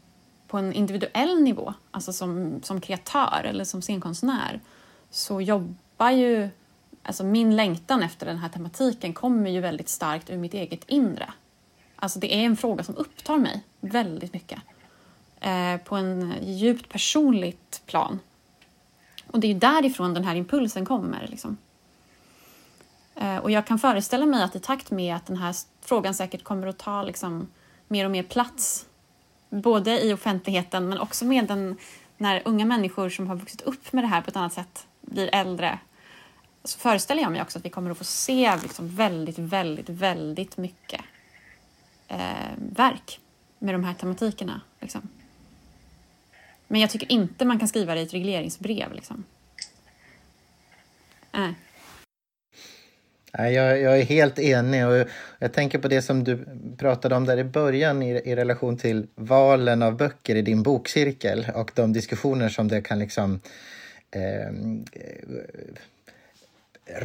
på 0.52 0.58
en 0.58 0.74
individuell 0.74 1.42
nivå, 1.42 1.74
alltså 1.92 2.14
som, 2.14 2.60
som 2.64 2.82
kreatör 2.82 3.42
eller 3.44 3.64
som 3.64 3.82
scenkonstnär, 3.82 4.60
så 5.10 5.42
jobbar 5.42 6.10
ju... 6.10 6.50
Alltså 7.04 7.24
min 7.24 7.56
längtan 7.56 8.04
efter 8.04 8.26
den 8.26 8.38
här 8.38 8.50
tematiken 8.50 9.14
kommer 9.14 9.50
ju 9.50 9.62
väldigt 9.62 9.90
starkt 9.90 10.30
ur 10.30 10.38
mitt 10.38 10.54
eget 10.54 10.84
inre. 10.88 11.34
Alltså 11.96 12.20
det 12.20 12.36
är 12.36 12.46
en 12.46 12.58
fråga 12.58 12.84
som 12.84 12.96
upptar 12.96 13.38
mig 13.38 13.64
väldigt 13.80 14.34
mycket. 14.34 14.60
Eh, 15.40 15.78
på 15.78 15.96
en 15.96 16.34
djupt 16.42 16.90
personligt 16.90 17.82
plan. 17.86 18.20
Och 19.28 19.40
det 19.40 19.48
är 19.48 19.56
därifrån 19.56 20.14
den 20.14 20.24
här 20.24 20.36
impulsen 20.36 20.86
kommer. 20.86 21.28
Liksom. 21.28 21.58
Eh, 23.16 23.38
och 23.38 23.52
jag 23.52 23.68
kan 23.68 23.80
föreställa 23.80 24.26
mig 24.26 24.44
att 24.44 24.56
i 24.56 24.60
takt 24.60 24.92
med 24.92 25.16
att 25.16 25.26
den 25.26 25.38
här 25.38 25.56
frågan 25.82 26.14
säkert 26.14 26.44
kommer 26.44 26.68
att 26.68 26.78
ta 26.78 27.04
liksom, 27.04 27.48
mer 27.88 28.06
och 28.06 28.12
mer 28.12 28.24
plats, 28.24 28.86
både 29.52 30.06
i 30.06 30.14
offentligheten 30.14 30.90
men 30.90 30.98
också 30.98 31.26
med 31.26 31.48
den, 31.48 31.78
när 32.18 32.42
unga 32.46 32.66
människor 32.66 33.10
som 33.10 33.28
har 33.28 33.36
vuxit 33.36 33.62
upp 33.62 33.94
med 33.94 34.04
det 34.04 34.08
här 34.08 34.22
på 34.22 34.30
ett 34.30 34.36
annat 34.36 34.54
sätt 34.54 34.88
blir 35.02 35.30
äldre, 35.36 35.80
så 36.64 36.80
föreställer 36.80 37.22
jag 37.22 37.32
mig 37.32 37.42
också 37.42 37.60
att 37.60 37.66
vi 37.66 37.70
kommer 37.70 37.92
att 37.92 37.98
få 37.98 38.04
se 38.04 38.56
liksom 38.62 38.96
väldigt, 38.96 39.40
väldigt, 39.40 39.90
väldigt 39.90 40.58
mycket 40.58 41.02
eh, 42.08 42.52
verk 42.58 43.20
med 43.60 43.74
de 43.74 43.84
här 43.84 43.94
tematikerna. 43.94 44.62
Liksom. 44.80 45.02
Men 46.68 46.82
jag 46.82 46.90
tycker 46.90 47.12
inte 47.12 47.46
man 47.46 47.60
kan 47.60 47.68
skriva 47.68 47.96
det 47.96 48.02
i 48.02 48.04
ett 48.04 48.14
regleringsbrev. 48.14 48.94
Liksom. 48.94 49.24
Äh. 51.32 51.50
Jag, 53.32 53.82
jag 53.82 54.00
är 54.00 54.04
helt 54.04 54.40
enig 54.40 54.88
och 54.88 55.08
jag 55.40 55.54
tänker 55.54 55.80
på 55.80 55.88
det 55.88 56.02
som 56.02 56.24
du 56.24 56.46
pratade 56.78 57.16
om 57.16 57.26
där 57.26 57.38
i 57.38 57.44
början 57.44 58.02
i, 58.02 58.10
i 58.10 58.36
relation 58.36 58.78
till 58.78 59.08
valen 59.16 59.82
av 59.82 59.98
böcker 59.98 60.36
i 60.36 60.42
din 60.42 60.64
bokcirkel 60.64 61.48
och 61.56 61.72
de 61.76 61.94
diskussioner 61.94 62.50
som 62.50 62.68
det 62.68 62.82
kan 62.82 63.00
liksom 63.00 63.40
ehm, 64.12 64.86
eh, 64.94 65.48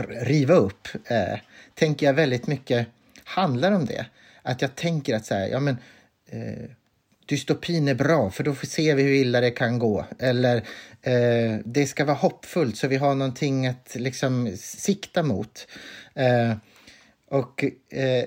riva 0.08 0.54
upp. 0.54 0.88
Eh, 1.06 1.38
tänker 1.74 2.06
jag 2.06 2.14
väldigt 2.14 2.46
mycket 2.46 2.86
handlar 3.24 3.72
om 3.72 3.84
det. 3.84 4.06
Att 4.42 4.62
jag 4.62 4.74
tänker 4.74 5.16
att 5.16 5.26
så 5.26 5.34
här, 5.34 5.48
ja 5.48 5.60
men 5.60 5.76
eh, 6.26 6.70
dystopin 7.26 7.88
är 7.88 7.94
bra 7.94 8.30
för 8.30 8.44
då 8.44 8.54
ser 8.54 8.94
vi 8.94 9.02
hur 9.02 9.12
illa 9.12 9.40
det 9.40 9.50
kan 9.50 9.78
gå. 9.78 10.04
Eller 10.18 10.56
eh, 11.02 11.58
det 11.64 11.86
ska 11.86 12.04
vara 12.04 12.16
hoppfullt 12.16 12.76
så 12.76 12.88
vi 12.88 12.96
har 12.96 13.14
någonting 13.14 13.66
att 13.66 13.94
liksom 13.94 14.56
sikta 14.56 15.22
mot. 15.22 15.66
Eh, 16.14 16.52
och 17.28 17.64
eh, 17.88 18.24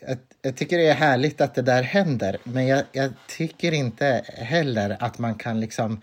jag, 0.00 0.18
jag, 0.42 0.56
tycker 0.56 0.78
det 0.78 0.86
är 0.86 0.94
härligt 0.94 1.40
att 1.40 1.54
det 1.54 1.62
där 1.62 1.82
händer 1.82 2.38
men 2.44 2.66
jag, 2.66 2.84
jag 2.92 3.12
tycker 3.28 3.72
inte 3.72 4.24
heller 4.26 4.96
att 5.00 5.18
man 5.18 5.34
kan 5.34 5.60
liksom 5.60 6.02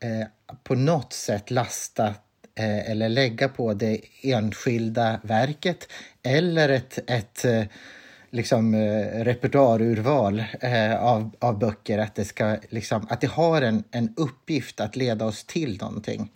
eh, 0.00 0.26
på 0.62 0.74
något 0.74 1.12
sätt 1.12 1.50
lasta 1.50 2.06
eh, 2.54 2.90
eller 2.90 3.08
lägga 3.08 3.48
på 3.48 3.74
det 3.74 4.00
enskilda 4.22 5.20
verket 5.22 5.88
eller 6.22 6.68
ett, 6.68 6.98
ett 7.10 7.44
eh, 7.44 7.64
liksom, 8.34 8.74
eh, 8.74 9.24
repertoarurval 9.24 10.44
eh, 10.60 11.04
av, 11.04 11.30
av 11.38 11.58
böcker, 11.58 11.98
att 11.98 12.14
det, 12.14 12.24
ska, 12.24 12.56
liksom, 12.68 13.06
att 13.10 13.20
det 13.20 13.26
har 13.26 13.62
en, 13.62 13.84
en 13.90 14.14
uppgift 14.16 14.80
att 14.80 14.96
leda 14.96 15.24
oss 15.24 15.44
till 15.44 15.78
någonting. 15.80 16.30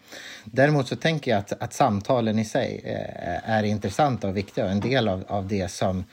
Däremot 0.44 0.88
så 0.88 0.96
tänker 0.96 1.30
jag 1.30 1.38
att, 1.38 1.62
att 1.62 1.72
samtalen 1.72 2.38
i 2.38 2.44
sig 2.44 2.80
eh, 2.84 3.50
är 3.50 3.62
intressanta 3.62 4.28
och 4.28 4.36
viktiga 4.36 4.64
och 4.64 4.70
en 4.70 4.80
del 4.80 5.08
av, 5.08 5.24
av 5.28 5.48
det 5.48 5.68
som... 5.68 6.04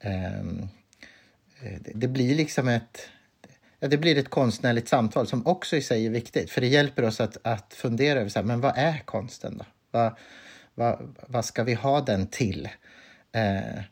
Ehm, 0.00 0.68
eh, 1.62 1.80
det 1.94 2.08
blir 2.08 2.34
liksom 2.34 2.68
ett... 2.68 3.08
Ja, 3.80 3.88
det 3.88 3.98
blir 3.98 4.18
ett 4.18 4.30
konstnärligt 4.30 4.88
samtal 4.88 5.26
som 5.26 5.46
också 5.46 5.76
i 5.76 5.82
sig 5.82 6.06
är 6.06 6.10
viktigt, 6.10 6.50
för 6.50 6.60
det 6.60 6.66
hjälper 6.66 7.04
oss 7.04 7.20
att, 7.20 7.36
att 7.42 7.74
fundera 7.74 8.20
över 8.20 8.30
så 8.30 8.38
här, 8.38 8.46
men 8.46 8.60
vad 8.60 8.72
är 8.76 8.98
konsten. 9.04 9.58
då? 9.58 9.64
Vad, 9.90 10.12
vad, 10.74 11.14
vad 11.28 11.44
ska 11.44 11.64
vi 11.64 11.74
ha 11.74 12.00
den 12.00 12.26
till? 12.26 12.68
Eh, 13.32 13.82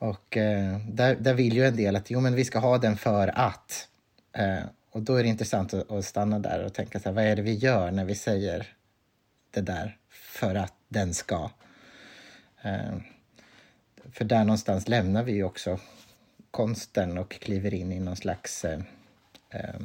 och 0.00 0.36
eh, 0.36 0.78
där, 0.88 1.14
där 1.14 1.34
vill 1.34 1.56
ju 1.56 1.66
en 1.66 1.76
del 1.76 1.96
att 1.96 2.10
jo, 2.10 2.20
men 2.20 2.34
vi 2.34 2.44
ska 2.44 2.58
ha 2.58 2.78
den 2.78 2.96
för 2.96 3.28
att. 3.38 3.88
Eh, 4.32 4.62
och 4.90 5.02
då 5.02 5.14
är 5.14 5.22
det 5.22 5.28
intressant 5.28 5.74
att, 5.74 5.90
att, 5.90 6.04
stanna 6.04 6.38
där 6.38 6.64
och 6.64 6.74
tänka 6.74 7.00
så 7.00 7.08
här, 7.08 7.14
vad 7.14 7.24
är 7.24 7.36
det 7.36 7.42
vi 7.42 7.54
gör 7.54 7.90
när 7.90 8.04
vi 8.04 8.14
säger 8.14 8.66
det 9.50 9.60
där 9.60 9.98
för 10.10 10.54
att 10.54 10.74
den 10.88 11.14
ska. 11.14 11.50
Eh, 12.62 12.96
för 14.12 14.24
där 14.24 14.44
någonstans 14.44 14.88
lämnar 14.88 15.22
vi 15.22 15.32
ju 15.32 15.44
också 15.44 15.80
konsten 16.50 17.18
och 17.18 17.30
kliver 17.30 17.74
in 17.74 17.92
i 17.92 18.00
någon 18.00 18.16
slags 18.16 18.64
eh, 18.64 18.80
eh 19.50 19.80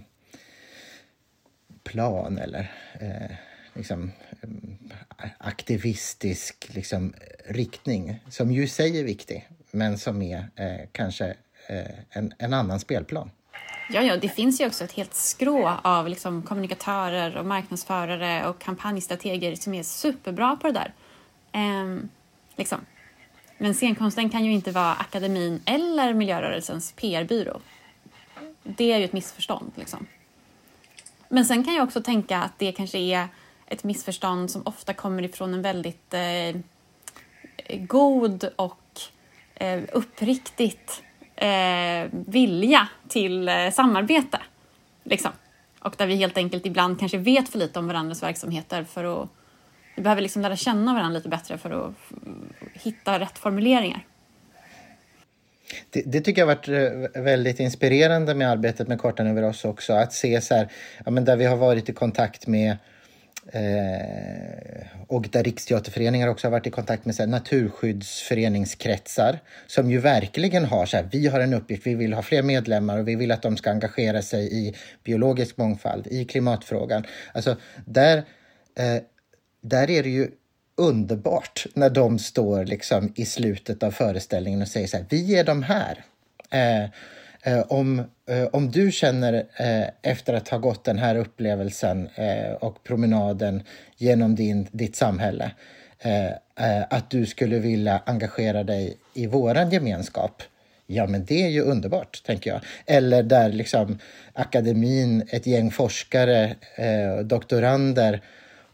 plan 1.84 2.38
eller 2.38 2.72
eh, 2.99 3.36
liksom, 3.74 4.11
eh, 4.41 5.30
aktivistisk 5.38 6.70
liksom, 6.74 7.13
riktning 7.45 8.20
som 8.30 8.51
ju 8.51 8.63
i 8.63 8.68
sig 8.68 8.99
är 8.99 9.03
viktig 9.03 9.49
men 9.76 9.97
som 9.97 10.21
är 10.21 10.49
eh, 10.55 10.88
kanske 10.91 11.26
eh, 11.67 11.86
en, 12.09 12.34
en 12.38 12.53
annan 12.53 12.80
spelplan. 12.80 13.32
Ja, 13.89 14.01
ja, 14.01 14.17
det 14.17 14.30
finns 14.30 14.61
ju 14.61 14.67
också 14.67 14.84
ett 14.84 14.91
helt 14.91 15.13
skrå 15.13 15.80
av 15.82 16.07
liksom, 16.07 16.41
kommunikatörer 16.41 17.38
och 17.38 17.45
marknadsförare 17.45 18.47
och 18.47 18.59
kampanjstrateger 18.59 19.55
som 19.55 19.73
är 19.73 19.84
superbra 19.84 20.55
på 20.55 20.67
det 20.67 20.73
där. 20.73 20.93
Ehm, 21.51 22.09
liksom. 22.55 22.80
Men 23.57 23.73
scenkonsten 23.73 24.30
kan 24.30 24.45
ju 24.45 24.51
inte 24.51 24.71
vara 24.71 24.93
akademin 24.93 25.61
eller 25.65 26.13
miljörörelsens 26.13 26.91
PR-byrå. 26.91 27.59
Det 28.63 28.91
är 28.91 28.97
ju 28.97 29.05
ett 29.05 29.13
missförstånd. 29.13 29.71
Liksom. 29.76 30.07
Men 31.30 31.45
sen 31.45 31.63
kan 31.63 31.73
jag 31.73 31.84
också 31.84 32.01
tänka 32.01 32.38
att 32.38 32.59
det 32.59 32.71
kanske 32.71 32.97
är 32.97 33.28
ett 33.67 33.84
missförstånd 33.84 34.51
som 34.51 34.61
ofta 34.65 34.93
kommer 34.93 35.23
ifrån 35.23 35.53
en 35.53 35.61
väldigt 35.61 36.13
eh, 36.13 36.55
god 37.80 38.49
och 38.55 38.80
eh, 39.56 39.80
uppriktigt 39.91 41.03
eh, 41.36 42.10
vilja 42.12 42.88
till 43.08 43.49
eh, 43.49 43.70
samarbete. 43.72 44.39
Liksom. 45.03 45.32
Och 45.80 45.95
där 45.97 46.08
vi 46.08 46.16
helt 46.16 46.38
enkelt 46.38 46.66
ibland 46.66 46.99
kanske 46.99 47.18
vet 47.18 47.49
för 47.49 47.60
lite 47.60 47.80
om 47.80 47.88
varandras 47.88 48.24
verksamheter 48.24 48.84
för 48.84 49.24
att 49.24 49.30
vi 49.95 50.01
behöver 50.01 50.22
liksom 50.22 50.41
lära 50.41 50.56
känna 50.56 50.93
varandra 50.93 51.18
lite 51.18 51.30
bättre 51.30 51.58
för 51.58 51.88
att 51.88 51.93
hitta 52.74 53.20
rätt 53.20 53.38
formuleringar. 53.38 54.06
Det, 55.89 56.01
det, 56.06 56.22
tycker 56.22 56.41
jag 56.41 56.47
har 56.47 56.56
varit 56.56 57.14
eh, 57.16 57.22
väldigt 57.22 57.60
inspirerande 57.60 58.36
med 58.36 58.49
arbetet 58.49 58.88
med 58.88 59.01
Kartan 59.01 59.28
över 59.28 59.43
oss 59.43 59.66
också. 59.66 59.93
Att 59.93 60.14
se 60.14 60.41
så 60.41 60.56
här, 60.56 60.68
ja, 61.06 61.12
men 61.12 61.26
där 61.26 61.36
vi 61.36 61.45
har 61.45 61.56
varit 61.56 61.89
i 61.89 61.93
kontakt 61.93 62.47
med 62.47 62.78
Eh, 63.51 64.86
och 65.07 65.27
där 65.31 65.43
Riksteaterföreningar 65.43 66.27
också 66.27 66.47
har 66.47 66.51
varit 66.51 66.67
i 66.67 66.71
kontakt 66.71 67.05
med 67.05 67.15
så 67.15 67.21
här, 67.21 67.27
naturskyddsföreningskretsar 67.27 69.39
som 69.67 69.91
ju 69.91 69.97
verkligen 69.97 70.65
har 70.65 70.86
så 70.86 70.97
här, 70.97 71.09
vi 71.11 71.27
har 71.27 71.39
en 71.39 71.53
uppgift, 71.53 71.88
vi 71.88 71.95
vill 71.95 72.13
ha 72.13 72.21
fler 72.21 72.43
medlemmar 72.43 72.97
och 72.97 73.07
vi 73.07 73.15
vill 73.15 73.31
att 73.31 73.41
de 73.41 73.57
ska 73.57 73.71
engagera 73.71 74.21
sig 74.21 74.67
i 74.67 74.75
biologisk 75.03 75.57
mångfald, 75.57 76.07
i 76.07 76.25
klimatfrågan. 76.25 77.05
Alltså 77.33 77.55
där, 77.86 78.17
eh, 78.75 78.97
där 79.61 79.89
är 79.89 80.03
det 80.03 80.09
ju 80.09 80.27
underbart 80.77 81.65
när 81.73 81.89
de 81.89 82.19
står 82.19 82.65
liksom 82.65 83.13
i 83.15 83.25
slutet 83.25 83.83
av 83.83 83.91
föreställningen 83.91 84.61
och 84.61 84.67
säger 84.67 84.88
så 84.88 84.97
här, 84.97 85.05
vi 85.09 85.36
är 85.36 85.43
de 85.43 85.63
här. 85.63 86.03
Eh, 86.49 86.89
Eh, 87.45 87.61
om, 87.61 87.99
eh, 88.29 88.45
om 88.51 88.71
du 88.71 88.91
känner 88.91 89.33
eh, 89.33 89.87
efter 90.01 90.33
att 90.33 90.49
ha 90.49 90.57
gått 90.57 90.83
den 90.83 90.97
här 90.97 91.15
upplevelsen 91.15 92.09
eh, 92.15 92.53
och 92.53 92.83
promenaden 92.83 93.63
genom 93.97 94.35
din, 94.35 94.67
ditt 94.71 94.95
samhälle 94.95 95.51
eh, 95.99 96.83
att 96.89 97.09
du 97.09 97.25
skulle 97.25 97.59
vilja 97.59 98.01
engagera 98.05 98.63
dig 98.63 98.97
i 99.13 99.27
våran 99.27 99.69
gemenskap 99.69 100.43
Ja, 100.87 101.07
men 101.07 101.25
det 101.25 101.43
är 101.43 101.49
ju 101.49 101.61
underbart, 101.61 102.23
tänker 102.25 102.49
jag. 102.49 102.61
Eller 102.85 103.23
där 103.23 103.49
liksom 103.49 103.99
akademin, 104.33 105.23
ett 105.29 105.47
gäng 105.47 105.71
forskare, 105.71 106.55
eh, 106.75 107.17
doktorander 107.23 108.21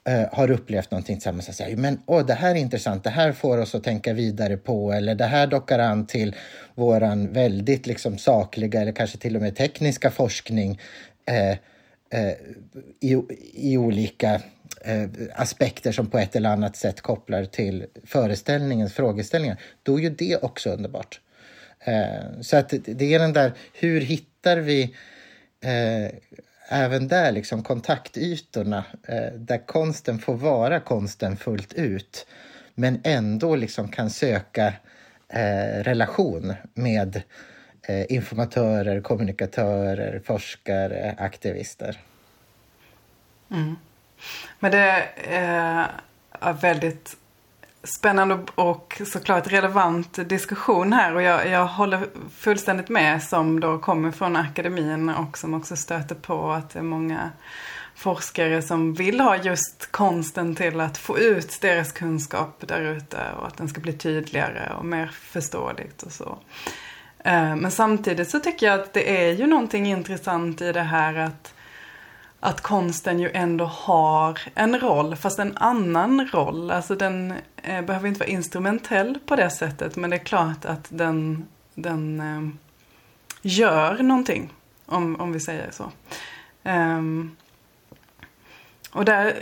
eh, 0.07 0.23
har 0.31 0.51
upplevt 0.51 0.91
någonting 0.91 1.15
tillsammans 1.15 1.49
och 1.49 1.55
säger 1.55 1.77
men 1.77 2.01
åh, 2.05 2.25
det 2.25 2.33
här 2.33 2.51
är 2.51 2.59
intressant, 2.59 3.03
det 3.03 3.09
här 3.09 3.31
får 3.31 3.57
oss 3.57 3.75
att 3.75 3.83
tänka 3.83 4.13
vidare 4.13 4.57
på. 4.57 4.91
Eller 4.91 5.15
det 5.15 5.25
här 5.25 5.47
dockar 5.47 5.79
an 5.79 6.07
till 6.07 6.35
våran 6.75 7.33
väldigt 7.33 7.87
liksom 7.87 8.17
sakliga 8.17 8.81
eller 8.81 8.91
kanske 8.91 9.17
till 9.17 9.35
och 9.35 9.41
med 9.41 9.55
tekniska 9.55 10.11
forskning 10.11 10.79
eh, 11.25 11.51
eh, 12.19 12.35
i, 12.99 13.21
i 13.53 13.77
olika 13.77 14.41
eh, 14.81 15.09
aspekter 15.35 15.91
som 15.91 16.07
på 16.07 16.17
ett 16.17 16.35
eller 16.35 16.49
annat 16.49 16.75
sätt 16.75 17.01
kopplar 17.01 17.45
till 17.45 17.85
föreställningens 18.03 18.93
frågeställningar, 18.93 19.57
då 19.83 19.99
är 19.99 20.03
ju 20.03 20.09
det 20.09 20.43
också 20.43 20.69
underbart. 20.69 21.19
Eh, 21.79 22.41
så 22.41 22.57
att 22.57 22.73
det 22.85 23.13
är 23.13 23.19
den 23.19 23.33
där, 23.33 23.51
hur 23.73 24.01
hittar 24.01 24.57
vi 24.57 24.83
eh, 25.63 26.11
även 26.71 27.07
där 27.07 27.31
liksom 27.31 27.63
kontaktytorna 27.63 28.83
eh, 29.07 29.33
där 29.33 29.65
konsten 29.65 30.19
får 30.19 30.35
vara 30.35 30.79
konsten 30.79 31.37
fullt 31.37 31.73
ut 31.73 32.27
men 32.75 33.01
ändå 33.03 33.55
liksom 33.55 33.87
kan 33.87 34.09
söka 34.09 34.73
eh, 35.29 35.83
relation 35.83 36.53
med 36.73 37.21
eh, 37.87 38.11
informatörer, 38.11 39.01
kommunikatörer, 39.01 40.21
forskare, 40.25 41.15
aktivister. 41.17 41.99
Mm. 43.51 43.75
Men 44.59 44.71
det 44.71 45.03
eh, 45.15 45.87
är 46.39 46.53
väldigt 46.61 47.17
spännande 47.83 48.39
och 48.55 49.01
såklart 49.05 49.51
relevant 49.51 50.29
diskussion 50.29 50.93
här 50.93 51.15
och 51.15 51.21
jag, 51.21 51.47
jag 51.47 51.65
håller 51.65 52.07
fullständigt 52.37 52.89
med 52.89 53.23
som 53.23 53.59
då 53.59 53.79
kommer 53.79 54.11
från 54.11 54.35
akademin 54.35 55.09
och 55.09 55.37
som 55.37 55.53
också 55.53 55.75
stöter 55.75 56.15
på 56.15 56.51
att 56.51 56.69
det 56.69 56.79
är 56.79 56.83
många 56.83 57.31
forskare 57.95 58.61
som 58.61 58.93
vill 58.93 59.19
ha 59.19 59.37
just 59.37 59.91
konsten 59.91 60.55
till 60.55 60.79
att 60.79 60.97
få 60.97 61.19
ut 61.19 61.61
deras 61.61 61.91
kunskap 61.91 62.63
där 62.67 62.81
ute 62.81 63.17
och 63.39 63.47
att 63.47 63.57
den 63.57 63.69
ska 63.69 63.81
bli 63.81 63.93
tydligare 63.93 64.73
och 64.77 64.85
mer 64.85 65.07
förståeligt 65.07 66.03
och 66.03 66.11
så. 66.11 66.37
Eh, 67.23 67.55
men 67.55 67.71
samtidigt 67.71 68.29
så 68.29 68.39
tycker 68.39 68.65
jag 68.65 68.79
att 68.79 68.93
det 68.93 69.25
är 69.25 69.31
ju 69.31 69.47
någonting 69.47 69.85
intressant 69.85 70.61
i 70.61 70.71
det 70.71 70.81
här 70.81 71.15
att 71.15 71.53
att 72.43 72.61
konsten 72.61 73.19
ju 73.19 73.31
ändå 73.33 73.65
har 73.65 74.39
en 74.55 74.79
roll, 74.79 75.15
fast 75.15 75.39
en 75.39 75.57
annan 75.57 76.27
roll. 76.27 76.71
Alltså 76.71 76.95
den 76.95 77.33
eh, 77.63 77.81
behöver 77.81 78.07
inte 78.07 78.19
vara 78.19 78.29
instrumentell 78.29 79.19
på 79.25 79.35
det 79.35 79.49
sättet, 79.49 79.95
men 79.95 80.09
det 80.09 80.15
är 80.15 80.25
klart 80.25 80.65
att 80.65 80.87
den, 80.89 81.47
den 81.75 82.19
eh, 82.19 82.55
gör 83.41 84.03
någonting, 84.03 84.53
om, 84.85 85.21
om 85.21 85.31
vi 85.31 85.39
säger 85.39 85.71
så. 85.71 85.91
Um, 86.63 87.35
och 88.91 89.05
där, 89.05 89.33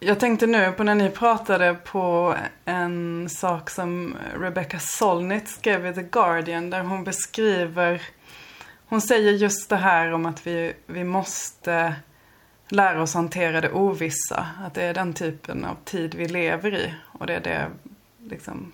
jag 0.00 0.20
tänkte 0.20 0.46
nu 0.46 0.72
på 0.72 0.84
när 0.84 0.94
ni 0.94 1.10
pratade 1.10 1.74
på 1.74 2.34
en 2.64 3.28
sak 3.30 3.70
som 3.70 4.16
Rebecca 4.40 4.78
Solnit 4.78 5.48
skrev 5.48 5.86
i 5.86 5.94
The 5.94 6.02
Guardian, 6.02 6.70
där 6.70 6.82
hon 6.82 7.04
beskriver, 7.04 8.02
hon 8.86 9.00
säger 9.00 9.32
just 9.32 9.68
det 9.68 9.76
här 9.76 10.12
om 10.12 10.26
att 10.26 10.46
vi, 10.46 10.72
vi 10.86 11.04
måste 11.04 11.94
lära 12.68 13.02
oss 13.02 13.14
hantera 13.14 13.60
det 13.60 13.70
ovissa. 13.70 14.46
Att 14.64 14.74
det 14.74 14.82
är 14.82 14.94
den 14.94 15.14
typen 15.14 15.64
av 15.64 15.76
tid 15.84 16.14
vi 16.14 16.28
lever 16.28 16.74
i. 16.74 16.94
Och 17.18 17.26
det 17.26 17.34
är 17.34 17.40
det 17.40 17.66
liksom. 18.30 18.72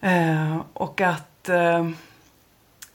Eh, 0.00 0.60
och 0.72 1.00
att 1.00 1.48
eh, 1.48 1.88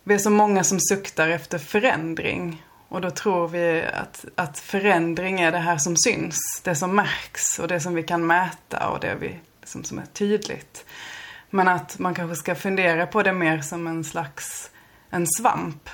vi 0.03 0.13
är 0.13 0.17
så 0.17 0.29
många 0.29 0.63
som 0.63 0.79
suktar 0.79 1.29
efter 1.29 1.57
förändring. 1.57 2.65
Och 2.87 3.01
då 3.01 3.11
tror 3.11 3.47
vi 3.47 3.83
att, 3.93 4.25
att 4.35 4.59
förändring 4.59 5.41
är 5.41 5.51
det 5.51 5.57
här 5.57 5.77
som 5.77 5.97
syns. 5.97 6.61
Det 6.63 6.75
som 6.75 6.95
märks 6.95 7.59
och 7.59 7.67
det 7.67 7.79
som 7.79 7.95
vi 7.95 8.03
kan 8.03 8.27
mäta 8.27 8.89
och 8.89 8.99
det 8.99 9.15
vi, 9.19 9.39
liksom, 9.61 9.83
som 9.83 9.99
är 9.99 10.05
tydligt. 10.05 10.85
Men 11.49 11.67
att 11.67 11.99
man 11.99 12.13
kanske 12.13 12.35
ska 12.35 12.55
fundera 12.55 13.07
på 13.07 13.23
det 13.23 13.33
mer 13.33 13.61
som 13.61 13.87
en 13.87 14.03
slags 14.03 14.69
en 15.09 15.27
svamp. 15.27 15.89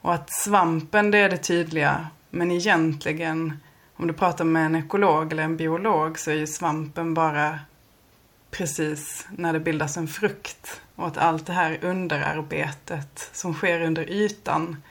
Och 0.00 0.14
att 0.14 0.30
svampen 0.30 1.10
det 1.10 1.18
är 1.18 1.28
det 1.28 1.36
tydliga 1.36 2.06
men 2.30 2.50
egentligen, 2.50 3.60
om 3.96 4.06
du 4.06 4.12
pratar 4.12 4.44
med 4.44 4.66
en 4.66 4.76
ekolog 4.76 5.32
eller 5.32 5.42
en 5.42 5.56
biolog 5.56 6.18
så 6.18 6.30
är 6.30 6.34
ju 6.34 6.46
svampen 6.46 7.14
bara 7.14 7.58
precis 8.50 9.26
när 9.30 9.52
det 9.52 9.60
bildas 9.60 9.96
en 9.96 10.08
frukt. 10.08 10.80
Och 10.94 11.06
att 11.06 11.16
allt 11.16 11.46
det 11.46 11.52
här 11.52 11.78
underarbetet 11.84 13.30
som 13.32 13.54
sker 13.54 13.80
under 13.80 14.10
ytan, 14.10 14.82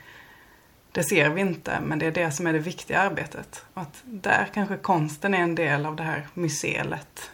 det 0.92 1.04
ser 1.04 1.30
vi 1.30 1.42
inte, 1.42 1.80
men 1.82 2.00
det 2.00 2.06
är 2.06 2.12
det 2.12 2.32
som 2.32 2.48
är 2.48 2.54
det 2.54 2.60
viktiga 2.60 3.00
arbetet. 3.00 3.66
Och 3.74 3.82
att 3.82 4.02
där 4.04 4.50
kanske 4.54 4.78
konsten 4.78 5.34
är 5.34 5.40
en 5.40 5.56
del 5.56 5.86
av 5.86 5.96
det 5.96 6.04
här 6.04 6.28
mycelet. 6.34 7.32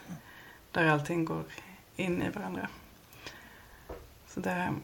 Där 0.70 0.86
allting 0.86 1.24
går 1.24 1.44
in 1.96 2.22
i 2.22 2.28
varandra. 2.28 2.68
Så 4.28 4.40
det, 4.40 4.74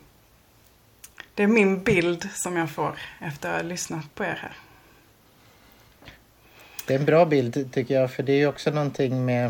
det 1.34 1.42
är 1.42 1.46
min 1.46 1.82
bild 1.82 2.28
som 2.32 2.56
jag 2.56 2.70
får 2.70 2.98
efter 3.18 3.50
att 3.50 3.56
ha 3.56 3.62
lyssnat 3.62 4.14
på 4.14 4.24
er 4.24 4.38
här. 4.42 4.56
Det 6.88 6.94
är 6.94 6.98
en 6.98 7.04
bra 7.04 7.24
bild 7.24 7.72
tycker 7.72 7.94
jag, 7.94 8.10
för 8.10 8.22
det 8.22 8.32
är 8.32 8.36
ju 8.36 8.46
också 8.46 8.70
någonting 8.70 9.24
med, 9.24 9.46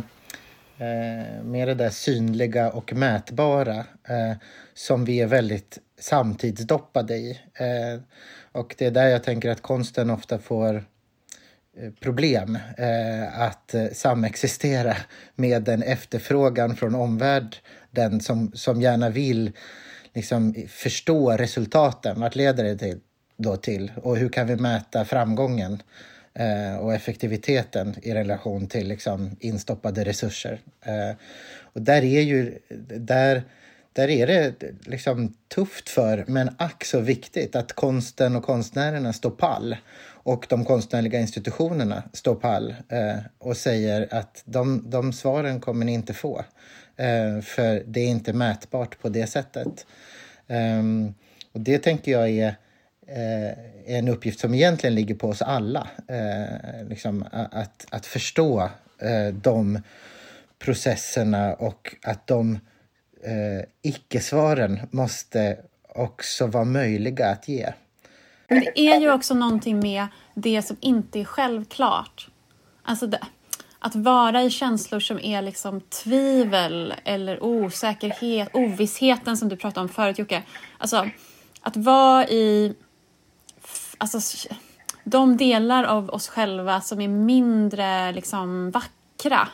eh, 0.78 1.42
med 1.44 1.68
det 1.68 1.74
där 1.74 1.90
synliga 1.90 2.70
och 2.70 2.92
mätbara 2.92 3.76
eh, 4.08 4.36
som 4.74 5.04
vi 5.04 5.20
är 5.20 5.26
väldigt 5.26 5.78
samtidsdoppade 6.00 7.16
i. 7.16 7.30
Eh, 7.54 8.00
och 8.52 8.74
det 8.78 8.86
är 8.86 8.90
där 8.90 9.06
jag 9.06 9.24
tänker 9.24 9.50
att 9.50 9.62
konsten 9.62 10.10
ofta 10.10 10.38
får 10.38 10.74
eh, 11.76 11.92
problem 12.00 12.58
eh, 12.76 13.40
att 13.40 13.74
eh, 13.74 13.86
samexistera 13.92 14.96
med 15.34 15.68
en 15.68 15.82
efterfrågan 15.82 16.76
från 16.76 16.94
omvärlden 16.94 18.20
som, 18.20 18.52
som 18.54 18.82
gärna 18.82 19.10
vill 19.10 19.52
liksom, 20.14 20.54
förstå 20.68 21.30
resultaten. 21.30 22.20
Vart 22.20 22.36
leder 22.36 22.64
det 22.64 22.78
till, 22.78 23.00
då 23.36 23.56
till? 23.56 23.92
Och 23.96 24.16
hur 24.16 24.28
kan 24.28 24.46
vi 24.46 24.56
mäta 24.56 25.04
framgången? 25.04 25.82
Eh, 26.38 26.76
och 26.76 26.94
effektiviteten 26.94 27.94
i 28.02 28.14
relation 28.14 28.66
till 28.66 28.88
liksom, 28.88 29.36
instoppade 29.40 30.04
resurser. 30.04 30.60
Eh, 30.82 31.16
och 31.60 31.82
där 31.82 32.04
är 32.04 32.20
ju 32.20 32.58
där, 32.88 33.42
där 33.92 34.08
är 34.08 34.26
det 34.26 34.54
liksom 34.86 35.34
tufft 35.54 35.88
för, 35.88 36.24
men 36.26 36.50
ack 36.58 36.84
så 36.84 37.00
viktigt, 37.00 37.56
att 37.56 37.72
konsten 37.72 38.36
och 38.36 38.42
konstnärerna 38.42 39.12
står 39.12 39.30
pall 39.30 39.76
och 40.28 40.46
de 40.48 40.64
konstnärliga 40.64 41.20
institutionerna 41.20 42.02
står 42.12 42.34
pall 42.34 42.74
eh, 42.88 43.18
och 43.38 43.56
säger 43.56 44.14
att 44.14 44.42
de, 44.44 44.90
de 44.90 45.12
svaren 45.12 45.60
kommer 45.60 45.86
ni 45.86 45.92
inte 45.92 46.14
få. 46.14 46.44
Eh, 46.96 47.40
för 47.40 47.82
det 47.86 48.00
är 48.00 48.08
inte 48.08 48.32
mätbart 48.32 49.00
på 49.00 49.08
det 49.08 49.26
sättet. 49.26 49.86
Eh, 50.46 50.82
och 51.52 51.60
det 51.60 51.78
tänker 51.78 52.12
jag 52.12 52.28
är 52.28 52.54
Eh, 53.08 53.96
en 53.96 54.08
uppgift 54.08 54.40
som 54.40 54.54
egentligen 54.54 54.94
ligger 54.94 55.14
på 55.14 55.28
oss 55.28 55.42
alla. 55.42 55.88
Eh, 56.08 56.88
liksom 56.88 57.24
att, 57.32 57.86
att 57.90 58.06
förstå 58.06 58.70
eh, 58.98 59.34
de 59.34 59.82
processerna 60.58 61.54
och 61.54 61.94
att 62.02 62.26
de 62.26 62.54
eh, 63.22 63.64
icke-svaren 63.82 64.80
måste 64.90 65.56
också 65.88 66.46
vara 66.46 66.64
möjliga 66.64 67.28
att 67.28 67.48
ge. 67.48 67.72
Men 68.48 68.60
det 68.60 68.80
är 68.80 69.00
ju 69.00 69.12
också 69.12 69.34
någonting 69.34 69.80
med 69.80 70.06
det 70.34 70.62
som 70.62 70.76
inte 70.80 71.20
är 71.20 71.24
självklart. 71.24 72.28
Alltså 72.82 73.06
det, 73.06 73.20
att 73.78 73.94
vara 73.94 74.42
i 74.42 74.50
känslor 74.50 75.00
som 75.00 75.18
är 75.18 75.42
liksom 75.42 75.80
tvivel 75.80 76.94
eller 77.04 77.42
osäkerhet, 77.42 78.48
ovissheten 78.52 79.36
som 79.36 79.48
du 79.48 79.56
pratade 79.56 79.84
om 79.84 79.88
förut 79.88 80.18
Jocke. 80.18 80.42
Alltså 80.78 81.10
att 81.60 81.76
vara 81.76 82.28
i 82.28 82.74
alltså, 83.98 84.48
de 85.04 85.36
delar 85.36 85.84
av 85.84 86.10
oss 86.10 86.28
själva 86.28 86.80
som 86.80 87.00
är 87.00 87.08
mindre 87.08 88.12
liksom, 88.12 88.70
vackra 88.70 89.48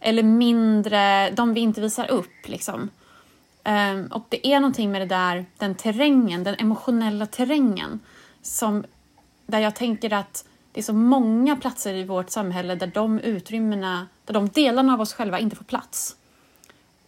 eller 0.00 0.22
mindre, 0.22 1.30
de 1.30 1.54
vi 1.54 1.60
inte 1.60 1.80
visar 1.80 2.10
upp. 2.10 2.48
Liksom. 2.48 2.90
Um, 3.64 4.06
och 4.06 4.26
det 4.28 4.46
är 4.46 4.60
någonting 4.60 4.92
med 4.92 5.00
det 5.00 5.06
där, 5.06 5.46
den 5.58 5.74
terrängen, 5.74 6.44
den 6.44 6.54
emotionella 6.58 7.26
terrängen 7.26 8.00
som, 8.42 8.84
där 9.46 9.58
jag 9.58 9.74
tänker 9.74 10.12
att 10.12 10.44
det 10.72 10.80
är 10.80 10.84
så 10.84 10.92
många 10.92 11.56
platser 11.56 11.94
i 11.94 12.04
vårt 12.04 12.30
samhälle 12.30 12.74
där 12.74 12.86
de 12.86 13.20
utrymmena, 13.20 14.06
där 14.24 14.34
de 14.34 14.48
delarna 14.48 14.94
av 14.94 15.00
oss 15.00 15.14
själva 15.14 15.38
inte 15.38 15.56
får 15.56 15.64
plats. 15.64 16.16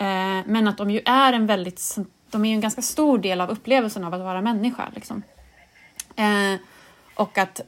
Uh, 0.00 0.06
men 0.46 0.68
att 0.68 0.76
de 0.76 0.90
ju 0.90 1.00
är 1.04 1.32
en 1.32 1.46
väldigt, 1.46 1.98
de 2.30 2.44
är 2.44 2.54
en 2.54 2.60
ganska 2.60 2.82
stor 2.82 3.18
del 3.18 3.40
av 3.40 3.50
upplevelsen 3.50 4.04
av 4.04 4.14
att 4.14 4.20
vara 4.20 4.40
människa. 4.40 4.88
Liksom. 4.94 5.22
Eh, 6.16 6.60
och 7.14 7.38
att 7.38 7.60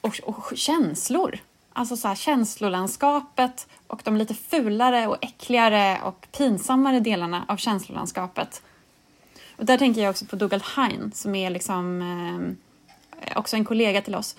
och, 0.00 0.20
och, 0.22 0.52
känslor. 0.56 1.38
Alltså 1.72 1.96
så 1.96 2.08
här, 2.08 2.14
känslolandskapet 2.14 3.66
och 3.86 4.00
de 4.04 4.16
lite 4.16 4.34
fulare 4.34 5.06
och 5.06 5.16
äckligare 5.20 5.98
och 6.02 6.26
pinsammare 6.32 7.00
delarna 7.00 7.44
av 7.48 7.56
känslolandskapet. 7.56 8.62
Och 9.56 9.64
där 9.64 9.78
tänker 9.78 10.02
jag 10.02 10.10
också 10.10 10.26
på 10.26 10.36
Dougald 10.36 10.62
Hine 10.76 11.10
som 11.14 11.34
är 11.34 11.50
liksom 11.50 12.02
eh, 13.20 13.38
också 13.38 13.56
en 13.56 13.64
kollega 13.64 14.02
till 14.02 14.14
oss 14.14 14.36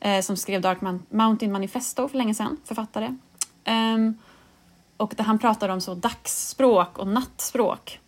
eh, 0.00 0.20
som 0.20 0.36
skrev 0.36 0.60
Dark 0.60 0.78
Mountain 1.08 1.52
Manifesto 1.52 2.08
för 2.08 2.18
länge 2.18 2.34
sedan, 2.34 2.56
författare. 2.64 3.14
Um, 3.66 4.18
och 4.96 5.14
där 5.16 5.24
han 5.24 5.38
pratar 5.38 5.68
om 5.68 5.80
så 5.80 5.94
dagsspråk 5.94 6.98
och 6.98 7.06
nattspråk. 7.06 8.00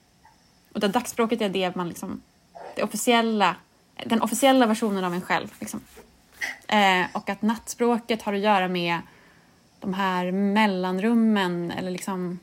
Och 0.72 0.80
där 0.80 0.88
dagsspråket 0.88 1.40
är 1.40 1.48
det 1.48 1.76
man 1.76 1.88
liksom, 1.88 2.22
det 2.76 2.82
officiella 2.82 3.56
den 4.06 4.22
officiella 4.22 4.66
versionen 4.66 5.04
av 5.04 5.14
en 5.14 5.20
själv. 5.20 5.48
Liksom. 5.60 5.80
Eh, 6.68 7.06
och 7.12 7.30
att 7.30 7.42
nattspråket 7.42 8.22
har 8.22 8.32
att 8.32 8.40
göra 8.40 8.68
med 8.68 8.98
de 9.80 9.94
här 9.94 10.32
mellanrummen 10.32 11.70
eller 11.70 11.90
liksom 11.90 12.38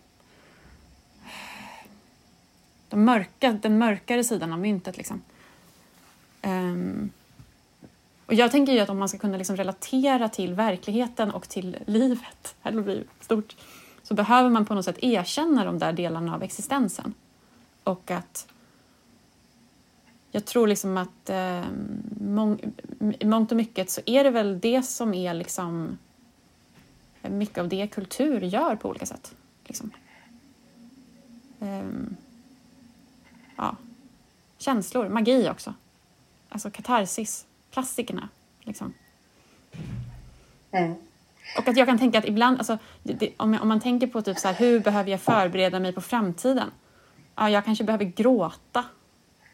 de 2.89 3.05
mörka, 3.05 3.51
den 3.61 3.77
mörkare 3.77 4.23
sidan 4.23 4.53
av 4.53 4.59
myntet. 4.59 4.97
Liksom. 4.97 5.21
Um, 6.41 7.09
och 8.25 8.33
jag 8.33 8.51
tänker 8.51 8.73
ju 8.73 8.79
att 8.79 8.89
om 8.89 8.99
man 8.99 9.09
ska 9.09 9.17
kunna 9.17 9.37
liksom 9.37 9.57
relatera 9.57 10.29
till 10.29 10.53
verkligheten 10.53 11.31
och 11.31 11.49
till 11.49 11.77
livet, 11.85 12.55
här 12.61 12.71
blir 12.71 13.03
stort, 13.19 13.55
så 14.03 14.13
behöver 14.13 14.49
man 14.49 14.65
på 14.65 14.73
något 14.73 14.85
sätt 14.85 15.03
erkänna 15.03 15.65
de 15.65 15.79
där 15.79 15.93
delarna 15.93 16.35
av 16.35 16.43
existensen. 16.43 17.13
Och 17.83 18.11
att 18.11 18.47
jag 20.31 20.45
tror 20.45 20.67
liksom 20.67 20.97
att 20.97 21.29
eh, 21.29 21.65
mång, 22.19 22.59
i 23.19 23.25
mångt 23.25 23.51
och 23.51 23.57
mycket 23.57 23.89
så 23.89 24.01
är 24.05 24.23
det 24.23 24.29
väl 24.29 24.59
det 24.59 24.83
som 24.83 25.13
är 25.13 25.33
liksom 25.33 25.97
mycket 27.21 27.57
av 27.57 27.67
det 27.67 27.87
kultur 27.87 28.41
gör 28.41 28.75
på 28.75 28.89
olika 28.89 29.05
sätt. 29.05 29.35
Liksom. 29.65 29.91
um, 31.59 32.15
ja, 33.55 33.75
känslor, 34.57 35.09
magi 35.09 35.49
också. 35.49 35.73
Alltså 36.49 36.71
katarsis, 36.71 37.45
klassikerna. 37.71 38.29
Liksom. 38.63 38.93
Mm. 40.71 40.95
Och 41.57 41.67
att 41.67 41.77
jag 41.77 41.87
kan 41.87 41.99
tänka 41.99 42.17
att 42.17 42.27
ibland, 42.27 42.57
alltså, 42.57 42.77
det, 43.03 43.13
det, 43.13 43.33
om, 43.37 43.57
om, 43.61 43.67
man 43.67 43.79
tänker 43.79 44.07
på 44.07 44.21
typ 44.21 44.37
så 44.37 44.47
här, 44.47 44.55
hur 44.55 44.79
behöver 44.79 45.11
jag 45.11 45.21
förbereda 45.21 45.79
mig 45.79 45.93
på 45.93 46.01
framtiden? 46.01 46.71
Ja, 47.35 47.49
jag 47.49 47.65
kanske 47.65 47.83
behöver 47.83 48.05
gråta. 48.05 48.85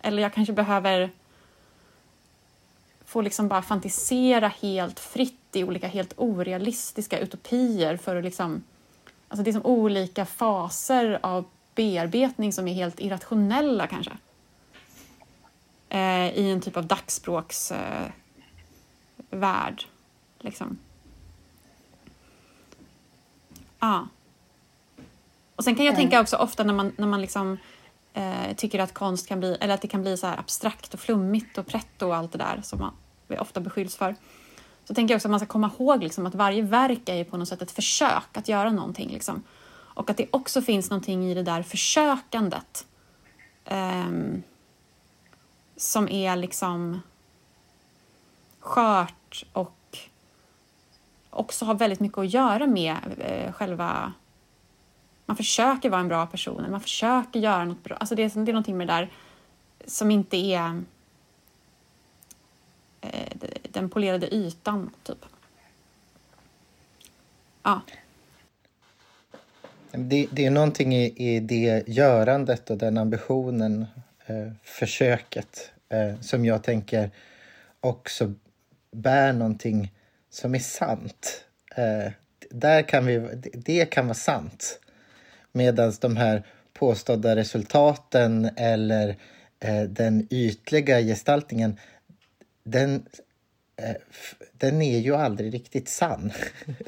Eller 0.06 0.24
jag 0.24 0.34
kanske 0.34 0.54
behöver 0.54 1.12
få 3.06 3.22
liksom 3.22 3.48
bara 3.48 3.62
fantisera 3.62 4.48
helt 4.48 5.00
fritt 5.00 5.56
i 5.56 5.64
olika 5.64 5.88
helt 5.88 6.14
orealistiska 6.18 7.20
utopier 7.20 7.98
för 7.98 8.16
att 8.16 8.24
liksom... 8.24 8.64
Alltså 9.28 9.44
det 9.44 9.50
är 9.50 9.54
som 9.54 9.66
olika 9.66 10.26
faser 10.26 11.20
av 11.24 11.46
bearbetning 11.76 12.54
som 12.54 12.68
är 12.68 12.74
helt 12.74 13.00
irrationella 13.00 13.88
kanske. 13.88 14.18
Eh, 15.90 16.30
I 16.30 16.52
en 16.52 16.62
typ 16.62 16.78
av 16.78 16.86
dagsspråksvärld. 16.86 18.24
Eh, 19.32 19.76
liksom. 20.40 20.78
Ja. 23.80 24.08
Och 25.56 25.64
sen 25.64 25.76
kan 25.76 25.86
jag 25.86 25.96
tänka 25.96 26.22
också 26.22 26.38
ofta 26.38 26.64
när 26.64 26.74
man, 26.74 26.92
när 26.98 27.08
man 27.08 27.22
liksom 27.22 27.58
eh, 28.16 28.56
tycker 28.56 28.80
att 28.80 28.94
konst 28.94 29.28
kan 29.28 29.40
bli, 29.40 29.58
eller 29.62 29.74
att 29.74 29.82
det 29.82 29.88
kan 29.88 30.02
bli 30.02 30.18
så 30.18 30.28
här 30.28 30.40
abstrakt 30.40 30.94
och 30.94 31.00
flummigt 31.00 31.58
och 31.58 31.68
pretto 31.68 32.08
och 32.08 32.16
allt 32.16 32.32
det 32.32 32.38
där 32.38 32.62
som 32.64 32.80
man 32.80 32.94
ofta 33.40 33.60
beskylls 33.60 33.96
för. 33.96 34.16
Så 34.86 34.94
tänker 34.94 35.14
jag 35.14 35.18
också 35.18 35.28
att 35.28 35.32
man 35.32 35.40
ska 35.40 35.48
komma 35.48 35.72
ihåg 35.80 36.04
liksom, 36.04 36.26
att 36.26 36.36
varje 36.36 36.62
verk 36.62 37.10
är 37.10 37.24
på 37.24 37.38
något 37.38 37.48
sätt 37.48 37.62
ett 37.62 37.72
försök 37.72 38.38
att 38.38 38.48
göra 38.48 38.72
någonting. 38.72 39.10
Liksom. 39.10 39.44
Och 39.70 40.10
att 40.10 40.18
det 40.18 40.28
också 40.32 40.62
finns 40.62 40.90
någonting 40.90 41.32
i 41.32 41.34
det 41.34 41.44
där 41.44 41.64
försökandet 41.64 42.86
eh, 43.66 44.12
som 45.78 46.10
är 46.10 46.36
liksom 46.36 47.02
skört 48.60 49.44
och 49.54 49.98
också 51.30 51.66
har 51.66 51.76
väldigt 51.76 52.00
mycket 52.00 52.18
att 52.18 52.34
göra 52.34 52.68
med 52.68 52.98
eh, 53.18 53.52
själva... 53.52 54.14
Man 55.26 55.38
försöker 55.38 55.90
vara 55.90 56.02
en 56.02 56.08
bra 56.08 56.26
person, 56.26 56.72
man 56.72 56.82
försöker 56.82 57.40
göra 57.40 57.66
något 57.66 57.84
bra. 57.84 57.96
Alltså 57.96 58.16
det, 58.16 58.24
är, 58.24 58.46
det 58.46 58.52
är 58.52 58.54
någonting 58.54 58.78
med 58.78 58.88
det 58.88 58.94
där 58.94 59.12
som 59.86 60.12
inte 60.12 60.38
är 60.38 60.84
eh, 63.02 63.38
den 63.70 63.90
polerade 63.90 64.36
ytan, 64.36 64.90
typ. 65.04 65.26
Ja. 67.64 67.82
Det, 69.92 70.28
det 70.32 70.46
är 70.46 70.52
någonting 70.52 70.96
i, 70.96 71.14
i 71.16 71.40
det 71.40 71.84
görandet 71.88 72.70
och 72.70 72.78
den 72.78 72.98
ambitionen, 72.98 73.86
eh, 74.26 74.52
försöket, 74.64 75.72
eh, 75.90 76.22
som 76.22 76.46
jag 76.46 76.64
tänker 76.64 77.12
också 77.80 78.34
bär 78.92 79.34
någonting 79.34 79.92
som 80.30 80.56
är 80.56 80.60
sant. 80.60 81.46
Eh, 81.76 82.12
där 82.50 82.82
kan 82.82 83.06
vi, 83.06 83.20
det 83.54 83.86
kan 83.86 84.08
vara 84.08 84.14
sant. 84.14 84.80
Medan 85.56 85.94
de 86.02 86.18
här 86.18 86.44
påstådda 86.74 87.36
resultaten 87.36 88.50
eller 88.56 89.16
eh, 89.60 89.84
den 89.84 90.28
ytliga 90.30 91.02
gestaltningen, 91.02 91.80
den, 92.64 93.06
eh, 93.76 93.96
den 94.52 94.82
är 94.82 95.00
ju 95.00 95.16
aldrig 95.16 95.54
riktigt 95.54 95.90
sann. 95.90 96.32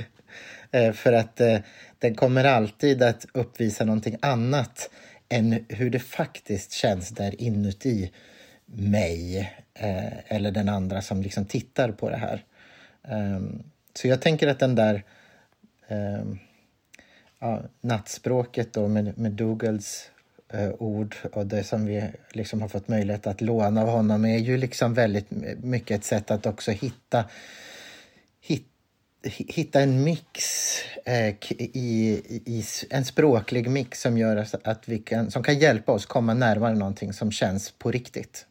eh, 0.72 0.93
för 0.93 1.13
att 1.13 1.41
eh, 1.41 1.59
den 1.99 2.15
kommer 2.15 2.43
alltid 2.43 3.03
att 3.03 3.26
uppvisa 3.34 3.86
någonting 3.86 4.18
annat 4.22 4.89
än 5.30 5.65
hur 5.70 5.89
det 5.89 5.99
faktiskt 5.99 6.72
känns 6.72 7.09
där 7.09 7.41
inuti 7.41 8.11
mig 8.65 9.39
eh, 9.74 10.36
eller 10.36 10.51
den 10.51 10.70
andra 10.70 11.01
som 11.01 11.22
liksom 11.22 11.45
tittar 11.45 11.91
på 11.91 12.09
det 12.09 12.18
här. 12.18 12.43
Um, 13.01 13.63
så 13.93 14.07
jag 14.07 14.22
tänker 14.22 14.47
att 14.47 14.59
den 14.59 14.76
där 14.76 15.03
um, 15.88 16.39
ja, 17.40 17.62
nattspråket 17.82 18.74
då 18.74 18.88
med, 18.88 19.18
med 19.18 19.32
Dougals 19.32 20.12
eh, 20.54 20.70
ord 20.80 21.16
och 21.34 21.48
det 21.48 21.64
som 21.64 21.86
vi 21.86 22.04
liksom 22.32 22.62
har 22.62 22.70
fått 22.70 22.88
möjlighet 22.88 23.28
att 23.28 23.42
låna 23.42 23.82
av 23.82 23.88
honom 23.88 24.26
är 24.26 24.38
ju 24.38 24.58
liksom 24.58 24.94
väldigt 24.94 25.28
mycket 25.64 26.00
ett 26.00 26.06
sätt 26.06 26.32
att 26.32 26.46
också 26.46 26.72
hitta 26.72 27.26
hit, 28.42 28.68
hitta 29.24 29.82
en 29.82 30.04
mix 30.04 30.40
eh, 31.06 31.36
i, 31.50 32.22
i, 32.46 32.64
en 32.90 33.06
språklig 33.06 33.70
mix 33.70 34.02
som 34.02 34.18
gör 34.18 34.48
att 34.64 34.90
vi 34.90 35.00
kan, 35.00 35.32
som 35.32 35.44
kan 35.44 35.60
hjälpa 35.60 35.92
oss 35.92 36.06
komma 36.06 36.34
närmare 36.34 36.76
någonting 36.76 37.14
som 37.14 37.32
känns 37.32 37.72
på 37.72 37.92
riktigt. 37.92 38.46